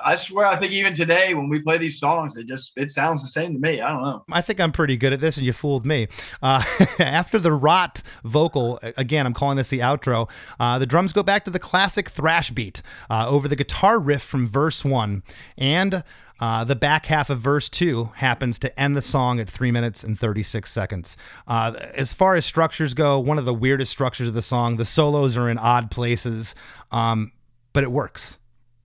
I, 0.05 0.17
swear, 0.17 0.47
I 0.47 0.57
think 0.57 0.73
even 0.73 0.95
today 0.95 1.35
when 1.35 1.49
we 1.49 1.61
play 1.61 1.79
these 1.79 1.99
songs, 1.99 2.37
it 2.37 2.47
just 2.47 2.77
it 2.77 2.93
sounds 2.93 3.23
the 3.23 3.29
same 3.29 3.55
to 3.55 3.59
me. 3.59 3.81
I 3.81 3.91
don't 3.91 4.03
know. 4.03 4.25
I 4.31 4.41
think 4.41 4.61
I'm 4.61 4.73
pretty 4.73 4.97
good 4.97 5.13
at 5.13 5.21
this, 5.21 5.37
and 5.37 5.45
you 5.45 5.53
fooled 5.53 5.85
me. 5.85 6.09
Uh, 6.43 6.63
after 6.99 7.39
the 7.39 7.53
rot 7.53 8.03
vocal, 8.25 8.79
again, 8.97 9.27
I'm 9.27 9.35
calling 9.35 9.57
this 9.57 9.71
the 9.71 9.81
outro. 9.81 10.29
Uh, 10.61 10.79
the 10.79 10.87
drums 10.87 11.13
go 11.13 11.23
back 11.23 11.45
to 11.47 11.51
the 11.51 11.59
classic 11.59 12.09
thrash 12.09 12.51
beat 12.51 12.83
uh, 13.11 13.27
over 13.29 13.49
the 13.49 13.57
guitar 13.57 13.99
riff 13.99 14.23
from 14.23 14.47
verse 14.47 14.85
one, 14.85 15.23
and 15.59 16.05
uh, 16.39 16.65
the 16.65 16.77
back 16.77 17.07
half 17.07 17.31
of 17.31 17.41
verse 17.41 17.69
two 17.69 18.11
happens 18.17 18.59
to 18.59 18.81
end 18.81 18.97
the 18.97 19.03
song 19.03 19.41
at 19.41 19.49
three 19.49 19.71
minutes 19.71 20.05
and 20.05 20.19
36 20.19 20.71
seconds. 20.71 21.17
Uh, 21.47 21.73
as 21.95 22.13
far 22.13 22.35
as 22.35 22.45
structures 22.45 22.95
go, 22.95 23.19
one 23.19 23.39
of 23.39 23.45
the 23.45 23.55
weirdest 23.55 23.91
structures 23.91 24.29
of 24.29 24.35
the 24.35 24.43
song, 24.43 24.77
the 24.77 24.85
solos 24.85 25.37
are 25.37 25.49
in 25.49 25.59
odd 25.59 25.91
places, 25.91 26.55
um, 26.93 27.33
but 27.73 27.85
it 27.85 27.91
works, 27.91 28.39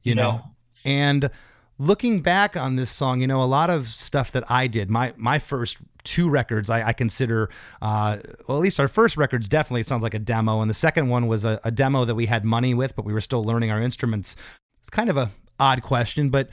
you 0.04 0.16
know? 0.16 0.41
And 0.86 1.30
looking 1.78 2.22
back 2.22 2.56
on 2.56 2.76
this 2.76 2.89
song, 2.89 3.22
you 3.22 3.28
know, 3.28 3.41
a 3.41 3.45
lot 3.45 3.70
of 3.70 3.89
stuff 3.89 4.32
that 4.32 4.49
I 4.49 4.68
did, 4.68 4.89
my, 4.89 5.14
my 5.18 5.38
first 5.39 5.78
two 6.04 6.30
records 6.30 6.70
I, 6.70 6.88
I 6.88 6.93
consider, 6.93 7.49
uh, 7.82 8.18
well, 8.47 8.58
at 8.58 8.62
least 8.62 8.80
our 8.80 8.88
first 8.88 9.18
records 9.18 9.47
definitely 9.47 9.84
sounds 9.84 10.04
like 10.04 10.14
a 10.14 10.20
demo. 10.20 10.62
And 10.62 10.70
the 10.70 10.76
second 10.76 11.10
one 11.10 11.28
was 11.28 11.45
a, 11.45 11.60
a 11.64 11.72
demo 11.72 12.06
that 12.06 12.16
we 12.16 12.28
had 12.28 12.45
money 12.45 12.74
with, 12.74 12.95
but 12.95 13.06
we 13.06 13.14
were 13.14 13.22
still 13.22 13.43
learning 13.43 13.72
our 13.72 13.82
instruments. 13.82 14.36
It's 14.80 14.89
kind 14.89 15.10
of 15.10 15.18
a 15.18 15.32
odd 15.60 15.84
question, 15.84 16.30
but 16.30 16.49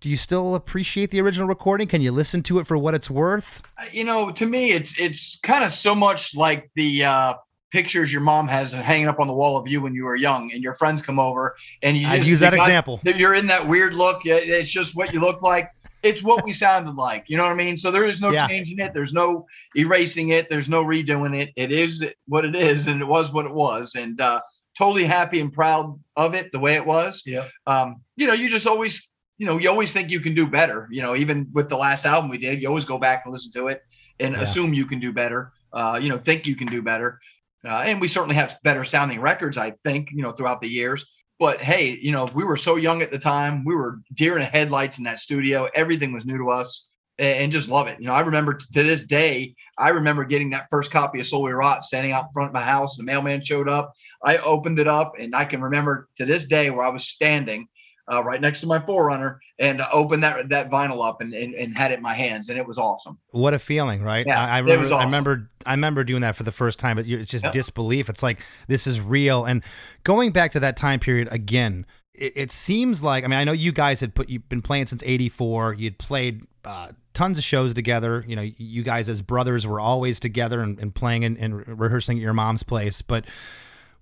do 0.00 0.08
you 0.08 0.16
still 0.16 0.54
appreciate 0.54 1.10
the 1.10 1.20
original 1.20 1.46
recording? 1.46 1.86
Can 1.86 2.00
you 2.00 2.10
listen 2.12 2.42
to 2.44 2.58
it 2.58 2.66
for 2.66 2.78
what 2.78 2.94
it's 2.94 3.10
worth? 3.10 3.62
You 3.92 4.04
know, 4.04 4.30
to 4.30 4.46
me, 4.46 4.72
it's 4.72 4.98
it's 4.98 5.38
kind 5.40 5.62
of 5.64 5.72
so 5.72 5.94
much 5.94 6.34
like 6.34 6.70
the 6.74 7.04
uh, 7.04 7.34
pictures 7.70 8.10
your 8.12 8.22
mom 8.22 8.48
has 8.48 8.72
hanging 8.72 9.08
up 9.08 9.20
on 9.20 9.26
the 9.28 9.34
wall 9.34 9.56
of 9.58 9.68
you 9.68 9.80
when 9.82 9.94
you 9.94 10.04
were 10.04 10.16
young, 10.16 10.50
and 10.52 10.62
your 10.62 10.74
friends 10.76 11.02
come 11.02 11.18
over, 11.18 11.54
and 11.82 11.96
you 11.98 12.08
I'd 12.08 12.18
just- 12.18 12.30
use 12.30 12.40
that 12.40 12.50
they 12.50 12.56
got- 12.56 12.68
example. 12.68 13.00
You're 13.04 13.34
in 13.34 13.46
that 13.48 13.66
weird 13.66 13.94
look. 13.94 14.22
It's 14.24 14.70
just 14.70 14.96
what 14.96 15.12
you 15.12 15.20
look 15.20 15.42
like. 15.42 15.68
It's 16.02 16.22
what 16.22 16.44
we 16.46 16.52
sounded 16.52 16.94
like. 16.94 17.24
You 17.28 17.36
know 17.36 17.42
what 17.42 17.52
I 17.52 17.56
mean? 17.56 17.76
So 17.76 17.90
there 17.90 18.06
is 18.06 18.22
no 18.22 18.30
Yeah. 18.30 18.48
changing 18.48 18.78
it. 18.78 18.94
There's 18.94 19.12
no 19.12 19.44
erasing 19.76 20.30
it. 20.30 20.48
There's 20.48 20.70
no 20.70 20.82
redoing 20.82 21.36
it. 21.38 21.50
It 21.56 21.70
is 21.72 22.02
what 22.26 22.46
it 22.46 22.56
is, 22.56 22.86
and 22.86 23.02
it 23.02 23.06
was 23.06 23.32
what 23.34 23.44
it 23.44 23.52
was, 23.54 23.94
and 23.96 24.18
uh, 24.18 24.40
totally 24.78 25.04
happy 25.04 25.40
and 25.42 25.52
proud 25.52 26.00
of 26.16 26.32
it 26.34 26.50
the 26.52 26.58
way 26.58 26.74
it 26.76 26.86
was 26.86 27.22
Yeah. 27.26 27.48
um, 27.66 27.96
you 28.16 28.26
know, 28.26 28.32
you 28.32 28.48
just 28.48 28.66
always, 28.66 29.06
you 29.40 29.46
know, 29.46 29.56
you 29.56 29.70
always 29.70 29.90
think 29.90 30.10
you 30.10 30.20
can 30.20 30.34
do 30.34 30.46
better. 30.46 30.86
You 30.90 31.00
know, 31.00 31.16
even 31.16 31.48
with 31.54 31.70
the 31.70 31.76
last 31.76 32.04
album 32.04 32.28
we 32.30 32.36
did, 32.36 32.60
you 32.60 32.68
always 32.68 32.84
go 32.84 32.98
back 32.98 33.22
and 33.24 33.32
listen 33.32 33.50
to 33.52 33.68
it 33.68 33.82
and 34.20 34.34
Yeah. 34.34 34.42
assume 34.42 34.74
you 34.74 34.84
can 34.84 35.00
do 35.00 35.14
better. 35.14 35.52
Uh, 35.72 35.98
you 36.00 36.10
know, 36.10 36.18
think 36.18 36.46
you 36.46 36.54
can 36.54 36.66
do 36.66 36.82
better. 36.82 37.18
Uh, 37.64 37.78
and 37.86 38.02
we 38.02 38.06
certainly 38.06 38.34
have 38.34 38.58
better 38.64 38.84
sounding 38.84 39.18
records, 39.18 39.56
I 39.56 39.72
think, 39.82 40.10
you 40.12 40.20
know, 40.22 40.30
throughout 40.30 40.60
the 40.60 40.68
years. 40.68 41.06
But 41.38 41.62
hey, 41.62 41.98
you 42.02 42.12
know, 42.12 42.26
we 42.34 42.44
were 42.44 42.58
so 42.58 42.76
young 42.76 43.00
at 43.00 43.10
the 43.10 43.18
time. 43.18 43.64
We 43.64 43.74
were 43.74 44.00
deer 44.12 44.34
in 44.34 44.40
the 44.40 44.44
headlights 44.44 44.98
in 44.98 45.04
that 45.04 45.20
studio. 45.20 45.68
Everything 45.74 46.12
was 46.12 46.26
new 46.26 46.36
to 46.36 46.50
us 46.50 46.86
and 47.18 47.50
just 47.50 47.70
love 47.70 47.86
it. 47.86 47.98
You 47.98 48.08
know, 48.08 48.12
I 48.12 48.20
remember 48.20 48.54
t- 48.54 48.66
to 48.74 48.82
this 48.82 49.04
day, 49.04 49.54
I 49.78 49.88
remember 49.88 50.24
getting 50.24 50.50
that 50.50 50.66
first 50.68 50.90
copy 50.90 51.18
of 51.18 51.26
Slowly 51.26 51.46
We 51.46 51.52
Rot 51.52 51.84
standing 51.84 52.12
out 52.12 52.24
in 52.24 52.32
front 52.34 52.48
of 52.50 52.54
my 52.54 52.62
house. 52.62 52.98
The 52.98 53.04
mailman 53.04 53.42
showed 53.42 53.70
up. 53.70 53.94
I 54.22 54.36
opened 54.38 54.78
it 54.78 54.86
up, 54.86 55.14
and 55.18 55.34
I 55.34 55.46
can 55.46 55.62
remember 55.62 56.08
to 56.18 56.26
this 56.26 56.44
day 56.44 56.68
where 56.68 56.84
I 56.84 56.90
was 56.90 57.08
standing 57.08 57.68
uh, 58.08 58.22
right 58.24 58.40
next 58.40 58.60
to 58.60 58.66
my 58.66 58.78
4Runner 58.78 59.38
and 59.58 59.82
opened 59.92 60.22
that 60.22 60.48
that 60.48 60.70
vinyl 60.70 61.06
up 61.06 61.20
and, 61.20 61.32
and, 61.34 61.54
and 61.54 61.76
had 61.76 61.92
it 61.92 61.98
in 61.98 62.02
my 62.02 62.14
hands, 62.14 62.48
and 62.48 62.58
it 62.58 62.66
was 62.66 62.78
awesome. 62.78 63.18
What 63.30 63.54
a 63.54 63.58
feeling, 63.58 64.02
right? 64.02 64.26
Yeah, 64.26 64.42
I, 64.42 64.56
I 64.56 64.58
remember. 64.58 64.86
awesome. 64.86 64.98
I 64.98 65.04
remember. 65.04 65.50
I 65.66 65.70
remember 65.72 66.04
doing 66.04 66.22
that 66.22 66.34
for 66.34 66.42
the 66.42 66.52
first 66.52 66.78
time, 66.78 66.96
but 66.96 67.06
it's 67.06 67.30
just 67.30 67.44
disbelief. 67.52 68.08
It's 68.08 68.22
like 68.22 68.40
this 68.68 68.86
is 68.86 69.00
real. 69.00 69.44
And 69.44 69.62
going 70.02 70.32
back 70.32 70.52
to 70.52 70.60
that 70.60 70.76
time 70.76 70.98
period 70.98 71.28
again, 71.30 71.86
it, 72.14 72.32
it 72.36 72.52
seems 72.52 73.02
like. 73.02 73.24
I 73.24 73.26
mean, 73.26 73.38
I 73.38 73.44
know 73.44 73.52
you 73.52 73.72
guys 73.72 74.00
had 74.00 74.14
put 74.14 74.28
you've 74.28 74.48
been 74.48 74.62
playing 74.62 74.86
since 74.86 75.02
'84. 75.04 75.74
You'd 75.74 75.98
played 75.98 76.46
uh, 76.64 76.92
tons 77.12 77.38
of 77.38 77.44
shows 77.44 77.74
together. 77.74 78.24
You 78.26 78.36
know, 78.36 78.42
you 78.56 78.82
guys 78.82 79.08
as 79.08 79.22
brothers 79.22 79.66
were 79.66 79.78
always 79.78 80.18
together 80.18 80.60
and, 80.60 80.78
and 80.78 80.94
playing 80.94 81.24
and, 81.24 81.36
and 81.36 81.80
rehearsing 81.80 82.18
at 82.18 82.22
your 82.22 82.34
mom's 82.34 82.62
place, 82.62 83.02
but. 83.02 83.24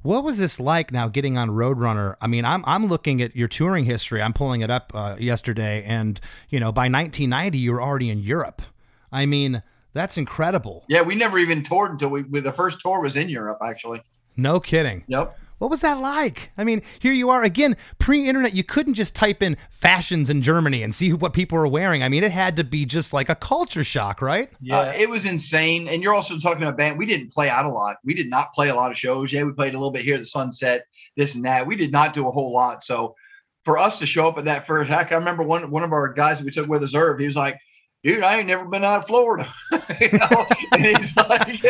What 0.03 0.23
was 0.23 0.39
this 0.39 0.61
like 0.61 0.93
now 0.93 1.09
getting 1.09 1.37
on 1.37 1.51
Roadrunner? 1.51 2.15
I 2.21 2.29
mean, 2.29 2.45
I'm 2.45 2.65
I'm 2.67 2.87
looking 2.87 3.21
at 3.21 3.35
your 3.35 3.49
touring 3.49 3.85
history. 3.85 4.23
I'm 4.23 4.33
pulling 4.33 4.61
it 4.61 4.71
up 4.71 4.93
uh, 4.95 5.17
yesterday, 5.19 5.83
and 5.85 6.21
you 6.49 6.61
know, 6.61 6.71
by 6.71 6.83
1990, 6.83 7.59
you 7.59 7.73
were 7.73 7.83
already 7.83 8.09
in 8.09 8.21
Europe. 8.21 8.63
I 9.11 9.27
mean, 9.27 9.63
that's 9.95 10.17
incredible. 10.17 10.85
Yeah, 10.89 11.03
we 11.03 11.17
never 11.17 11.39
even 11.39 11.65
toured 11.65 11.91
until 11.91 12.11
we, 12.11 12.23
we 12.23 12.41
the 12.41 12.53
first 12.53 12.81
tour 12.81 13.03
was 13.03 13.17
in 13.17 13.29
Europe, 13.29 13.59
actually. 13.65 14.03
No 14.37 14.61
kidding. 14.61 15.03
Yep. 15.09 15.37
What 15.59 15.71
was 15.71 15.81
that 15.81 16.01
like? 16.01 16.53
I 16.57 16.65
mean, 16.65 16.83
here 17.01 17.13
you 17.13 17.31
are 17.31 17.43
again, 17.43 17.77
pre-internet. 17.99 18.55
You 18.55 18.65
couldn't 18.65 18.95
just 18.95 19.15
type 19.15 19.43
in 19.43 19.57
fashions 19.71 20.31
in 20.31 20.43
Germany 20.43 20.83
and 20.83 20.95
see 20.95 21.13
what 21.13 21.33
people 21.33 21.59
were 21.59 21.69
wearing. 21.69 22.03
I 22.03 22.09
mean, 22.09 22.23
it 22.23 22.31
had 22.31 22.57
to 22.57 22.65
be 22.65 22.87
just 22.87 23.13
like 23.13 23.29
a 23.29 23.35
culture 23.35 23.85
shock, 23.85 24.23
right? 24.23 24.51
Yeah. 24.61 24.79
Uh, 24.79 24.93
it 24.97 25.11
was 25.11 25.25
insane. 25.25 25.89
And 25.89 26.03
you're 26.03 26.15
also 26.15 26.39
talking 26.39 26.63
about 26.63 26.77
band. 26.77 26.99
We 26.99 27.07
didn't 27.07 27.33
play 27.33 27.49
out 27.49 27.67
a 27.67 27.71
lot. 27.71 27.97
We 28.05 28.15
did 28.15 28.31
not 28.31 28.53
play 28.55 28.69
a 28.69 28.75
lot 28.75 28.93
of 28.93 28.99
shows. 28.99 29.33
Yeah, 29.33 29.43
we 29.45 29.53
played 29.53 29.75
a 29.75 29.79
little 29.79 29.93
bit 29.93 30.05
here 30.05 30.15
at 30.15 30.21
the 30.21 30.27
Sunset, 30.27 30.85
this 31.17 31.35
and 31.35 31.45
that. 31.45 31.67
We 31.67 31.77
did 31.77 31.91
not 31.91 32.15
do 32.15 32.29
a 32.29 32.31
whole 32.31 32.53
lot. 32.53 32.85
So 32.85 33.17
for 33.65 33.79
us 33.79 33.99
to 33.99 34.07
show 34.07 34.29
up 34.29 34.39
at 34.39 34.45
that 34.45 34.67
first 34.67 34.89
heck, 34.89 35.13
I 35.13 35.17
remember 35.17 35.43
one 35.43 35.71
one 35.71 35.83
of 35.83 35.93
our 35.93 36.13
guys 36.13 36.39
that 36.39 36.45
we 36.45 36.51
took 36.53 36.69
with 36.69 36.83
us, 36.83 36.95
Irv, 36.95 37.19
he 37.19 37.27
was 37.27 37.37
like, 37.37 37.59
dude, 38.03 38.23
I 38.23 38.39
ain't 38.39 38.47
never 38.47 38.65
been 38.65 38.85
out 38.85 39.01
of 39.01 39.07
Florida. 39.07 39.53
you 40.01 40.11
know, 40.13 40.47
and 40.73 40.85
he's 40.85 41.17
like, 41.17 41.63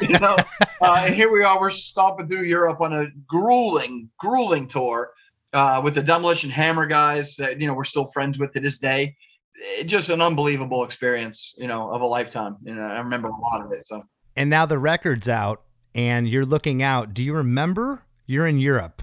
you 0.00 0.18
know, 0.18 0.36
uh, 0.80 1.02
and 1.06 1.14
here 1.14 1.30
we 1.30 1.42
are, 1.42 1.60
we're 1.60 1.70
stomping 1.70 2.28
through 2.28 2.42
Europe 2.42 2.80
on 2.80 2.92
a 2.92 3.06
grueling, 3.26 4.10
grueling 4.18 4.66
tour 4.66 5.12
uh, 5.52 5.80
with 5.82 5.94
the 5.94 6.02
Demolition 6.02 6.50
Hammer 6.50 6.86
guys 6.86 7.36
that, 7.36 7.60
you 7.60 7.66
know, 7.66 7.74
we're 7.74 7.84
still 7.84 8.06
friends 8.06 8.38
with 8.38 8.52
to 8.52 8.60
this 8.60 8.78
day. 8.78 9.16
It, 9.54 9.84
just 9.84 10.10
an 10.10 10.20
unbelievable 10.20 10.84
experience, 10.84 11.54
you 11.56 11.68
know, 11.68 11.90
of 11.90 12.00
a 12.00 12.06
lifetime. 12.06 12.56
Know, 12.62 12.82
I 12.82 12.98
remember 12.98 13.28
a 13.28 13.40
lot 13.40 13.64
of 13.64 13.72
it. 13.72 13.86
So 13.86 14.02
And 14.36 14.50
now 14.50 14.66
the 14.66 14.78
record's 14.78 15.28
out, 15.28 15.62
and 15.94 16.28
you're 16.28 16.44
looking 16.44 16.82
out. 16.82 17.14
Do 17.14 17.22
you 17.22 17.34
remember? 17.34 18.02
You're 18.26 18.46
in 18.46 18.58
Europe. 18.58 19.02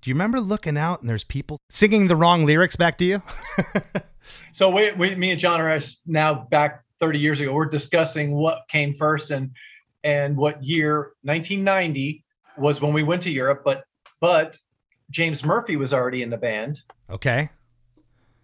Do 0.00 0.10
you 0.10 0.14
remember 0.14 0.40
looking 0.40 0.76
out 0.76 1.00
and 1.00 1.08
there's 1.08 1.24
people 1.24 1.58
singing 1.70 2.08
the 2.08 2.16
wrong 2.16 2.44
lyrics 2.44 2.74
back 2.74 2.98
to 2.98 3.04
you? 3.04 3.22
So 4.52 4.70
we, 4.70 4.92
we, 4.92 5.14
me 5.14 5.30
and 5.30 5.40
John 5.40 5.60
are 5.60 5.80
now 6.06 6.46
back 6.50 6.82
30 7.00 7.18
years 7.18 7.40
ago. 7.40 7.52
We're 7.52 7.66
discussing 7.66 8.32
what 8.32 8.62
came 8.68 8.94
first 8.94 9.30
and 9.30 9.50
and 10.04 10.36
what 10.36 10.62
year 10.64 11.12
1990 11.22 12.24
was 12.56 12.80
when 12.80 12.92
we 12.92 13.02
went 13.02 13.22
to 13.22 13.30
Europe. 13.30 13.62
But 13.64 13.84
but 14.20 14.56
James 15.10 15.44
Murphy 15.44 15.76
was 15.76 15.92
already 15.92 16.22
in 16.22 16.30
the 16.30 16.36
band. 16.36 16.80
okay. 17.10 17.50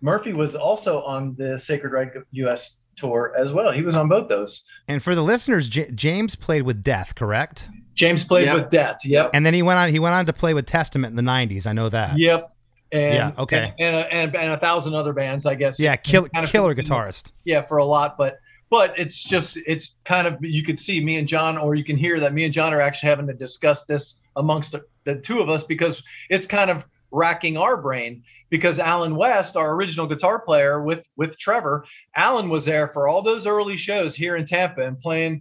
Murphy 0.00 0.32
was 0.32 0.54
also 0.54 1.02
on 1.02 1.34
the 1.36 1.58
Sacred 1.58 1.92
Reich 1.92 2.14
U.S. 2.30 2.76
tour 2.96 3.34
as 3.36 3.50
well. 3.52 3.72
He 3.72 3.82
was 3.82 3.96
on 3.96 4.08
both 4.08 4.28
those. 4.28 4.62
And 4.86 5.02
for 5.02 5.16
the 5.16 5.22
listeners, 5.22 5.68
J- 5.68 5.90
James 5.92 6.36
played 6.36 6.62
with 6.62 6.84
Death, 6.84 7.16
correct? 7.16 7.68
James 7.94 8.22
played 8.22 8.46
Yep. 8.46 8.54
with 8.56 8.70
Death. 8.70 8.98
Yep. 9.04 9.30
And 9.34 9.44
then 9.44 9.54
he 9.54 9.62
went 9.62 9.78
on. 9.80 9.88
He 9.88 9.98
went 9.98 10.14
on 10.14 10.26
to 10.26 10.32
play 10.32 10.54
with 10.54 10.66
Testament 10.66 11.10
in 11.18 11.24
the 11.24 11.28
'90s. 11.28 11.66
I 11.66 11.72
know 11.72 11.88
that. 11.88 12.16
Yep. 12.16 12.48
And, 12.92 13.14
Yeah, 13.14 13.32
okay. 13.38 13.74
And, 13.78 13.94
and, 13.94 13.96
a, 13.96 14.12
and, 14.14 14.36
and 14.36 14.52
a 14.52 14.58
thousand 14.58 14.94
other 14.94 15.12
bands, 15.12 15.46
I 15.46 15.54
guess. 15.54 15.78
Yeah, 15.78 15.96
kill, 15.96 16.28
Kind 16.28 16.44
of 16.44 16.50
killer 16.52 16.74
guitarist. 16.74 17.32
yeah 17.44 17.62
for 17.62 17.78
a 17.78 17.84
lot 17.84 18.16
but 18.16 18.38
but 18.70 18.98
it's 18.98 19.22
just 19.24 19.58
it's 19.66 19.96
kind 20.04 20.26
of 20.26 20.36
you 20.40 20.62
could 20.62 20.78
see 20.78 21.02
me 21.02 21.16
and 21.16 21.26
john 21.28 21.56
or 21.58 21.74
you 21.74 21.84
can 21.84 21.96
hear 21.96 22.20
that 22.20 22.32
me 22.34 22.44
and 22.44 22.52
john 22.52 22.72
are 22.74 22.80
actually 22.80 23.08
having 23.08 23.26
to 23.26 23.32
discuss 23.34 23.84
this 23.84 24.16
amongst 24.36 24.72
the, 24.72 24.84
the 25.04 25.16
two 25.16 25.40
of 25.40 25.48
us 25.48 25.64
because 25.64 26.02
it's 26.28 26.46
kind 26.46 26.70
of 26.70 26.84
racking 27.10 27.56
our 27.56 27.76
brain 27.76 28.22
because 28.50 28.78
alan 28.78 29.16
west 29.16 29.56
our 29.56 29.74
original 29.74 30.06
guitar 30.06 30.38
player 30.38 30.82
with 30.82 31.04
with 31.16 31.38
trevor 31.38 31.84
alan 32.16 32.48
was 32.50 32.64
there 32.66 32.88
for 32.88 33.08
all 33.08 33.22
those 33.22 33.46
early 33.46 33.76
shows 33.76 34.14
here 34.14 34.36
in 34.36 34.44
tampa 34.44 34.82
and 34.82 34.98
playing 34.98 35.40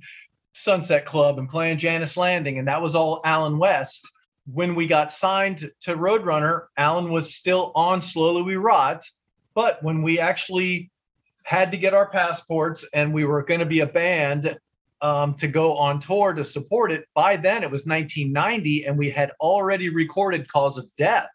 sunset 0.54 1.06
club 1.06 1.38
and 1.38 1.50
playing 1.50 1.78
jannus 1.78 2.16
landing 2.18 2.58
and 2.60 2.68
that 2.68 2.82
was 2.82 2.96
all 2.96 3.22
alan 3.26 3.58
west 3.58 4.10
when 4.52 4.76
we 4.76 4.88
got 4.88 5.12
signed 5.12 5.70
to 5.80 5.96
roadrunner 5.96 6.68
alan 6.78 7.12
was 7.12 7.36
still 7.36 7.72
on 7.76 8.02
slowly 8.02 8.42
we 8.42 8.56
rot 8.56 9.04
but 9.54 9.82
when 9.84 10.02
we 10.02 10.20
actually 10.20 10.90
had 11.44 11.72
to 11.72 11.78
get 11.78 11.94
our 11.94 12.10
passports 12.10 12.86
and 12.94 13.14
we 13.14 13.24
were 13.24 13.42
going 13.42 13.62
to 13.62 13.66
be 13.66 13.80
a 13.80 13.88
band 13.88 14.58
um, 15.02 15.34
to 15.36 15.48
go 15.48 15.78
on 15.78 16.00
tour 16.00 16.34
to 16.34 16.44
support 16.44 16.92
it. 16.92 17.06
By 17.14 17.38
then, 17.38 17.64
it 17.64 17.72
was 17.72 17.86
1990, 17.86 18.86
and 18.86 18.98
we 18.98 19.10
had 19.10 19.32
already 19.40 19.90
recorded 19.90 20.52
Cause 20.52 20.78
of 20.78 20.94
Death. 20.98 21.30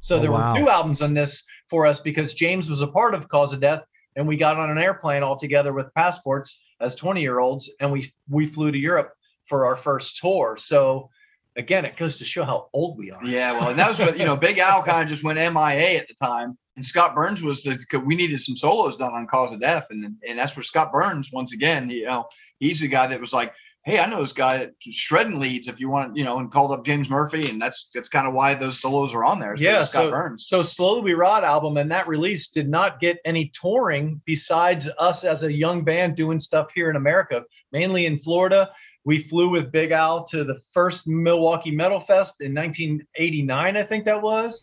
So 0.00 0.16
Oh, 0.16 0.20
there 0.20 0.30
wow. 0.30 0.52
were 0.52 0.58
two 0.60 0.68
albums 0.68 1.02
on 1.02 1.14
this 1.14 1.44
for 1.68 1.86
us 1.86 2.00
because 2.00 2.34
James 2.34 2.68
was 2.68 2.82
a 2.82 2.86
part 2.86 3.14
of 3.14 3.28
Cause 3.28 3.52
of 3.52 3.60
Death, 3.60 3.82
and 4.16 4.26
we 4.26 4.36
got 4.36 4.58
on 4.58 4.70
an 4.70 4.78
airplane 4.78 5.22
all 5.22 5.36
together 5.36 5.72
with 5.72 5.92
passports 5.94 6.60
as 6.80 6.94
20 6.94 7.20
year 7.20 7.38
olds, 7.38 7.70
and 7.80 7.90
we 7.90 8.12
we 8.28 8.46
flew 8.46 8.70
to 8.70 8.78
Europe 8.78 9.12
for 9.46 9.64
our 9.64 9.76
first 9.76 10.18
tour. 10.18 10.56
So 10.58 11.08
again, 11.56 11.84
it 11.84 11.96
goes 11.96 12.18
to 12.18 12.24
show 12.24 12.44
how 12.44 12.68
old 12.72 12.98
we 12.98 13.10
are. 13.10 13.24
yeah, 13.24 13.52
well, 13.52 13.70
and 13.70 13.78
that 13.78 13.88
was 13.88 13.98
what 13.98 14.18
you 14.18 14.24
know. 14.24 14.36
Big 14.36 14.58
Al 14.58 14.82
kind 14.82 15.02
of 15.02 15.08
just 15.08 15.24
went 15.24 15.38
MIA 15.38 15.98
at 15.98 16.08
the 16.08 16.14
time, 16.14 16.56
and 16.76 16.84
Scott 16.84 17.14
Burns 17.14 17.42
was 17.42 17.62
the 17.62 17.78
We 18.04 18.14
needed 18.14 18.40
some 18.40 18.56
solos 18.56 18.96
done 18.96 19.12
on 19.12 19.26
Cause 19.26 19.52
of 19.52 19.60
Death, 19.60 19.86
and 19.90 20.16
and 20.28 20.38
that's 20.38 20.56
where 20.56 20.62
Scott 20.62 20.92
Burns 20.92 21.30
once 21.32 21.52
again, 21.52 21.90
you 21.90 22.04
know, 22.04 22.26
he's 22.58 22.80
the 22.80 22.88
guy 22.88 23.06
that 23.06 23.20
was 23.20 23.32
like, 23.32 23.52
hey, 23.86 24.00
I 24.00 24.06
know 24.06 24.20
this 24.20 24.32
guy 24.32 24.68
shredding 24.80 25.38
leads 25.38 25.68
if 25.68 25.78
you 25.78 25.88
want, 25.88 26.16
you 26.16 26.24
know, 26.24 26.40
and 26.40 26.50
called 26.50 26.72
up 26.72 26.84
James 26.84 27.08
Murphy, 27.08 27.48
and 27.48 27.62
that's 27.62 27.88
that's 27.94 28.08
kind 28.08 28.26
of 28.26 28.34
why 28.34 28.52
those 28.54 28.80
solos 28.80 29.14
are 29.14 29.24
on 29.24 29.38
there. 29.38 29.54
yeah 29.56 29.84
Scott 29.84 30.06
so, 30.06 30.10
Burns. 30.10 30.48
so 30.48 30.62
slowly 30.64 31.02
we 31.02 31.14
rot 31.14 31.44
album 31.44 31.76
and 31.76 31.90
that 31.90 32.08
release 32.08 32.48
did 32.48 32.68
not 32.68 33.00
get 33.00 33.18
any 33.24 33.50
touring 33.58 34.20
besides 34.26 34.88
us 34.98 35.22
as 35.22 35.44
a 35.44 35.52
young 35.52 35.84
band 35.84 36.16
doing 36.16 36.40
stuff 36.40 36.66
here 36.74 36.90
in 36.90 36.96
america 36.96 37.42
mainly 37.72 38.06
in 38.06 38.18
florida 38.18 38.70
we 39.06 39.22
flew 39.22 39.48
with 39.48 39.72
big 39.72 39.92
al 39.92 40.24
to 40.24 40.44
the 40.44 40.58
first 40.74 41.06
milwaukee 41.06 41.70
metal 41.70 42.00
fest 42.00 42.34
in 42.40 42.52
1989 42.52 43.76
i 43.76 43.82
think 43.82 44.04
that 44.04 44.20
was. 44.20 44.62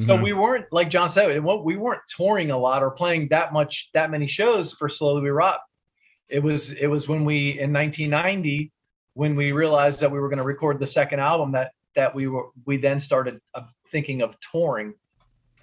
So 0.00 0.16
Mhm. 0.16 0.22
we 0.22 0.32
weren't 0.32 0.66
like 0.72 0.88
john 0.88 1.10
said 1.10 1.44
we 1.44 1.76
weren't 1.76 2.00
touring 2.08 2.50
a 2.50 2.56
lot 2.56 2.82
or 2.82 2.92
playing 2.92 3.28
that 3.28 3.52
much 3.52 3.90
that 3.92 4.10
many 4.10 4.26
shows 4.26 4.72
for 4.72 4.88
slowly 4.88 5.20
we 5.20 5.28
rot 5.30 5.60
it 6.30 6.42
was 6.42 6.70
it 6.70 6.86
was 6.86 7.06
when 7.06 7.26
we 7.26 7.60
in 7.60 7.72
1990 7.74 8.72
when 9.12 9.36
we 9.36 9.52
realized 9.52 10.00
that 10.00 10.10
we 10.10 10.18
were 10.18 10.30
going 10.30 10.38
to 10.38 10.44
record 10.44 10.80
the 10.80 10.86
second 10.86 11.20
album 11.20 11.52
that 11.52 11.72
that 11.94 12.14
we 12.14 12.26
were 12.26 12.46
we 12.64 12.78
then 12.78 12.98
started 12.98 13.38
uh, 13.54 13.60
thinking 13.88 14.22
of 14.22 14.34
touring. 14.40 14.94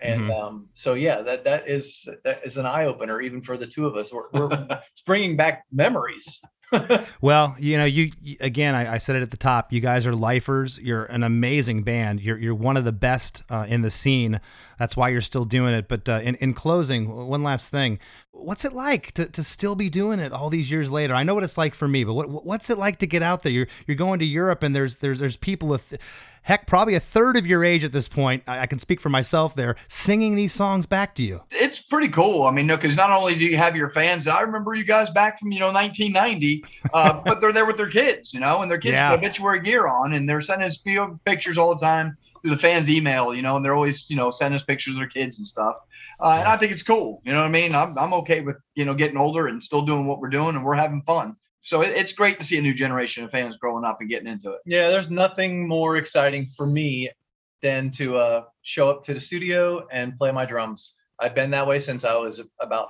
And 0.01 0.32
um, 0.32 0.70
so 0.76 0.93
yeah 0.93 1.22
that 1.24 1.43
that 1.45 1.67
is 1.67 2.07
that 2.24 2.45
is 2.45 2.57
an 2.57 2.67
eye 2.67 2.86
opener 2.86 3.20
even 3.20 3.41
for 3.41 3.57
the 3.57 3.65
two 3.65 3.88
of 3.88 3.95
us. 3.97 4.13
We're, 4.13 4.30
we're 4.32 4.49
it's 4.91 5.01
bringing 5.01 5.36
back 5.36 5.65
memories 5.72 6.39
Well, 7.22 7.55
you 7.59 7.78
know, 7.78 7.86
you 7.86 8.11
again. 8.39 8.76
I, 8.76 8.93
I 8.93 8.97
said 8.97 9.15
it 9.15 9.22
at 9.22 9.32
the 9.32 9.38
top. 9.38 9.74
You 9.74 9.80
guys 9.80 10.05
are 10.05 10.13
lifers. 10.13 10.80
You're 10.80 11.05
an 11.05 11.24
amazing 11.24 11.84
band. 11.84 12.22
You're 12.22 12.38
you're 12.38 12.55
one 12.55 12.78
of 12.78 12.86
the 12.86 12.91
best 12.91 13.43
uh, 13.49 13.65
in 13.67 13.82
the 13.82 13.89
scene. 13.89 14.39
That's 14.78 14.95
why 14.95 15.09
you're 15.09 15.22
still 15.22 15.45
doing 15.45 15.74
it. 15.74 15.88
But 15.88 16.07
uh, 16.07 16.22
in 16.24 16.36
in 16.36 16.53
closing, 16.53 17.28
one 17.28 17.43
last 17.43 17.70
thing. 17.70 17.99
What's 18.32 18.63
it 18.63 18.74
like 18.74 19.11
to, 19.13 19.26
to 19.26 19.43
still 19.43 19.76
be 19.76 19.89
doing 19.89 20.20
it 20.20 20.32
all 20.32 20.49
these 20.49 20.72
years 20.72 20.89
later? 20.89 21.13
I 21.13 21.24
know 21.24 21.34
what 21.36 21.43
it's 21.43 21.57
like 21.57 21.76
for 21.76 21.88
me, 21.88 22.03
but 22.03 22.13
what 22.13 22.45
what's 22.45 22.70
it 22.70 22.78
like 22.78 22.99
to 22.99 23.07
get 23.07 23.22
out 23.22 23.43
there? 23.43 23.51
You're 23.51 23.67
you're 23.86 23.97
going 23.97 24.20
to 24.20 24.26
Europe 24.26 24.63
and 24.63 24.76
there's 24.76 24.97
there's 24.97 25.20
there's 25.20 25.38
people 25.38 25.67
with 25.67 25.97
heck 26.43 26.65
probably 26.67 26.95
a 26.95 26.99
third 26.99 27.37
of 27.37 27.45
your 27.45 27.63
age 27.63 27.83
at 27.83 27.91
this 27.91 28.07
point. 28.07 28.43
I, 28.47 28.59
I 28.61 28.65
can 28.65 28.79
speak 28.79 28.99
for 29.01 29.09
myself 29.09 29.55
there, 29.55 29.75
singing 29.87 30.35
these 30.35 30.53
songs 30.53 30.85
back 30.85 31.15
to 31.15 31.23
you. 31.23 31.41
it's 31.51 31.79
pretty 31.79 32.09
cool. 32.09 32.43
I 32.43 32.51
mean, 32.51 32.67
no, 32.67 32.75
because 32.77 32.95
not 32.95 33.09
only 33.11 33.35
do 33.35 33.45
you 33.45 33.57
have 33.57 33.75
your 33.75 33.89
fans, 33.89 34.27
I 34.27 34.41
remember 34.41 34.73
you 34.75 34.83
guys 34.83 35.09
back 35.09 35.39
from 35.39 35.51
you 35.51 35.59
know 35.59 35.71
1990, 35.71 36.63
uh, 36.93 37.21
but 37.25 37.41
they're 37.41 37.53
there 37.53 37.65
with 37.65 37.77
their 37.77 37.89
kids, 37.89 38.33
you 38.33 38.39
know, 38.39 38.61
and 38.61 38.69
their 38.71 38.77
kids 38.77 38.93
Yeah. 38.93 39.09
have 39.09 39.19
obituary 39.19 39.61
gear 39.61 39.87
on, 39.87 40.13
and 40.13 40.27
they're 40.27 40.41
sending 40.41 40.67
us 40.67 40.77
pictures 41.25 41.57
all 41.57 41.75
the 41.75 41.81
time 41.85 42.17
through 42.41 42.51
the 42.51 42.57
fans' 42.57 42.89
email, 42.89 43.33
you 43.35 43.41
know, 43.41 43.57
and 43.57 43.65
they're 43.65 43.75
always 43.75 44.09
you 44.09 44.15
know 44.15 44.31
sending 44.31 44.55
us 44.55 44.63
pictures 44.63 44.93
of 44.93 44.99
their 44.99 45.09
kids 45.09 45.37
and 45.39 45.47
stuff. 45.47 45.75
Uh, 46.21 46.37
And 46.39 46.47
I 46.49 46.57
think 46.57 46.71
it's 46.71 46.83
cool. 46.83 47.21
You 47.25 47.31
know 47.33 47.39
what 47.39 47.47
I 47.47 47.51
mean? 47.51 47.73
I'm 47.75 47.97
I'm 47.97 48.13
okay 48.13 48.41
with 48.41 48.57
you 48.75 48.85
know 48.85 48.93
getting 48.93 49.17
older 49.17 49.47
and 49.47 49.61
still 49.61 49.81
doing 49.83 50.05
what 50.07 50.19
we're 50.19 50.29
doing, 50.29 50.55
and 50.55 50.63
we're 50.65 50.75
having 50.75 51.01
fun. 51.03 51.35
So 51.62 51.82
it, 51.82 51.89
it's 51.89 52.14
great 52.14 52.39
to 52.39 52.45
see 52.45 52.57
a 52.57 52.62
new 52.62 52.74
generation 52.74 53.24
of 53.24 53.32
fans 53.32 53.57
growing 53.57 53.84
up 53.84 53.97
and 53.99 54.10
getting 54.10 54.28
into 54.28 54.51
it. 54.51 54.62
yeah 54.66 54.89
there's 54.89 55.10
nothing 55.10 55.68
more 55.68 55.97
exciting 55.97 56.45
for 56.45 56.66
me 56.66 57.10
than 57.62 57.91
to 57.91 58.18
uh, 58.18 58.43
show 58.62 58.89
up 58.89 59.03
to 59.03 59.14
the 59.14 59.20
studio 59.20 59.86
and 59.91 60.16
play 60.16 60.32
my 60.32 60.45
drums 60.45 60.93
i've 61.20 61.36
been 61.36 61.51
that 61.51 61.68
way 61.68 61.80
since 61.80 62.05
i 62.05 62.16
was 62.16 62.41
about 62.62 62.89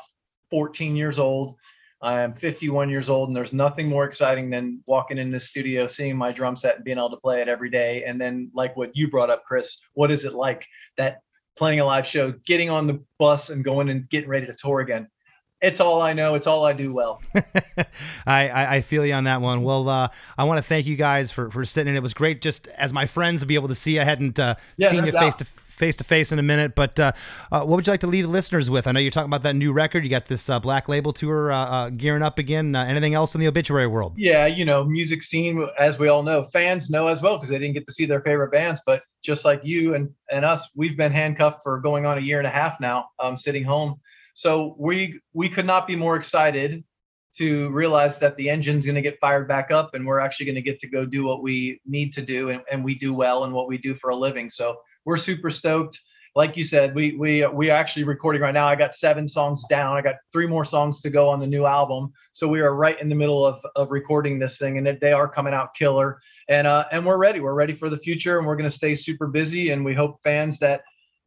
14 0.51 0.95
years 0.95 1.17
old 1.17 1.55
I 2.01 2.22
am 2.22 2.34
51 2.34 2.89
years 2.89 3.09
old, 3.09 3.28
and 3.28 3.36
there's 3.36 3.51
nothing 3.51 3.89
more 3.89 4.05
exciting 4.05 4.49
than 4.49 4.82
walking 4.88 5.17
in 5.17 5.32
the 5.32 5.39
studio, 5.39 5.86
seeing 5.86 6.17
my 6.17 6.32
drum 6.32 6.55
set, 6.55 6.78
and 6.78 6.86
being 6.86 6.97
able 6.97 7.09
to 7.09 7.17
play 7.17 7.41
it 7.41 7.49
every 7.49 7.70
day. 7.70 8.05
And 8.05 8.20
then, 8.22 8.49
like 8.53 8.78
what 8.78 8.95
you 8.95 9.09
brought 9.09 9.30
up, 9.30 9.43
Chris, 9.43 9.78
what 9.95 10.09
is 10.09 10.24
it 10.24 10.34
like 10.34 10.65
that 10.95 11.20
playing 11.57 11.82
a 11.82 11.86
live 11.86 12.07
show, 12.07 12.32
getting 12.45 12.70
on 12.70 12.88
the 12.88 13.03
bus, 13.17 13.49
and 13.49 13.65
going 13.65 13.89
and 13.89 14.09
getting 14.09 14.30
ready 14.30 14.45
to 14.45 14.53
tour 14.53 14.80
again? 14.80 15.09
It's 15.62 15.80
all 15.82 16.01
I 16.01 16.14
know. 16.14 16.36
It's 16.36 16.47
all 16.47 16.66
I 16.66 16.74
do 16.74 16.93
well. 16.93 17.22
I, 18.26 18.47
I, 18.49 18.76
I 18.76 18.82
feel 18.82 19.05
you 19.05 19.14
on 19.14 19.26
that 19.26 19.41
one. 19.41 19.62
Well, 19.64 19.89
uh, 19.89 20.07
I 20.38 20.43
want 20.45 20.57
to 20.57 20.62
thank 20.62 20.86
you 20.86 20.95
guys 20.95 21.32
for 21.32 21.51
for 21.51 21.66
sitting. 21.66 21.91
in. 21.91 21.97
It 21.97 22.01
was 22.03 22.14
great 22.14 22.41
just 22.41 22.68
as 22.68 22.93
my 22.93 23.05
friends 23.05 23.41
to 23.41 23.45
be 23.45 23.55
able 23.55 23.68
to 23.68 23.76
see. 23.76 23.99
I 23.99 24.03
hadn't 24.05 24.39
uh, 24.39 24.55
Yeah, 24.78 24.89
seen 24.89 25.01
no 25.01 25.05
you 25.07 25.12
doubt. 25.12 25.22
face 25.22 25.36
to 25.36 25.45
face 25.45 25.95
to 25.95 26.03
face 26.03 26.32
in 26.34 26.39
a 26.39 26.43
minute, 26.43 26.76
but 26.76 26.99
uh, 26.99 27.12
uh, 27.53 27.60
what 27.62 27.78
would 27.78 27.88
you 27.88 27.91
like 27.91 28.01
to 28.01 28.07
leave 28.07 28.26
the 28.26 28.30
listeners 28.30 28.70
with? 28.70 28.86
I 28.86 28.91
know 28.91 28.99
you're 28.99 29.12
talking 29.12 29.30
about 29.30 29.43
that 29.43 29.55
new 29.55 29.72
record. 29.72 30.03
You 30.03 30.10
got 30.10 30.26
this 30.26 30.49
uh, 30.49 30.60
Black 30.60 30.89
Label 30.89 31.14
tour 31.14 31.51
uh, 31.53 31.57
uh, 31.57 31.89
gearing 31.89 32.22
up 32.22 32.38
again. 32.38 32.76
Uh, 32.76 32.84
anything 32.84 33.14
else 33.14 33.34
in 33.34 33.39
the 33.39 33.47
obituary 33.47 33.88
world? 33.88 34.14
Yeah, 34.18 34.45
you 34.45 34.66
know, 34.66 34.84
music 34.84 35.24
scene, 35.24 35.66
as 35.78 35.97
we 35.97 36.10
all 36.10 36.22
know, 36.22 36.47
fans 36.51 36.89
know 36.89 37.07
as 37.07 37.22
well 37.22 37.38
because 37.38 37.49
they 37.49 37.60
didn't 37.60 37.76
get 37.76 37.88
to 37.88 37.93
see 37.93 38.05
their 38.05 38.20
favorite 38.22 38.51
bands. 38.51 38.82
But 38.86 39.03
just 39.24 39.45
like 39.45 39.62
you 39.64 39.93
and 39.95 40.10
and 40.32 40.43
us, 40.43 40.70
we've 40.76 40.97
been 40.97 41.14
handcuffed 41.14 41.64
for 41.64 41.80
going 41.80 42.05
on 42.05 42.18
a 42.18 42.22
year 42.22 42.39
and 42.39 42.47
a 42.47 42.51
half 42.51 42.80
now, 42.82 43.10
um, 43.20 43.38
sitting 43.38 43.64
home. 43.64 43.99
So 44.39 44.73
we 44.79 45.19
we 45.33 45.49
could 45.49 45.65
not 45.65 45.85
be 45.85 45.97
more 45.97 46.15
excited 46.15 46.85
to 47.39 47.69
realize 47.71 48.19
that 48.19 48.37
the 48.37 48.49
engine's 48.49 48.85
going 48.85 48.95
to 48.95 49.01
get 49.01 49.19
fired 49.19 49.49
back 49.49 49.69
up 49.69 49.95
and 49.95 50.07
we're 50.07 50.21
actually 50.21 50.45
going 50.45 50.55
to 50.55 50.61
get 50.61 50.79
to 50.79 50.87
go 50.87 51.05
do 51.05 51.25
what 51.25 51.43
we 51.43 51.81
need 51.85 52.13
to 52.13 52.21
do 52.21 52.49
and, 52.49 52.61
and 52.71 52.81
we 52.81 52.95
do 52.95 53.13
well 53.13 53.43
and 53.43 53.51
what 53.53 53.67
we 53.67 53.77
do 53.77 53.95
for 53.95 54.11
a 54.11 54.15
living. 54.15 54.49
So 54.49 54.77
we're 55.03 55.17
super 55.17 55.49
stoked. 55.49 55.99
Like 56.37 56.55
you 56.55 56.63
said 56.63 56.95
we 56.95 57.17
we 57.17 57.45
we 57.47 57.69
are 57.69 57.75
actually 57.75 58.05
recording 58.05 58.41
right 58.41 58.53
now. 58.53 58.65
I 58.65 58.77
got 58.77 58.95
seven 58.95 59.27
songs 59.27 59.65
down. 59.69 59.97
I 59.97 60.01
got 60.01 60.15
three 60.31 60.47
more 60.47 60.63
songs 60.63 61.01
to 61.01 61.09
go 61.09 61.27
on 61.27 61.41
the 61.41 61.47
new 61.47 61.65
album. 61.65 62.13
So 62.31 62.47
we 62.47 62.61
are 62.61 62.73
right 62.73 62.99
in 63.01 63.09
the 63.09 63.15
middle 63.15 63.45
of 63.45 63.59
of 63.75 63.91
recording 63.91 64.39
this 64.39 64.57
thing 64.57 64.77
and 64.77 64.87
they 65.01 65.11
are 65.11 65.27
coming 65.27 65.53
out 65.53 65.75
killer. 65.75 66.17
And 66.47 66.65
uh 66.65 66.85
and 66.93 67.05
we're 67.05 67.17
ready. 67.17 67.41
We're 67.41 67.55
ready 67.55 67.75
for 67.75 67.89
the 67.89 67.97
future 67.97 68.37
and 68.37 68.47
we're 68.47 68.55
going 68.55 68.69
to 68.69 68.81
stay 68.83 68.95
super 68.95 69.27
busy 69.27 69.71
and 69.71 69.83
we 69.83 69.93
hope 69.93 70.15
fans 70.23 70.59
that 70.59 70.83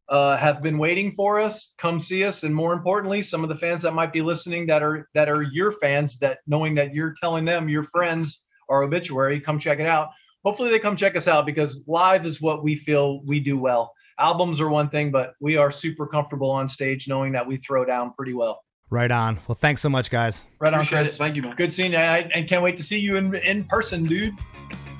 uh, 0.09 0.35
have 0.37 0.61
been 0.61 0.77
waiting 0.77 1.13
for 1.15 1.39
us 1.39 1.73
come 1.77 1.99
see 1.99 2.23
us 2.23 2.43
and 2.43 2.53
more 2.53 2.73
importantly 2.73 3.21
some 3.21 3.41
of 3.43 3.49
the 3.49 3.55
fans 3.55 3.81
that 3.83 3.93
might 3.93 4.11
be 4.11 4.21
listening 4.21 4.67
that 4.67 4.83
are 4.83 5.07
that 5.13 5.29
are 5.29 5.41
your 5.41 5.71
fans 5.71 6.17
that 6.17 6.39
knowing 6.45 6.75
that 6.75 6.93
you're 6.93 7.15
telling 7.21 7.45
them 7.45 7.69
your 7.69 7.83
friends 7.83 8.41
are 8.69 8.83
obituary 8.83 9.39
come 9.39 9.57
check 9.57 9.79
it 9.79 9.87
out 9.87 10.09
hopefully 10.43 10.69
they 10.69 10.79
come 10.79 10.95
check 10.97 11.15
us 11.15 11.27
out 11.27 11.45
because 11.45 11.81
live 11.87 12.25
is 12.25 12.41
what 12.41 12.63
we 12.63 12.75
feel 12.75 13.23
we 13.25 13.39
do 13.39 13.57
well 13.57 13.93
albums 14.19 14.59
are 14.59 14.69
one 14.69 14.89
thing 14.89 15.09
but 15.09 15.35
we 15.39 15.55
are 15.55 15.71
super 15.71 16.05
comfortable 16.05 16.51
on 16.51 16.67
stage 16.67 17.07
knowing 17.07 17.31
that 17.31 17.47
we 17.47 17.57
throw 17.57 17.85
down 17.85 18.13
pretty 18.13 18.33
well 18.33 18.61
Right 18.89 19.09
on. 19.09 19.39
Well, 19.47 19.55
thanks 19.55 19.81
so 19.81 19.89
much, 19.89 20.11
guys. 20.11 20.43
right 20.59 20.71
on 20.71 20.81
Appreciate 20.81 20.97
chris 20.99 21.15
it. 21.15 21.17
Thank 21.17 21.35
you, 21.35 21.41
man. 21.41 21.55
good 21.55 21.73
seeing 21.73 21.93
you 21.93 21.97
I, 21.97 22.29
and 22.35 22.47
can't 22.47 22.61
wait 22.61 22.77
to 22.77 22.83
see 22.83 22.99
you 22.99 23.15
in 23.15 23.33
in 23.33 23.63
person 23.63 24.03
dude 24.03 24.35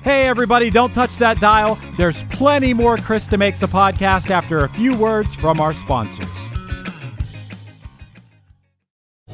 Hey, 0.04 0.28
everybody, 0.28 0.68
don't 0.68 0.92
touch 0.92 1.16
that 1.16 1.40
dial. 1.40 1.78
There's 1.96 2.24
plenty 2.24 2.74
more 2.74 2.98
Chris 2.98 3.26
DeMakes 3.26 3.62
a 3.62 3.66
Podcast 3.66 4.30
after 4.30 4.58
a 4.58 4.68
few 4.68 4.94
words 4.94 5.34
from 5.34 5.60
our 5.60 5.72
sponsors. 5.72 6.28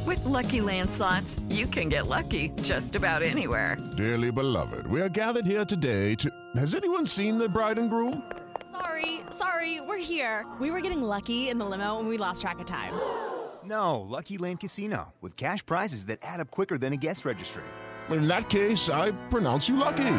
With 0.07 0.25
Lucky 0.25 0.61
Land 0.61 0.89
slots, 0.93 1.41
you 1.49 1.67
can 1.67 1.89
get 1.89 2.07
lucky 2.07 2.53
just 2.63 2.95
about 2.95 3.21
anywhere. 3.23 3.79
Dearly 3.97 4.31
beloved, 4.31 4.87
we 4.87 5.01
are 5.01 5.09
gathered 5.09 5.45
here 5.45 5.65
today 5.65 6.15
to. 6.15 6.31
Has 6.55 6.77
anyone 6.77 7.05
seen 7.05 7.37
the 7.37 7.49
bride 7.49 7.77
and 7.77 7.91
groom? 7.91 8.23
Sorry, 8.71 9.23
sorry, 9.31 9.81
we're 9.81 9.99
here. 9.99 10.47
We 10.61 10.71
were 10.71 10.81
getting 10.81 11.03
lucky 11.03 11.49
in 11.49 11.59
the 11.59 11.65
limo 11.65 11.99
and 11.99 12.07
we 12.07 12.17
lost 12.17 12.43
track 12.43 12.61
of 12.61 12.67
time. 12.67 12.95
No, 13.63 14.01
Lucky 14.01 14.39
Land 14.39 14.61
Casino 14.61 15.13
with 15.21 15.37
cash 15.37 15.65
prizes 15.67 16.07
that 16.07 16.21
add 16.23 16.41
up 16.41 16.51
quicker 16.51 16.79
than 16.79 16.95
a 16.95 16.97
guest 16.97 17.27
registry. 17.27 17.63
In 18.09 18.27
that 18.27 18.49
case, 18.49 18.89
I 18.89 19.11
pronounce 19.29 19.69
you 19.69 19.77
lucky. 19.77 20.17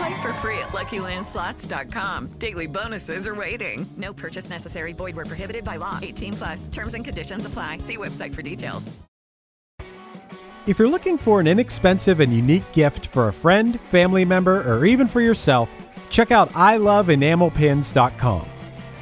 Play 0.00 0.22
for 0.22 0.32
free 0.34 0.58
at 0.58 0.68
LuckyLandSlots.com. 0.68 2.28
Daily 2.38 2.66
bonuses 2.66 3.26
are 3.26 3.34
waiting. 3.34 3.86
No 3.98 4.14
purchase 4.14 4.48
necessary. 4.48 4.94
Void 4.94 5.14
were 5.14 5.26
prohibited 5.26 5.62
by 5.62 5.76
law. 5.76 5.98
18 6.00 6.32
plus. 6.32 6.68
Terms 6.68 6.94
and 6.94 7.04
conditions 7.04 7.44
apply. 7.44 7.78
See 7.78 7.98
website 7.98 8.34
for 8.34 8.40
details. 8.40 8.90
If 10.66 10.78
you're 10.78 10.88
looking 10.88 11.18
for 11.18 11.40
an 11.40 11.46
inexpensive 11.46 12.20
and 12.20 12.32
unique 12.32 12.72
gift 12.72 13.08
for 13.08 13.28
a 13.28 13.32
friend, 13.32 13.78
family 13.90 14.24
member, 14.24 14.62
or 14.62 14.86
even 14.86 15.06
for 15.06 15.20
yourself, 15.20 15.74
check 16.08 16.30
out 16.30 16.50
iloveenamelpins.com. 16.52 18.48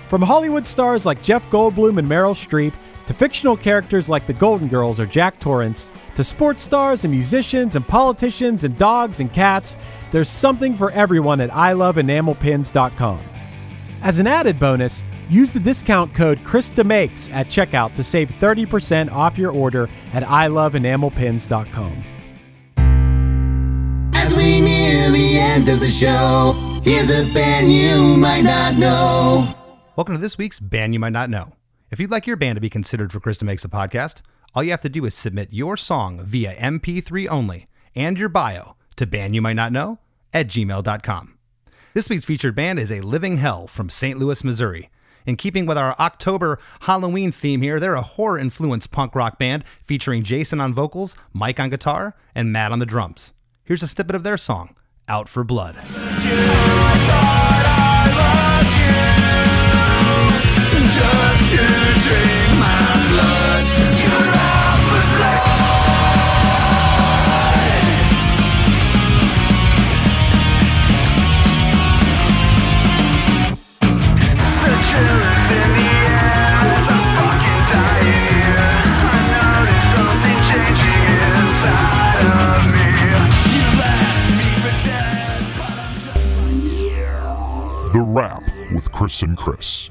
From 0.09 0.23
Hollywood 0.23 0.67
stars 0.67 1.07
like 1.07 1.23
Jeff 1.23 1.49
Goldblum 1.49 1.99
and 1.99 2.09
Meryl 2.09 2.35
Streep, 2.35 2.73
to 3.09 3.15
fictional 3.15 3.57
characters 3.57 4.11
like 4.11 4.27
the 4.27 4.35
Golden 4.35 4.69
Girls 4.69 5.01
or 5.01 5.07
Jack 5.07 5.41
Torrance, 5.41 5.91
to 6.15 6.23
sports 6.23 6.63
stars 6.63 7.05
and 7.05 7.11
musicians 7.11 7.75
and 7.75 7.89
politicians 7.89 8.65
and 8.65 8.77
dogs 8.77 9.21
and 9.21 9.33
cats, 9.33 9.79
there's 10.13 10.29
something 10.29 10.77
for 10.77 10.91
everyone 10.91 11.41
at 11.41 11.49
iloveenamelpins.com. 11.49 13.21
As 14.03 14.19
an 14.19 14.27
added 14.27 14.61
bonus, 14.61 15.03
use 15.31 15.53
the 15.53 15.59
discount 15.59 16.13
code 16.13 16.41
chrisdemakes 16.41 17.33
at 17.33 17.47
checkout 17.47 17.95
to 17.95 18.05
save 18.05 18.31
30% 18.33 19.11
off 19.11 19.39
your 19.39 19.53
order 19.53 19.89
at 20.13 20.23
iloveenamelpins.com. 20.23 22.05
As 24.13 24.37
we 24.37 24.61
near 24.61 25.11
the 25.11 25.39
end 25.39 25.71
of 25.71 25.81
the 25.81 25.89
show, 25.89 26.53
here's 26.85 27.11
a 27.11 27.33
band 27.33 27.73
you 27.73 28.19
might 28.19 28.43
not 28.43 28.77
know. 28.77 29.55
Welcome 29.97 30.15
to 30.15 30.21
this 30.21 30.37
week's 30.37 30.61
Band 30.61 30.93
You 30.93 31.01
Might 31.01 31.15
Not 31.15 31.31
Know. 31.31 31.55
If 31.91 31.99
you'd 31.99 32.11
like 32.11 32.27
your 32.27 32.37
band 32.37 32.57
to 32.57 32.61
be 32.61 32.69
considered 32.69 33.13
for 33.13 33.21
Chris 33.21 33.39
DeMakes 33.39 33.65
a 33.65 33.69
Podcast, 33.69 34.21
all 34.55 34.63
you 34.63 34.73
have 34.73 34.83
to 34.83 34.91
do 34.91 35.05
is 35.07 35.15
submit 35.15 35.49
your 35.53 35.77
song 35.77 36.21
via 36.23 36.55
MP3 36.55 37.29
only 37.29 37.67
and 37.95 38.19
your 38.19 38.29
bio 38.29 38.77
to 38.97 39.07
bandyoumightnotknow 39.07 39.99
at 40.35 40.49
gmail.com. 40.49 41.39
This 41.95 42.11
week's 42.11 42.25
featured 42.25 42.55
band 42.55 42.79
is 42.79 42.93
A 42.93 43.01
Living 43.01 43.39
Hell 43.39 43.67
from 43.67 43.89
St. 43.89 44.19
Louis, 44.19 44.45
Missouri. 44.45 44.91
In 45.25 45.37
keeping 45.37 45.65
with 45.65 45.79
our 45.79 45.97
October 45.99 46.59
Halloween 46.81 47.33
theme 47.33 47.63
here, 47.63 47.81
they're 47.81 47.95
a 47.95 48.03
horror 48.03 48.39
influenced 48.39 48.91
punk 48.91 49.15
rock 49.15 49.39
band 49.39 49.65
featuring 49.83 50.23
Jason 50.25 50.61
on 50.61 50.75
vocals, 50.75 51.17
Mike 51.33 51.59
on 51.59 51.71
guitar, 51.71 52.15
and 52.35 52.53
Matt 52.53 52.71
on 52.71 52.81
the 52.81 52.87
drums. 52.87 53.33
Here's 53.65 53.83
a 53.83 53.89
snippet 53.89 54.15
of 54.15 54.25
their 54.25 54.37
song, 54.37 54.77
Out 55.09 55.29
for 55.29 55.43
Blood. 55.43 55.77
With 88.79 88.93
Chris 88.93 89.23
and 89.23 89.37
Chris. 89.37 89.91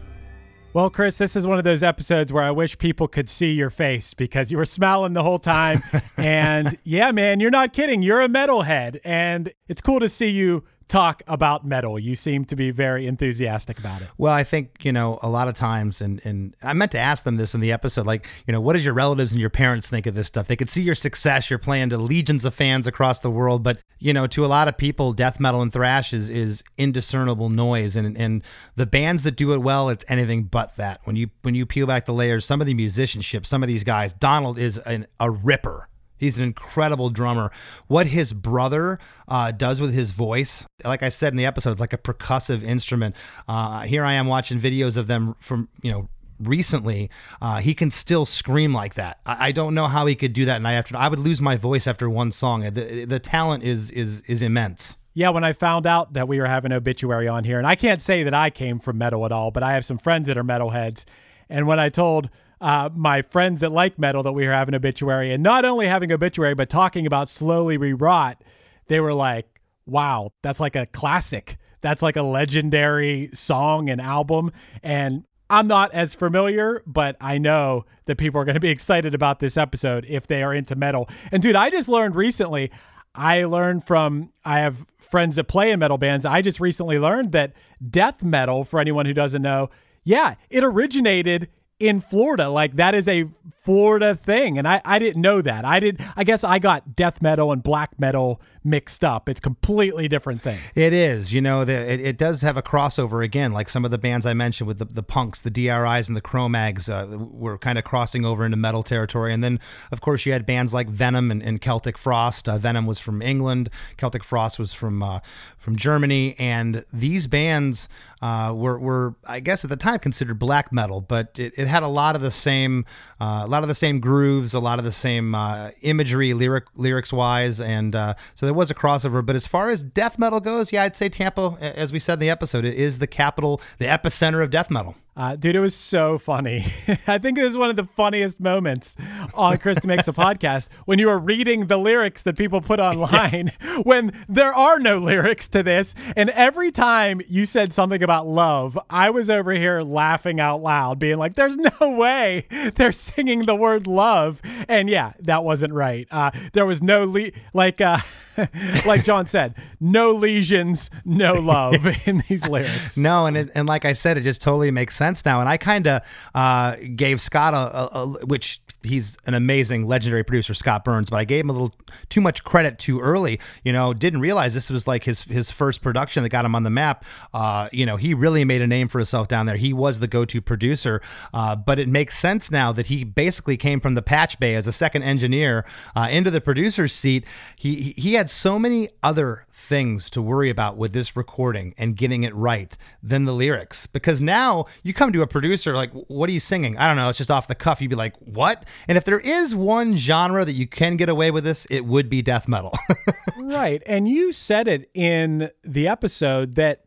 Well, 0.74 0.89
Chris, 0.89 1.18
this 1.18 1.36
is 1.36 1.47
one 1.47 1.57
of 1.57 1.63
those 1.63 1.82
episodes 1.82 2.32
where 2.32 2.43
I 2.43 2.51
wish 2.51 2.78
people 2.78 3.07
could 3.07 3.30
see 3.30 3.51
your 3.51 3.70
face 3.70 4.13
because 4.13 4.51
you 4.51 4.57
were 4.57 4.65
smiling 4.65 5.13
the 5.13 5.24
whole 5.24 5.39
time. 5.39 5.82
and 6.18 6.78
yeah, 6.84 7.11
man, 7.11 7.39
you're 7.39 7.49
not 7.49 7.74
kidding. 7.74 8.01
You're 8.03 8.22
a 8.22 8.28
metalhead. 8.28 8.99
And 9.03 9.53
it's 9.68 9.82
cool 9.82 9.99
to 9.99 10.09
see 10.09 10.30
you 10.30 10.65
talk 10.88 11.21
about 11.27 11.65
metal. 11.65 11.99
You 11.99 12.15
seem 12.15 12.45
to 12.45 12.55
be 12.55 12.71
very 12.71 13.07
enthusiastic 13.07 13.79
about 13.79 14.01
it. 14.01 14.07
Well, 14.17 14.33
I 14.33 14.43
think, 14.43 14.83
you 14.83 14.91
know, 14.91 15.19
a 15.21 15.29
lot 15.29 15.47
of 15.47 15.55
times, 15.55 16.01
and, 16.01 16.21
and 16.25 16.55
I 16.63 16.73
meant 16.73 16.91
to 16.93 16.99
ask 16.99 17.23
them 17.23 17.38
this 17.38 17.53
in 17.53 17.61
the 17.61 17.71
episode, 17.71 18.05
like, 18.05 18.27
you 18.45 18.51
know, 18.51 18.61
what 18.61 18.73
does 18.73 18.85
your 18.85 18.93
relatives 18.93 19.31
and 19.31 19.41
your 19.41 19.49
parents 19.49 19.89
think 19.89 20.05
of 20.05 20.15
this 20.15 20.27
stuff? 20.27 20.47
They 20.47 20.55
could 20.55 20.69
see 20.69 20.83
your 20.83 20.95
success. 20.95 21.49
You're 21.49 21.59
playing 21.59 21.89
to 21.89 21.97
legions 21.97 22.45
of 22.45 22.53
fans 22.53 22.88
across 22.88 23.19
the 23.19 23.31
world. 23.31 23.63
But, 23.63 23.79
you 23.99 24.13
know, 24.13 24.27
to 24.27 24.45
a 24.45 24.47
lot 24.47 24.67
of 24.67 24.77
people, 24.77 25.13
death 25.13 25.39
metal 25.39 25.61
and 25.61 25.73
thrash 25.73 26.13
is, 26.13 26.29
is 26.29 26.63
indiscernible 26.77 27.49
noise. 27.49 27.95
And, 27.95 28.17
and 28.17 28.43
the 28.75 28.85
bands 28.85 29.23
that 29.23 29.35
do 29.35 29.53
it 29.53 29.59
well, 29.59 29.89
it's 29.89 30.05
anything 30.07 30.43
but 30.43 30.75
that. 30.77 31.01
When 31.03 31.15
you, 31.15 31.29
when 31.41 31.55
you 31.55 31.65
peel 31.65 31.88
back 31.88 32.05
the 32.05 32.13
layers, 32.13 32.45
some 32.45 32.61
of 32.61 32.67
the 32.67 32.73
musicianship, 32.73 33.45
some 33.45 33.63
of 33.63 33.67
these 33.67 33.83
guys, 33.83 34.13
Donald 34.13 34.57
is 34.57 34.77
an, 34.79 35.07
a 35.19 35.29
ripper. 35.29 35.89
He's 36.18 36.38
an 36.38 36.43
incredible 36.43 37.09
drummer. 37.09 37.51
What 37.88 38.07
his 38.07 38.34
brother 38.34 38.99
uh, 39.28 39.51
does 39.51 39.80
with 39.80 39.93
his 39.93 40.11
voice, 40.11 40.65
like 40.84 41.03
I 41.03 41.09
said 41.09 41.34
in 41.34 41.38
the 41.38 41.45
episode, 41.45 41.72
it's 41.72 41.82
like 41.82 41.93
a 41.93 41.97
percussive 41.97 42.63
instrument. 42.63 43.15
Uh, 43.47 43.82
here 43.82 44.03
I 44.03 44.13
am 44.13 44.28
watching 44.28 44.59
videos 44.59 44.97
of 44.97 45.07
them 45.07 45.36
from, 45.39 45.70
you 45.82 45.91
know, 45.91 46.09
recently. 46.39 47.09
Uh, 47.41 47.57
he 47.59 47.74
can 47.74 47.91
still 47.91 48.26
scream 48.26 48.74
like 48.74 48.95
that. 48.95 49.20
I, 49.26 49.47
I 49.47 49.51
don't 49.51 49.74
know 49.74 49.88
how 49.88 50.05
he 50.05 50.15
could 50.15 50.34
do 50.34 50.45
that 50.45 50.61
night 50.61 50.74
after. 50.74 50.97
I 50.97 51.07
would 51.07 51.20
lose 51.20 51.41
my 51.41 51.57
voice 51.57 51.88
after 51.88 52.09
one 52.09 52.32
song. 52.32 52.61
The, 52.61 53.05
the 53.05 53.20
talent 53.20 53.63
is 53.63 53.91
is 53.91 54.22
is 54.22 54.41
immense. 54.41 54.95
Yeah, 55.13 55.30
when 55.30 55.43
I 55.43 55.53
found 55.53 55.88
out 55.88 56.13
that 56.13 56.28
we 56.28 56.39
were 56.39 56.45
having 56.45 56.72
obituary 56.72 57.28
on 57.28 57.43
here, 57.43 57.57
and 57.57 57.65
I 57.65 57.76
can't 57.76 58.01
say 58.01 58.22
that 58.22 58.36
I 58.36 58.51
came 58.51 58.78
from 58.78 58.99
metal 58.99 59.26
at 59.26 59.32
all, 59.32 59.49
but 59.49 59.63
I 59.63 59.74
have 59.74 59.84
some 59.84 59.97
friends 59.97 60.28
that 60.28 60.38
are 60.38 60.43
metalheads. 60.43 61.05
And 61.49 61.65
when 61.65 61.80
I 61.80 61.89
told 61.89 62.30
uh, 62.59 62.89
my 62.95 63.21
friends 63.21 63.61
that 63.61 63.71
like 63.71 63.99
metal 63.99 64.23
that 64.23 64.31
we 64.31 64.45
were 64.45 64.53
having 64.53 64.75
obituary, 64.75 65.31
and 65.31 65.43
not 65.43 65.65
only 65.65 65.87
having 65.87 66.11
obituary, 66.11 66.55
but 66.55 66.69
talking 66.69 67.05
about 67.05 67.29
Slowly 67.29 67.77
We 67.77 67.93
Rot, 67.93 68.43
they 68.87 68.99
were 68.99 69.13
like, 69.13 69.61
"Wow, 69.85 70.33
that's 70.41 70.59
like 70.59 70.75
a 70.75 70.85
classic. 70.87 71.57
That's 71.81 72.01
like 72.01 72.15
a 72.15 72.23
legendary 72.23 73.29
song 73.33 73.89
and 73.89 74.01
album." 74.01 74.51
And 74.81 75.25
I'm 75.49 75.67
not 75.67 75.93
as 75.93 76.13
familiar, 76.13 76.83
but 76.85 77.15
I 77.21 77.37
know 77.37 77.85
that 78.05 78.17
people 78.17 78.41
are 78.41 78.45
going 78.45 78.55
to 78.55 78.59
be 78.59 78.69
excited 78.69 79.13
about 79.13 79.39
this 79.39 79.55
episode 79.55 80.05
if 80.09 80.27
they 80.27 80.43
are 80.43 80.53
into 80.53 80.75
metal. 80.75 81.07
And 81.31 81.41
dude, 81.41 81.55
I 81.55 81.69
just 81.69 81.87
learned 81.87 82.15
recently. 82.15 82.71
I 83.15 83.45
learned 83.45 83.85
from 83.85 84.31
I 84.45 84.59
have 84.59 84.85
friends 84.97 85.37
that 85.37 85.45
play 85.45 85.71
in 85.71 85.79
metal 85.79 85.97
bands. 85.97 86.25
I 86.25 86.41
just 86.41 86.59
recently 86.59 86.99
learned 86.99 87.31
that 87.31 87.53
death 87.89 88.23
metal, 88.23 88.63
for 88.63 88.79
anyone 88.79 89.05
who 89.05 89.13
doesn't 89.13 89.41
know, 89.41 89.69
yeah, 90.03 90.35
it 90.49 90.63
originated 90.63 91.49
in 91.80 92.01
Florida. 92.01 92.49
Like 92.49 92.75
that 92.75 92.95
is 92.95 93.07
a 93.07 93.25
Florida 93.68 94.15
thing. 94.15 94.57
And 94.57 94.65
I, 94.65 94.82
I 94.86 94.97
didn't 94.97 95.22
know 95.22 95.41
that. 95.41 95.65
I 95.65 95.82
did 95.82 95.99
I 96.15 96.24
guess 96.24 96.45
I 96.45 96.57
got 96.57 96.95
death 96.95 97.22
metal 97.22 97.51
and 97.51 97.61
black 97.61 97.99
metal 97.99 98.41
mixed 98.63 99.03
up. 99.03 99.28
It's 99.28 99.41
completely 99.41 100.07
different 100.07 100.41
thing. 100.41 100.57
It 100.74 100.93
is. 100.93 101.34
You 101.34 101.41
know, 101.41 101.65
the, 101.65 101.74
it, 101.74 101.99
it 101.99 102.18
does 102.18 102.43
have 102.43 102.55
a 102.55 102.61
crossover 102.61 103.26
again, 103.26 103.51
like 103.51 103.68
some 103.68 103.84
of 103.84 103.91
the 103.91 103.97
bands 103.97 104.26
I 104.26 104.34
mentioned 104.34 104.70
with 104.70 104.78
the, 104.80 104.86
the 104.86 105.03
punks, 105.03 105.41
the 105.41 105.49
DRIs 105.49 106.07
and 106.07 106.15
the 106.15 106.22
Cro-Mags 106.22 106.88
uh, 106.88 107.18
were 107.20 107.57
kind 107.57 107.78
of 107.78 107.84
crossing 107.84 108.24
over 108.24 108.45
into 108.45 108.55
metal 108.55 108.84
territory. 108.84 109.34
And 109.34 109.43
then, 109.43 109.59
of 109.91 109.99
course, 109.99 110.26
you 110.26 110.32
had 110.32 110.45
bands 110.45 110.74
like 110.74 110.88
Venom 110.88 111.30
and, 111.30 111.43
and 111.43 111.59
Celtic 111.59 111.97
Frost. 111.97 112.47
Uh, 112.47 112.57
Venom 112.57 112.86
was 112.86 112.99
from 112.99 113.22
England. 113.22 113.70
Celtic 113.97 114.24
Frost 114.24 114.59
was 114.59 114.72
from 114.72 115.03
uh, 115.03 115.20
from 115.68 115.76
Germany. 115.76 116.34
And 116.39 116.86
these 116.93 117.28
bands 117.28 117.89
uh, 118.22 118.53
were, 118.55 118.80
were, 118.80 119.15
I 119.28 119.41
guess, 119.41 119.65
at 119.65 119.70
the 119.70 119.76
time 119.76 119.99
considered 119.99 120.39
black 120.39 120.72
metal, 120.72 121.01
but 121.01 121.38
it, 121.38 121.51
it 121.57 121.68
had 121.68 121.84
a 121.84 121.89
lot 121.89 122.15
of 122.15 122.22
the 122.22 122.32
same, 122.32 122.86
uh, 123.20 123.45
lot 123.57 123.63
of 123.63 123.69
the 123.69 123.75
same 123.75 123.99
grooves, 123.99 124.53
a 124.53 124.59
lot 124.59 124.77
of 124.77 124.85
the 124.85 124.91
same 124.91 125.33
uh, 125.33 125.71
imagery, 125.81 126.35
lyric 126.35 126.65
lyrics 126.75 127.11
wise, 127.11 127.59
and 127.59 127.95
uh, 127.95 128.13
so 128.35 128.45
there 128.45 128.53
was 128.53 128.69
a 128.69 128.75
crossover. 128.75 129.25
But 129.25 129.35
as 129.35 129.47
far 129.47 129.71
as 129.71 129.81
death 129.81 130.19
metal 130.19 130.39
goes, 130.39 130.71
yeah, 130.71 130.83
I'd 130.83 130.95
say 130.95 131.09
Tampa, 131.09 131.57
as 131.59 131.91
we 131.91 131.97
said 131.97 132.13
in 132.13 132.19
the 132.19 132.29
episode, 132.29 132.65
it 132.65 132.75
is 132.75 132.99
the 132.99 133.07
capital, 133.07 133.59
the 133.79 133.85
epicenter 133.85 134.43
of 134.43 134.51
death 134.51 134.69
metal. 134.69 134.95
Uh, 135.18 135.36
dude, 135.36 135.55
it 135.55 135.59
was 135.59 135.74
so 135.74 136.20
funny. 136.20 136.68
I 137.07 137.18
think 137.18 137.39
it 137.39 137.43
was 137.43 137.57
one 137.57 137.72
of 137.72 137.76
the 137.76 137.86
funniest 137.86 138.39
moments 138.39 138.95
on 139.34 139.57
Chris 139.57 139.80
DeMakes 139.80 140.07
a 140.07 140.13
Podcast 140.13 140.68
when 140.86 140.99
you 140.99 141.07
were 141.07 141.18
reading 141.18 141.65
the 141.65 141.78
lyrics 141.78 142.22
that 142.22 142.38
people 142.38 142.61
put 142.61 142.80
online 142.88 143.51
when 143.82 144.11
there 144.30 144.53
are 144.53 144.80
no 144.80 144.99
lyrics 144.99 145.47
to 145.47 145.63
this. 145.63 145.95
And 146.15 146.30
every 146.30 146.70
time 146.70 147.22
you 147.28 147.45
said 147.45 147.74
something 147.74 148.03
about 148.03 148.28
love, 148.28 148.78
I 148.91 149.09
was 149.09 149.28
over 149.28 149.53
here 149.53 149.82
laughing 149.82 150.39
out 150.39 150.61
loud, 150.61 150.99
being 150.99 151.18
like, 151.18 151.34
there's 151.34 151.57
no 151.57 151.89
way 151.89 152.45
they're 152.76 152.91
singing 152.91 153.47
the 153.47 153.55
word 153.55 153.88
love. 153.88 154.39
And 154.70 154.88
yeah, 154.88 155.13
that 155.22 155.43
wasn't 155.43 155.74
right. 155.74 156.07
Uh, 156.11 156.30
there 156.53 156.68
was 156.68 156.84
no, 156.84 157.05
le- 157.05 157.32
like, 157.53 157.82
uh, 157.82 157.97
like 158.85 159.03
John 159.03 159.27
said, 159.27 159.55
no 159.79 160.11
lesions, 160.11 160.89
no 161.05 161.33
love 161.33 161.85
in 162.07 162.23
these 162.27 162.47
lyrics. 162.47 162.97
No, 162.97 163.25
and 163.25 163.38
it, 163.38 163.49
and 163.55 163.67
like 163.67 163.85
I 163.85 163.93
said, 163.93 164.17
it 164.17 164.21
just 164.21 164.41
totally 164.41 164.71
makes 164.71 164.95
sense 164.95 165.25
now. 165.25 165.39
And 165.39 165.49
I 165.49 165.57
kind 165.57 165.88
of 165.88 166.01
uh, 166.35 166.75
gave 166.95 167.21
Scott 167.21 167.53
a, 167.53 167.57
a, 167.57 168.03
a, 168.03 168.25
which 168.25 168.61
he's 168.84 169.17
an 169.25 169.34
amazing 169.34 169.88
legendary 169.88 170.23
producer, 170.23 170.53
Scott 170.53 170.84
Burns, 170.84 171.09
but 171.09 171.17
I 171.17 171.23
gave 171.23 171.43
him 171.43 171.49
a 171.49 171.53
little 171.53 171.73
too 172.09 172.21
much 172.21 172.43
credit 172.43 172.80
too 172.80 172.99
early. 172.99 173.39
You 173.63 173.73
know, 173.73 173.93
didn't 173.93 174.21
realize 174.21 174.53
this 174.53 174.69
was 174.69 174.88
like 174.88 175.03
his 175.03 175.23
his 175.23 175.51
first 175.51 175.82
production 175.82 176.23
that 176.23 176.30
got 176.30 176.45
him 176.45 176.55
on 176.55 176.63
the 176.63 176.69
map. 176.69 177.05
Uh, 177.34 177.69
you 177.71 177.86
know, 177.86 177.97
he 177.97 178.13
really 178.13 178.45
made 178.45 178.61
a 178.61 178.67
name 178.67 178.88
for 178.88 178.99
himself 178.99 179.28
down 179.28 179.45
there. 179.45 179.57
He 179.57 179.73
was 179.73 179.99
the 179.99 180.07
go-to 180.07 180.41
producer. 180.41 181.01
Uh, 181.34 181.55
but 181.55 181.80
it 181.80 181.89
makes 181.89 182.17
sense 182.17 182.51
now 182.51 182.71
that 182.71 182.88
he 182.88 183.03
basically 183.03 183.57
came 183.57 183.80
from 183.80 183.95
the 183.95 184.01
patch 184.01 184.39
bay 184.39 184.55
as 184.55 184.67
a 184.67 184.71
second 184.71 185.03
engineer 185.03 185.65
uh, 185.95 186.07
into 186.09 186.32
the 186.32 186.41
producer's 186.41 186.93
seat. 186.93 187.25
He 187.57 187.93
he 187.97 188.13
had 188.13 188.30
so 188.30 188.59
many 188.59 188.89
other 189.03 189.46
things 189.68 190.09
to 190.11 190.22
worry 190.22 190.49
about 190.49 190.78
with 190.78 190.93
this 190.93 191.15
recording 191.15 191.74
and 191.78 191.95
getting 191.95 192.24
it 192.24 192.34
right 192.34 192.78
than 193.03 193.26
the 193.26 193.34
lyrics. 193.34 193.86
Because 193.88 194.22
now 194.22 194.65
you 194.84 194.93
come 194.93 195.11
to 195.13 195.22
a 195.22 195.28
producer 195.28 195.76
like, 195.76 195.91
"What 195.91 196.30
are 196.30 196.34
you 196.34 196.39
singing?" 196.39 196.78
I 196.78 196.88
don't 196.88 196.95
know. 196.95 197.09
It's 197.09 197.18
just 197.18 197.32
off 197.32 197.47
the 197.47 197.55
cuff. 197.55 197.82
You'd 197.82 197.89
be 197.89 197.95
like, 197.95 198.15
"What?" 198.20 198.65
And 198.88 198.97
if 198.97 199.03
there 199.03 199.20
is 199.20 199.53
one 199.53 199.97
genre 199.97 200.45
that 200.45 200.53
you 200.53 200.68
can 200.68 200.97
get 200.97 201.09
away 201.09 201.32
with 201.32 201.43
this, 201.43 201.68
it 201.70 201.86
would 201.86 202.09
be 202.09 202.22
death 202.22 202.47
metal. 202.47 202.74
right. 203.38 203.84
And 203.86 204.07
you 204.07 204.32
said 204.32 204.68
it 204.68 204.89
in 204.93 205.49
the 205.63 205.88
episode 205.88 206.55
that 206.55 206.86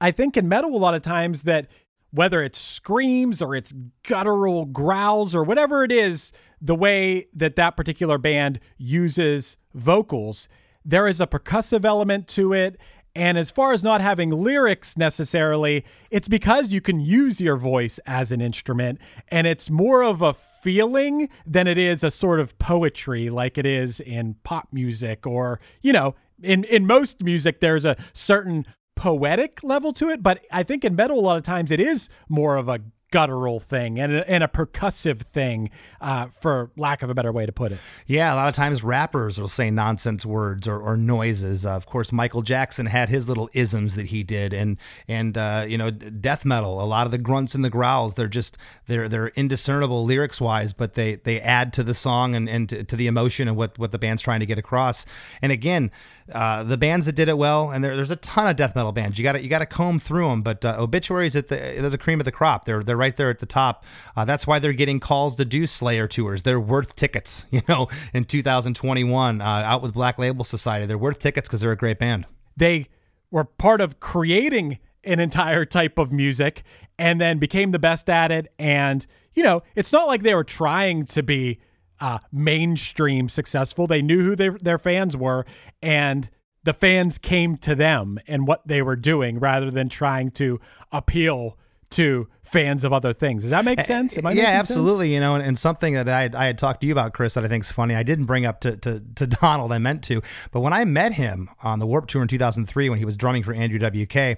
I 0.00 0.10
think 0.10 0.36
in 0.36 0.48
metal 0.48 0.74
a 0.74 0.78
lot 0.78 0.94
of 0.94 1.02
times 1.02 1.42
that 1.42 1.68
whether 2.10 2.42
it's 2.42 2.58
screams 2.58 3.42
or 3.42 3.54
it's 3.54 3.74
guttural 4.02 4.64
growls 4.64 5.34
or 5.34 5.42
whatever 5.42 5.84
it 5.84 5.92
is, 5.92 6.32
the 6.60 6.74
way 6.74 7.26
that 7.34 7.56
that 7.56 7.76
particular 7.76 8.16
band 8.16 8.60
uses 8.78 9.56
vocals, 9.74 10.48
there 10.86 11.08
is 11.08 11.20
a 11.20 11.26
percussive 11.26 11.84
element 11.84 12.28
to 12.28 12.52
it. 12.52 12.78
And 13.14 13.38
as 13.38 13.50
far 13.50 13.72
as 13.72 13.82
not 13.82 14.02
having 14.02 14.30
lyrics 14.30 14.96
necessarily, 14.96 15.84
it's 16.10 16.28
because 16.28 16.72
you 16.72 16.82
can 16.82 17.00
use 17.00 17.40
your 17.40 17.56
voice 17.56 17.98
as 18.06 18.30
an 18.30 18.42
instrument 18.42 19.00
and 19.28 19.46
it's 19.46 19.70
more 19.70 20.04
of 20.04 20.20
a 20.20 20.34
feeling 20.34 21.30
than 21.46 21.66
it 21.66 21.78
is 21.78 22.04
a 22.04 22.10
sort 22.10 22.40
of 22.40 22.58
poetry 22.58 23.30
like 23.30 23.56
it 23.56 23.64
is 23.64 24.00
in 24.00 24.36
pop 24.44 24.68
music 24.70 25.26
or, 25.26 25.60
you 25.80 25.94
know, 25.94 26.14
in, 26.42 26.64
in 26.64 26.86
most 26.86 27.22
music, 27.22 27.60
there's 27.60 27.86
a 27.86 27.96
certain 28.12 28.66
poetic 28.96 29.60
level 29.62 29.94
to 29.94 30.10
it. 30.10 30.22
But 30.22 30.44
I 30.52 30.62
think 30.62 30.84
in 30.84 30.94
metal, 30.94 31.18
a 31.18 31.22
lot 31.22 31.38
of 31.38 31.42
times 31.42 31.70
it 31.70 31.80
is 31.80 32.10
more 32.28 32.56
of 32.56 32.68
a 32.68 32.80
guttural 33.10 33.60
thing 33.60 34.00
and 34.00 34.12
a, 34.12 34.30
and 34.30 34.42
a 34.42 34.48
percussive 34.48 35.20
thing, 35.20 35.70
uh, 36.00 36.26
for 36.26 36.70
lack 36.76 37.02
of 37.02 37.10
a 37.10 37.14
better 37.14 37.32
way 37.32 37.46
to 37.46 37.52
put 37.52 37.72
it. 37.72 37.78
Yeah, 38.06 38.34
a 38.34 38.36
lot 38.36 38.48
of 38.48 38.54
times 38.54 38.82
rappers 38.82 39.40
will 39.40 39.48
say 39.48 39.70
nonsense 39.70 40.26
words 40.26 40.66
or, 40.66 40.80
or 40.80 40.96
noises. 40.96 41.64
Uh, 41.64 41.70
of 41.70 41.86
course, 41.86 42.12
Michael 42.12 42.42
Jackson 42.42 42.86
had 42.86 43.08
his 43.08 43.28
little 43.28 43.48
isms 43.52 43.94
that 43.96 44.06
he 44.06 44.22
did, 44.22 44.52
and 44.52 44.78
and 45.08 45.38
uh, 45.38 45.64
you 45.68 45.78
know, 45.78 45.90
death 45.90 46.44
metal. 46.44 46.82
A 46.82 46.84
lot 46.84 47.06
of 47.06 47.12
the 47.12 47.18
grunts 47.18 47.54
and 47.54 47.64
the 47.64 47.70
growls, 47.70 48.14
they're 48.14 48.28
just 48.28 48.58
they're 48.86 49.08
they're 49.08 49.28
indiscernible 49.28 50.04
lyrics 50.04 50.40
wise, 50.40 50.72
but 50.72 50.94
they 50.94 51.16
they 51.16 51.40
add 51.40 51.72
to 51.74 51.84
the 51.84 51.94
song 51.94 52.34
and 52.34 52.48
and 52.48 52.68
to, 52.68 52.84
to 52.84 52.96
the 52.96 53.06
emotion 53.06 53.48
and 53.48 53.56
what 53.56 53.78
what 53.78 53.92
the 53.92 53.98
band's 53.98 54.22
trying 54.22 54.40
to 54.40 54.46
get 54.46 54.58
across. 54.58 55.06
And 55.40 55.52
again, 55.52 55.90
uh, 56.32 56.64
the 56.64 56.76
bands 56.76 57.06
that 57.06 57.14
did 57.14 57.28
it 57.28 57.38
well, 57.38 57.70
and 57.70 57.84
there, 57.84 57.94
there's 57.94 58.10
a 58.10 58.16
ton 58.16 58.48
of 58.48 58.56
death 58.56 58.74
metal 58.74 58.92
bands. 58.92 59.18
You 59.18 59.22
got 59.22 59.32
to 59.32 59.42
you 59.42 59.48
got 59.48 59.60
to 59.60 59.66
comb 59.66 59.98
through 59.98 60.28
them, 60.28 60.42
but 60.42 60.64
uh, 60.64 60.76
obituaries 60.78 61.36
at 61.36 61.48
the 61.48 61.56
they're 61.56 61.90
the 61.90 61.98
cream 61.98 62.20
of 62.20 62.24
the 62.24 62.32
crop. 62.32 62.64
They're 62.64 62.82
they're 62.82 62.96
right 62.96 63.16
there 63.16 63.30
at 63.30 63.38
the 63.38 63.46
top. 63.46 63.84
Uh, 64.16 64.24
that's 64.24 64.46
why 64.46 64.58
they're 64.58 64.72
getting 64.72 64.98
calls 64.98 65.36
to 65.36 65.44
do 65.44 65.66
Slayer 65.66 66.08
tours. 66.08 66.42
They're 66.42 66.60
worth 66.60 66.96
tickets. 66.96 67.44
You 67.56 67.62
know, 67.70 67.88
in 68.12 68.24
2021, 68.24 69.40
uh, 69.40 69.44
out 69.44 69.80
with 69.80 69.94
Black 69.94 70.18
Label 70.18 70.44
Society, 70.44 70.84
they're 70.84 70.98
worth 70.98 71.18
tickets 71.18 71.48
because 71.48 71.60
they're 71.60 71.72
a 71.72 71.76
great 71.76 71.98
band. 71.98 72.26
They 72.54 72.88
were 73.30 73.44
part 73.44 73.80
of 73.80 73.98
creating 73.98 74.78
an 75.04 75.20
entire 75.20 75.64
type 75.64 75.96
of 75.96 76.12
music 76.12 76.64
and 76.98 77.18
then 77.18 77.38
became 77.38 77.70
the 77.70 77.78
best 77.78 78.10
at 78.10 78.30
it. 78.30 78.52
And 78.58 79.06
you 79.32 79.42
know, 79.42 79.62
it's 79.74 79.90
not 79.90 80.06
like 80.06 80.22
they 80.22 80.34
were 80.34 80.44
trying 80.44 81.06
to 81.06 81.22
be 81.22 81.60
uh, 82.00 82.18
mainstream 82.32 83.28
successful. 83.28 83.86
They 83.86 84.02
knew 84.02 84.22
who 84.22 84.36
their 84.36 84.52
their 84.52 84.78
fans 84.78 85.16
were, 85.16 85.44
and 85.82 86.30
the 86.64 86.72
fans 86.72 87.18
came 87.18 87.56
to 87.58 87.74
them 87.74 88.18
and 88.26 88.46
what 88.46 88.66
they 88.66 88.82
were 88.82 88.96
doing 88.96 89.38
rather 89.38 89.70
than 89.70 89.88
trying 89.88 90.32
to 90.32 90.60
appeal 90.90 91.56
to 91.90 92.28
fans 92.42 92.84
of 92.84 92.92
other 92.92 93.12
things. 93.12 93.42
Does 93.42 93.50
that 93.50 93.64
make 93.64 93.80
sense? 93.80 94.16
yeah, 94.16 94.44
absolutely. 94.46 95.08
Sense? 95.08 95.14
You 95.14 95.20
know, 95.20 95.34
and, 95.34 95.44
and, 95.44 95.58
something 95.58 95.94
that 95.94 96.08
I 96.08 96.22
had, 96.22 96.34
I 96.34 96.44
had 96.46 96.58
talked 96.58 96.80
to 96.82 96.86
you 96.86 96.92
about, 96.92 97.12
Chris, 97.12 97.34
that 97.34 97.44
I 97.44 97.48
think 97.48 97.64
is 97.64 97.72
funny. 97.72 97.94
I 97.94 98.02
didn't 98.02 98.26
bring 98.26 98.46
up 98.46 98.60
to, 98.60 98.76
to, 98.78 99.02
to 99.16 99.26
Donald. 99.42 99.72
I 99.72 99.78
meant 99.78 100.02
to, 100.04 100.22
but 100.52 100.60
when 100.60 100.72
I 100.72 100.84
met 100.84 101.12
him 101.12 101.50
on 101.62 101.78
the 101.78 101.86
Warp 101.86 102.06
Tour 102.06 102.22
in 102.22 102.28
2003, 102.28 102.88
when 102.88 102.98
he 102.98 103.04
was 103.04 103.16
drumming 103.16 103.42
for 103.42 103.52
Andrew 103.52 103.78
WK, 103.78 104.16
I 104.16 104.36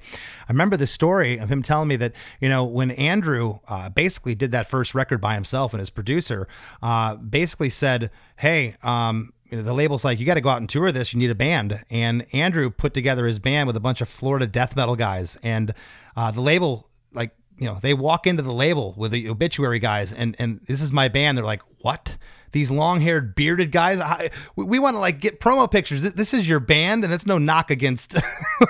remember 0.49 0.77
the 0.77 0.87
story 0.87 1.39
of 1.39 1.51
him 1.51 1.63
telling 1.63 1.89
me 1.89 1.97
that 1.97 2.15
you 2.41 2.49
know 2.49 2.65
when 2.65 2.91
Andrew 2.93 3.59
uh, 3.69 3.89
basically 3.91 4.35
did 4.35 4.53
that 4.53 4.69
first 4.69 4.95
record 4.95 5.21
by 5.21 5.35
himself 5.35 5.73
and 5.73 5.81
his 5.81 5.91
producer 5.91 6.49
uh, 6.83 7.17
basically 7.17 7.71
said, 7.71 8.11
"Hey." 8.37 8.77
Um, 8.83 9.33
you 9.51 9.57
know, 9.57 9.63
the 9.63 9.73
label's 9.73 10.05
like, 10.05 10.19
you 10.19 10.27
got 10.27 10.35
to 10.35 10.43
go 10.43 10.51
out 10.51 10.61
and 10.61 10.69
tour 10.69 10.93
this. 10.93 11.15
You 11.15 11.19
need 11.19 11.31
a 11.31 11.35
band. 11.35 11.83
And 11.89 12.27
Andrew 12.35 12.69
put 12.69 12.93
together 12.93 13.27
his 13.27 13.39
band 13.39 13.67
with 13.67 13.77
a 13.77 13.81
bunch 13.81 14.03
of 14.03 14.09
Florida 14.11 14.47
death 14.47 14.77
metal 14.77 14.95
guys. 14.95 15.39
And 15.43 15.73
uh, 16.15 16.31
the 16.31 16.43
label 16.43 16.89
like 17.13 17.31
you 17.59 17.67
know 17.67 17.79
they 17.83 17.95
walk 17.95 18.27
into 18.27 18.43
the 18.43 18.53
label 18.53 18.95
with 18.97 19.11
the 19.13 19.29
obituary 19.29 19.79
guys 19.79 20.13
and 20.13 20.37
and 20.39 20.61
this 20.67 20.81
is 20.81 20.93
my 20.93 21.09
band. 21.09 21.37
They're 21.37 21.45
like 21.45 21.63
what? 21.81 22.17
These 22.51 22.71
long-haired 22.71 23.35
bearded 23.35 23.71
guys? 23.71 24.01
I, 24.01 24.31
we, 24.57 24.65
we 24.65 24.79
want 24.79 24.95
to 24.97 25.01
like 25.01 25.21
get 25.21 25.39
promo 25.39 25.71
pictures. 25.71 26.01
This 26.01 26.33
is 26.33 26.49
your 26.49 26.61
band? 26.61 27.05
And 27.05 27.13
that's 27.13 27.27
no 27.27 27.37
knock 27.37 27.71
against 27.71 28.17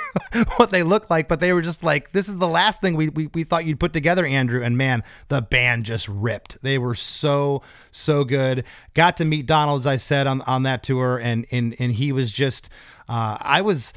what 0.56 0.70
they 0.70 0.82
look 0.82 1.08
like 1.08 1.28
but 1.28 1.38
they 1.38 1.52
were 1.52 1.62
just 1.62 1.84
like 1.84 2.10
this 2.10 2.28
is 2.28 2.36
the 2.38 2.48
last 2.48 2.80
thing 2.80 2.96
we, 2.96 3.08
we, 3.10 3.28
we 3.28 3.44
thought 3.44 3.64
you'd 3.64 3.80
put 3.80 3.92
together 3.92 4.26
andrew. 4.26 4.62
And 4.62 4.76
man 4.76 5.04
the 5.28 5.42
band 5.42 5.84
just 5.84 6.08
ripped. 6.08 6.58
They 6.62 6.78
were 6.78 6.94
so 6.94 7.62
so 7.90 8.24
good. 8.24 8.64
Got 8.94 9.16
to 9.18 9.24
meet 9.24 9.46
donald 9.46 9.80
as 9.80 9.86
i 9.86 9.96
said 9.96 10.26
on, 10.26 10.40
on 10.42 10.64
that 10.64 10.82
tour 10.82 11.18
and 11.18 11.46
and 11.50 11.76
and 11.78 11.92
he 11.92 12.12
was 12.12 12.32
just 12.32 12.68
uh, 13.08 13.38
i 13.40 13.60
was 13.60 13.92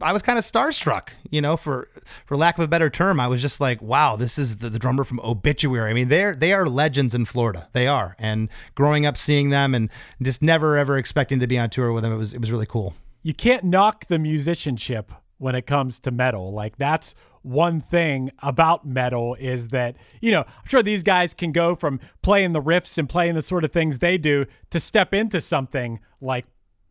I 0.00 0.12
was 0.12 0.20
kind 0.20 0.38
of 0.38 0.44
starstruck, 0.44 1.08
you 1.30 1.40
know, 1.40 1.56
for 1.56 1.88
for 2.26 2.36
lack 2.36 2.58
of 2.58 2.64
a 2.64 2.68
better 2.68 2.90
term. 2.90 3.18
I 3.18 3.28
was 3.28 3.40
just 3.40 3.60
like, 3.60 3.80
wow, 3.80 4.16
this 4.16 4.38
is 4.38 4.58
the, 4.58 4.68
the 4.68 4.78
drummer 4.78 5.04
from 5.04 5.20
Obituary. 5.20 5.90
I 5.90 5.94
mean, 5.94 6.08
they're 6.08 6.34
they 6.34 6.52
are 6.52 6.66
legends 6.66 7.14
in 7.14 7.24
Florida. 7.24 7.68
They 7.72 7.86
are. 7.86 8.14
And 8.18 8.50
growing 8.74 9.06
up 9.06 9.16
seeing 9.16 9.50
them 9.50 9.74
and 9.74 9.90
just 10.20 10.42
never 10.42 10.76
ever 10.76 10.98
expecting 10.98 11.40
to 11.40 11.46
be 11.46 11.58
on 11.58 11.70
tour 11.70 11.92
with 11.92 12.02
them, 12.02 12.12
it 12.12 12.16
was 12.16 12.34
it 12.34 12.40
was 12.40 12.52
really 12.52 12.66
cool. 12.66 12.94
You 13.22 13.32
can't 13.32 13.64
knock 13.64 14.06
the 14.08 14.18
musicianship 14.18 15.12
when 15.38 15.54
it 15.54 15.66
comes 15.66 15.98
to 16.00 16.10
metal. 16.10 16.52
Like 16.52 16.76
that's 16.76 17.14
one 17.42 17.80
thing 17.80 18.30
about 18.40 18.84
metal 18.84 19.36
is 19.38 19.68
that, 19.68 19.96
you 20.20 20.32
know, 20.32 20.40
I'm 20.40 20.66
sure 20.66 20.82
these 20.82 21.02
guys 21.04 21.32
can 21.32 21.52
go 21.52 21.74
from 21.74 22.00
playing 22.20 22.52
the 22.52 22.62
riffs 22.62 22.98
and 22.98 23.08
playing 23.08 23.34
the 23.34 23.42
sort 23.42 23.64
of 23.64 23.72
things 23.72 23.98
they 23.98 24.18
do 24.18 24.46
to 24.70 24.80
step 24.80 25.14
into 25.14 25.40
something 25.40 26.00
like 26.20 26.44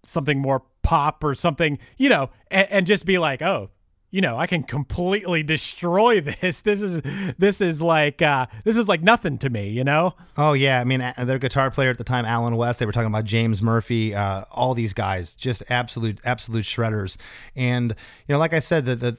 something 0.04 0.40
more 0.40 0.64
pop 0.86 1.24
or 1.24 1.34
something, 1.36 1.80
you 1.98 2.10
know, 2.10 2.30
and, 2.52 2.68
and 2.70 2.88
just 2.88 3.06
be 3.06 3.18
like, 3.18 3.42
oh, 3.42 3.72
you 4.12 4.22
know, 4.22 4.38
I 4.38 4.48
can 4.48 4.64
completely 4.64 5.44
destroy 5.44 6.22
this. 6.42 6.62
This 6.62 6.82
is 6.82 7.02
this 7.38 7.60
is 7.60 7.82
like 7.82 8.22
uh, 8.22 8.46
this 8.64 8.78
is 8.78 8.88
like 8.88 9.02
nothing 9.02 9.38
to 9.40 9.50
me, 9.50 9.68
you 9.70 9.84
know. 9.84 10.16
Oh 10.38 10.54
yeah, 10.54 10.80
I 10.80 10.86
mean, 10.86 11.04
their 11.18 11.38
guitar 11.38 11.70
player 11.70 11.90
at 11.90 11.98
the 11.98 12.06
time, 12.06 12.24
Alan 12.24 12.56
West. 12.56 12.80
They 12.80 12.86
were 12.86 12.94
talking 12.94 13.08
about 13.08 13.26
James 13.26 13.62
Murphy. 13.62 14.16
Uh, 14.16 14.46
all 14.54 14.74
these 14.74 14.94
guys, 14.94 15.34
just 15.34 15.64
absolute 15.70 16.20
absolute 16.24 16.64
shredders. 16.64 17.18
And 17.58 17.92
you 18.28 18.34
know, 18.34 18.40
like 18.40 18.54
I 18.54 18.60
said, 18.60 18.86
the 18.86 18.96
the, 18.96 19.18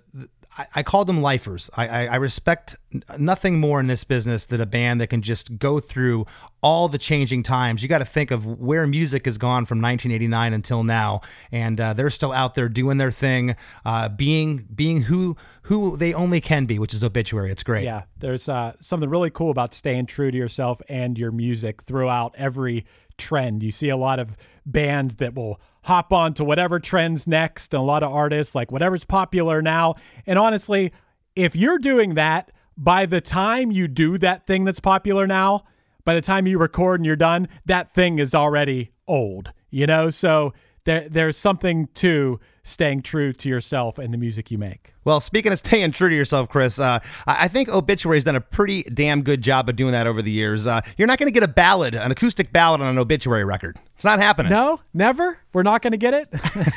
I, 0.56 0.66
I 0.76 0.82
called 0.82 1.06
them 1.06 1.20
lifers. 1.20 1.70
I, 1.76 1.88
I, 1.88 2.04
I, 2.06 2.16
respect 2.16 2.76
nothing 3.18 3.60
more 3.60 3.80
in 3.80 3.86
this 3.86 4.04
business 4.04 4.46
than 4.46 4.60
a 4.60 4.66
band 4.66 5.00
that 5.00 5.08
can 5.08 5.22
just 5.22 5.58
go 5.58 5.80
through 5.80 6.26
all 6.62 6.88
the 6.88 6.98
changing 6.98 7.42
times. 7.42 7.82
You 7.82 7.88
got 7.88 7.98
to 7.98 8.04
think 8.04 8.30
of 8.30 8.46
where 8.46 8.86
music 8.86 9.26
has 9.26 9.38
gone 9.38 9.66
from 9.66 9.80
1989 9.80 10.52
until 10.52 10.82
now, 10.82 11.20
and 11.52 11.80
uh, 11.80 11.92
they're 11.92 12.10
still 12.10 12.32
out 12.32 12.54
there 12.54 12.68
doing 12.68 12.98
their 12.98 13.10
thing, 13.10 13.56
uh, 13.84 14.08
being 14.08 14.66
being 14.74 15.02
who 15.02 15.36
who 15.62 15.96
they 15.96 16.14
only 16.14 16.40
can 16.40 16.64
be, 16.64 16.78
which 16.78 16.94
is 16.94 17.02
obituary. 17.02 17.50
It's 17.50 17.62
great. 17.62 17.84
Yeah, 17.84 18.04
there's 18.16 18.48
uh, 18.48 18.74
something 18.80 19.10
really 19.10 19.30
cool 19.30 19.50
about 19.50 19.74
staying 19.74 20.06
true 20.06 20.30
to 20.30 20.36
yourself 20.36 20.80
and 20.88 21.18
your 21.18 21.32
music 21.32 21.82
throughout 21.82 22.34
every 22.38 22.86
trend. 23.18 23.62
You 23.62 23.70
see 23.70 23.88
a 23.88 23.96
lot 23.96 24.18
of 24.18 24.36
bands 24.64 25.16
that 25.16 25.34
will 25.34 25.60
hop 25.84 26.12
on 26.12 26.34
to 26.34 26.44
whatever 26.44 26.80
trends 26.80 27.26
next 27.26 27.72
and 27.72 27.80
a 27.80 27.84
lot 27.84 28.02
of 28.02 28.12
artists 28.12 28.54
like 28.54 28.72
whatever's 28.72 29.04
popular 29.04 29.62
now. 29.62 29.94
And 30.26 30.38
honestly, 30.38 30.92
if 31.36 31.54
you're 31.54 31.78
doing 31.78 32.14
that, 32.14 32.50
by 32.76 33.06
the 33.06 33.20
time 33.20 33.70
you 33.70 33.88
do 33.88 34.18
that 34.18 34.46
thing 34.46 34.64
that's 34.64 34.80
popular 34.80 35.26
now, 35.26 35.64
by 36.04 36.14
the 36.14 36.20
time 36.20 36.46
you 36.46 36.58
record 36.58 37.00
and 37.00 37.06
you're 37.06 37.16
done, 37.16 37.48
that 37.64 37.94
thing 37.94 38.18
is 38.18 38.34
already 38.34 38.90
old, 39.06 39.52
you 39.70 39.86
know? 39.86 40.10
So 40.10 40.52
there, 40.84 41.08
there's 41.08 41.36
something 41.36 41.88
to 41.94 42.40
staying 42.62 43.02
true 43.02 43.32
to 43.32 43.48
yourself 43.48 43.98
and 43.98 44.12
the 44.12 44.18
music 44.18 44.50
you 44.50 44.58
make. 44.58 44.92
Well, 45.06 45.20
speaking 45.20 45.52
of 45.52 45.58
staying 45.60 45.92
true 45.92 46.10
to 46.10 46.14
yourself, 46.14 46.48
Chris, 46.48 46.78
uh, 46.78 46.98
I 47.26 47.48
think 47.48 47.68
Obituary's 47.68 48.24
done 48.24 48.36
a 48.36 48.40
pretty 48.40 48.82
damn 48.82 49.22
good 49.22 49.40
job 49.40 49.68
of 49.68 49.76
doing 49.76 49.92
that 49.92 50.06
over 50.06 50.20
the 50.20 50.32
years. 50.32 50.66
Uh, 50.66 50.80
you're 50.98 51.06
not 51.06 51.18
going 51.18 51.28
to 51.28 51.32
get 51.32 51.44
a 51.44 51.48
ballad, 51.48 51.94
an 51.94 52.10
acoustic 52.10 52.52
ballad 52.52 52.80
on 52.80 52.88
an 52.88 52.98
Obituary 52.98 53.44
record. 53.44 53.78
It's 53.94 54.04
not 54.04 54.18
happening. 54.18 54.50
No, 54.50 54.80
never. 54.92 55.38
We're 55.52 55.62
not 55.62 55.80
going 55.80 55.92
to 55.92 55.96
get 55.96 56.12
it. 56.12 56.28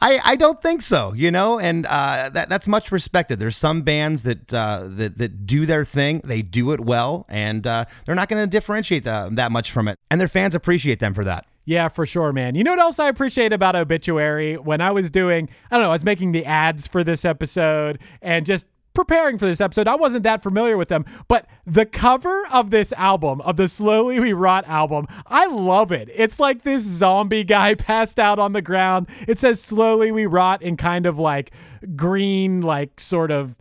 I, 0.01 0.21
I 0.25 0.37
don't 0.37 0.61
think 0.61 0.83
so, 0.83 1.13
you 1.13 1.31
know, 1.31 1.59
and 1.59 1.87
uh, 1.87 2.31
that 2.31 2.49
that's 2.49 2.67
much 2.67 2.91
respected. 2.91 3.39
There's 3.39 3.57
some 3.57 3.83
bands 3.83 4.23
that 4.23 4.53
uh, 4.53 4.89
that 4.89 5.19
that 5.19 5.47
do 5.47 5.67
their 5.67 5.85
thing, 5.85 6.23
they 6.25 6.43
do 6.43 6.73
it 6.73 6.81
well, 6.81 7.27
and 7.29 7.67
uh, 7.67 7.85
they're 8.05 8.15
not 8.15 8.29
going 8.29 8.43
to 8.43 8.51
differentiate 8.51 9.05
the, 9.05 9.29
that 9.33 9.53
much 9.53 9.71
from 9.71 9.87
it, 9.87 9.99
and 10.11 10.21
their 10.21 10.29
fans 10.29 10.55
appreciate 10.55 10.99
them 10.99 11.15
for 11.15 11.25
that. 11.25 11.47
Yeah, 11.65 11.89
for 11.89 12.07
sure, 12.07 12.33
man. 12.33 12.55
You 12.55 12.65
know 12.65 12.73
what 12.73 12.81
else 12.81 12.99
I 12.99 13.09
appreciate 13.09 13.53
about 13.53 13.77
Obituary? 13.77 14.57
When 14.57 14.81
I 14.81 14.91
was 14.91 15.11
doing, 15.11 15.49
I 15.71 15.77
don't 15.77 15.85
know, 15.85 15.91
I 15.91 15.93
was 15.93 16.05
making 16.05 16.33
the 16.33 16.45
ads 16.45 16.87
for 16.87 17.05
this 17.05 17.25
episode 17.25 18.01
and 18.21 18.45
just 18.45 18.67
preparing 18.95 19.39
for 19.39 19.47
this 19.47 19.61
episode, 19.61 19.89
I 19.89 19.97
wasn't 19.97 20.23
that 20.25 20.43
familiar 20.43 20.77
with 20.77 20.89
them, 20.89 21.05
but 21.29 21.47
the 21.67 21.87
cover 21.87 22.47
of 22.53 22.71
this 22.71 22.93
album, 22.95 23.41
of 23.43 23.57
the 23.57 23.69
Slowly 23.69 24.21
We 24.21 24.33
Rot 24.33 24.67
album, 24.67 25.07
I 25.27 25.47
love 25.47 25.93
it. 25.93 26.11
It's 26.15 26.39
like 26.39 26.63
this 26.63 26.83
zombie 26.83 27.45
guy 27.45 27.75
passed 27.77 28.19
out 28.19 28.39
on 28.39 28.53
the 28.53 28.63
ground. 28.63 29.09
It 29.27 29.39
says 29.39 29.61
Slowly 29.61 30.13
We 30.13 30.27
Rot 30.27 30.63
in 30.63 30.77
kind 30.77 31.07
of 31.07 31.19
like 31.19 31.53
green, 31.97 32.61
like 32.61 33.01
sort 33.01 33.31
of 33.31 33.57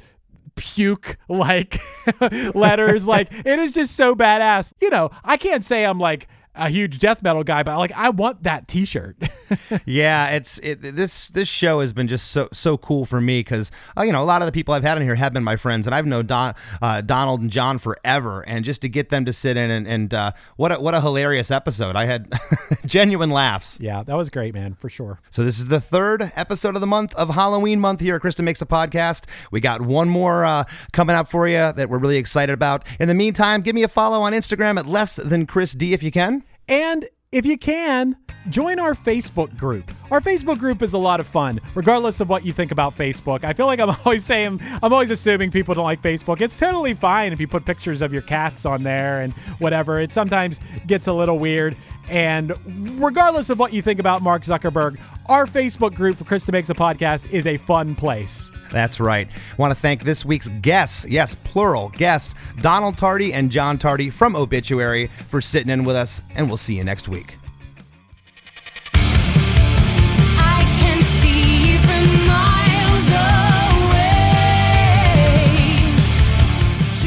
puke 0.55 1.17
like 1.29 1.79
letters. 2.55 3.07
like 3.11 3.31
it 3.31 3.59
is 3.59 3.71
just 3.71 3.95
so 3.95 4.15
badass. 4.15 4.73
You 4.81 4.89
know, 4.89 5.09
I 5.23 5.37
can't 5.37 5.63
say 5.63 5.85
I'm 5.85 5.99
like 5.99 6.27
a 6.55 6.69
huge 6.69 6.99
death 6.99 7.23
metal 7.23 7.43
guy, 7.43 7.63
but 7.63 7.77
like 7.77 7.91
I 7.93 8.09
want 8.09 8.43
that 8.43 8.67
T-shirt. 8.67 9.17
yeah, 9.85 10.29
it's 10.29 10.57
it, 10.59 10.81
this 10.81 11.29
this 11.29 11.47
show 11.47 11.79
has 11.79 11.93
been 11.93 12.07
just 12.07 12.31
so 12.31 12.49
so 12.51 12.77
cool 12.77 13.05
for 13.05 13.21
me 13.21 13.39
because 13.39 13.71
uh, 13.97 14.01
you 14.01 14.11
know 14.11 14.21
a 14.21 14.25
lot 14.25 14.41
of 14.41 14.45
the 14.45 14.51
people 14.51 14.73
I've 14.73 14.83
had 14.83 14.97
in 14.97 15.03
here 15.03 15.15
have 15.15 15.33
been 15.33 15.43
my 15.43 15.55
friends, 15.55 15.87
and 15.87 15.95
I've 15.95 16.05
known 16.05 16.25
Don, 16.25 16.53
uh, 16.81 17.01
Donald 17.01 17.41
and 17.41 17.49
John 17.49 17.77
forever, 17.77 18.41
and 18.41 18.65
just 18.65 18.81
to 18.81 18.89
get 18.89 19.09
them 19.09 19.25
to 19.25 19.33
sit 19.33 19.55
in 19.55 19.71
and, 19.71 19.87
and 19.87 20.13
uh, 20.13 20.31
what 20.57 20.73
a, 20.73 20.79
what 20.79 20.93
a 20.93 21.01
hilarious 21.01 21.51
episode! 21.51 21.95
I 21.95 22.05
had 22.05 22.31
genuine 22.85 23.29
laughs. 23.29 23.77
Yeah, 23.79 24.03
that 24.03 24.15
was 24.15 24.29
great, 24.29 24.53
man, 24.53 24.73
for 24.73 24.89
sure. 24.89 25.21
So 25.29 25.43
this 25.43 25.57
is 25.57 25.67
the 25.67 25.81
third 25.81 26.31
episode 26.35 26.75
of 26.75 26.81
the 26.81 26.87
month 26.87 27.13
of 27.15 27.29
Halloween 27.29 27.79
month 27.79 28.01
here 28.01 28.15
at 28.15 28.21
Chris 28.21 28.35
DeMakes 28.35 28.61
a 28.61 28.65
Podcast. 28.65 29.25
We 29.51 29.61
got 29.61 29.81
one 29.81 30.09
more 30.09 30.43
uh, 30.43 30.65
coming 30.91 31.15
up 31.15 31.29
for 31.29 31.47
you 31.47 31.71
that 31.71 31.89
we're 31.89 31.97
really 31.97 32.17
excited 32.17 32.53
about. 32.53 32.85
In 32.99 33.07
the 33.07 33.13
meantime, 33.13 33.61
give 33.61 33.75
me 33.75 33.83
a 33.83 33.87
follow 33.87 34.21
on 34.21 34.33
Instagram 34.33 34.77
at 34.77 34.85
less 34.85 35.15
than 35.15 35.45
Chris 35.45 35.73
D 35.73 35.93
if 35.93 36.03
you 36.03 36.11
can. 36.11 36.43
And 36.71 37.09
if 37.33 37.45
you 37.45 37.57
can, 37.57 38.15
join 38.49 38.79
our 38.79 38.93
Facebook 38.93 39.57
group. 39.57 39.91
Our 40.09 40.21
Facebook 40.21 40.57
group 40.57 40.81
is 40.81 40.93
a 40.93 40.97
lot 40.97 41.19
of 41.19 41.27
fun, 41.27 41.59
regardless 41.75 42.21
of 42.21 42.29
what 42.29 42.45
you 42.45 42.53
think 42.53 42.71
about 42.71 42.97
Facebook. 42.97 43.43
I 43.43 43.51
feel 43.51 43.65
like 43.65 43.81
I'm 43.81 43.89
always 44.05 44.23
saying, 44.23 44.61
I'm 44.81 44.93
always 44.93 45.11
assuming 45.11 45.51
people 45.51 45.75
don't 45.75 45.83
like 45.83 46.01
Facebook. 46.01 46.39
It's 46.39 46.55
totally 46.55 46.93
fine 46.93 47.33
if 47.33 47.41
you 47.41 47.47
put 47.47 47.65
pictures 47.65 47.99
of 47.99 48.13
your 48.13 48.21
cats 48.21 48.65
on 48.65 48.83
there 48.83 49.19
and 49.19 49.33
whatever. 49.59 49.99
It 49.99 50.13
sometimes 50.13 50.61
gets 50.87 51.07
a 51.07 51.13
little 51.13 51.39
weird. 51.39 51.75
And 52.09 52.53
regardless 53.01 53.49
of 53.49 53.59
what 53.59 53.73
you 53.73 53.81
think 53.81 53.99
about 53.99 54.21
Mark 54.21 54.43
Zuckerberg, 54.43 54.99
our 55.27 55.45
Facebook 55.45 55.93
group 55.93 56.17
for 56.17 56.25
Chris 56.25 56.45
DeMakes 56.45 56.69
a 56.69 56.73
Podcast 56.73 57.29
is 57.31 57.47
a 57.47 57.57
fun 57.57 57.95
place. 57.95 58.51
That's 58.71 58.99
right. 58.99 59.27
Want 59.57 59.73
to 59.73 59.79
thank 59.79 60.03
this 60.03 60.25
week's 60.25 60.49
guests, 60.61 61.05
yes, 61.07 61.35
plural 61.35 61.89
guests, 61.89 62.33
Donald 62.59 62.97
Tardy 62.97 63.33
and 63.33 63.51
John 63.51 63.77
Tardy 63.77 64.09
from 64.09 64.35
Obituary 64.35 65.07
for 65.07 65.41
sitting 65.41 65.69
in 65.69 65.83
with 65.83 65.95
us, 65.95 66.21
and 66.35 66.47
we'll 66.47 66.57
see 66.57 66.77
you 66.77 66.83
next 66.83 67.07
week. 67.07 67.37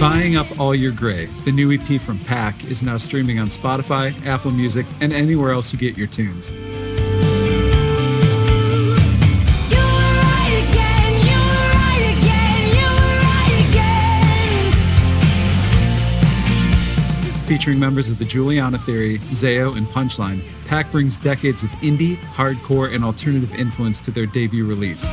Buying 0.01 0.36
Up 0.36 0.59
All 0.59 0.74
Your 0.74 0.92
Gray, 0.92 1.26
the 1.45 1.53
new 1.53 1.72
EP 1.72 2.01
from 2.01 2.18
Pack, 2.18 2.64
is 2.64 2.82
now 2.82 2.97
streaming 2.97 3.38
on 3.38 3.47
Spotify, 3.47 4.12
Apple 4.26 4.51
Music, 4.51 4.84
and 5.01 5.12
anywhere 5.12 5.53
else 5.53 5.72
you 5.72 5.78
get 5.78 5.97
your 5.97 6.09
tunes. 6.09 6.51
Featuring 17.47 17.78
members 17.78 18.11
of 18.11 18.18
the 18.18 18.24
Juliana 18.24 18.78
Theory, 18.78 19.18
Zao, 19.30 19.76
and 19.76 19.86
Punchline, 19.86 20.42
Pack 20.66 20.90
brings 20.90 21.16
decades 21.16 21.62
of 21.62 21.70
indie, 21.82 22.16
hardcore, 22.16 22.92
and 22.92 23.05
alternative 23.05 23.55
influence 23.55 24.01
to 24.01 24.11
their 24.11 24.26
debut 24.26 24.66
release. 24.66 25.09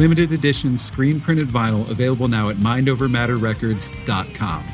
Limited 0.00 0.32
edition 0.32 0.76
screen 0.78 1.20
printed 1.20 1.48
vinyl 1.48 1.86
available 1.90 2.26
now 2.26 2.48
at 2.48 2.56
mindovermatterrecords.com. 2.56 4.64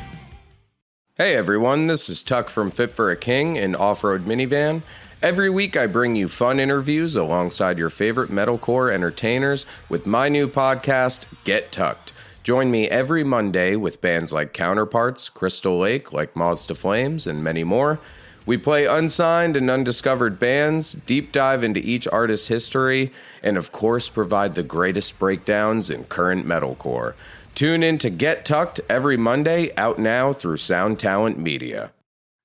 Hey 1.17 1.35
everyone, 1.35 1.87
this 1.87 2.07
is 2.07 2.23
Tuck 2.23 2.47
from 2.47 2.71
Fit 2.71 2.95
for 2.95 3.11
a 3.11 3.17
King 3.17 3.57
and 3.57 3.75
Off 3.75 4.05
Road 4.05 4.23
Minivan. 4.23 4.83
Every 5.21 5.49
week 5.49 5.75
I 5.75 5.85
bring 5.85 6.15
you 6.15 6.29
fun 6.29 6.61
interviews 6.61 7.17
alongside 7.17 7.77
your 7.77 7.89
favorite 7.89 8.31
metalcore 8.31 8.89
entertainers 8.89 9.65
with 9.89 10.07
my 10.07 10.29
new 10.29 10.47
podcast, 10.47 11.25
Get 11.43 11.73
Tucked. 11.73 12.13
Join 12.41 12.71
me 12.71 12.87
every 12.87 13.25
Monday 13.25 13.75
with 13.75 13.99
bands 13.99 14.31
like 14.31 14.53
Counterparts, 14.53 15.27
Crystal 15.27 15.77
Lake, 15.77 16.13
like 16.13 16.37
Moths 16.37 16.65
to 16.67 16.73
Flames, 16.73 17.27
and 17.27 17.43
many 17.43 17.65
more. 17.65 17.99
We 18.47 18.57
play 18.57 18.85
unsigned 18.85 19.57
and 19.57 19.69
undiscovered 19.69 20.39
bands, 20.39 20.93
deep 20.93 21.33
dive 21.33 21.65
into 21.65 21.81
each 21.81 22.07
artist's 22.07 22.47
history, 22.47 23.11
and 23.43 23.57
of 23.57 23.73
course, 23.73 24.07
provide 24.07 24.55
the 24.55 24.63
greatest 24.63 25.19
breakdowns 25.19 25.91
in 25.91 26.05
current 26.05 26.45
metalcore. 26.45 27.15
Tune 27.55 27.83
in 27.83 27.97
to 27.97 28.09
Get 28.09 28.45
Tucked 28.45 28.79
every 28.89 29.17
Monday, 29.17 29.75
out 29.75 29.99
now 29.99 30.31
through 30.31 30.55
Sound 30.55 30.97
Talent 30.97 31.37
Media. 31.37 31.91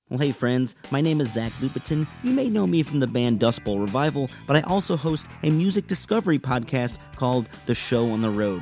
Well, 0.09 0.19
hey 0.19 0.33
friends, 0.33 0.75
my 0.91 0.99
name 0.99 1.21
is 1.21 1.31
Zach 1.31 1.53
Lupetin. 1.53 2.05
You 2.21 2.31
may 2.31 2.49
know 2.49 2.67
me 2.67 2.83
from 2.83 2.99
the 2.99 3.07
band 3.07 3.39
Dust 3.39 3.63
Bowl 3.63 3.79
Revival, 3.79 4.29
but 4.45 4.57
I 4.57 4.61
also 4.63 4.97
host 4.97 5.25
a 5.43 5.49
music 5.49 5.87
discovery 5.87 6.37
podcast 6.37 6.95
called 7.15 7.47
The 7.65 7.75
Show 7.75 8.11
on 8.11 8.21
the 8.21 8.29
Road. 8.29 8.61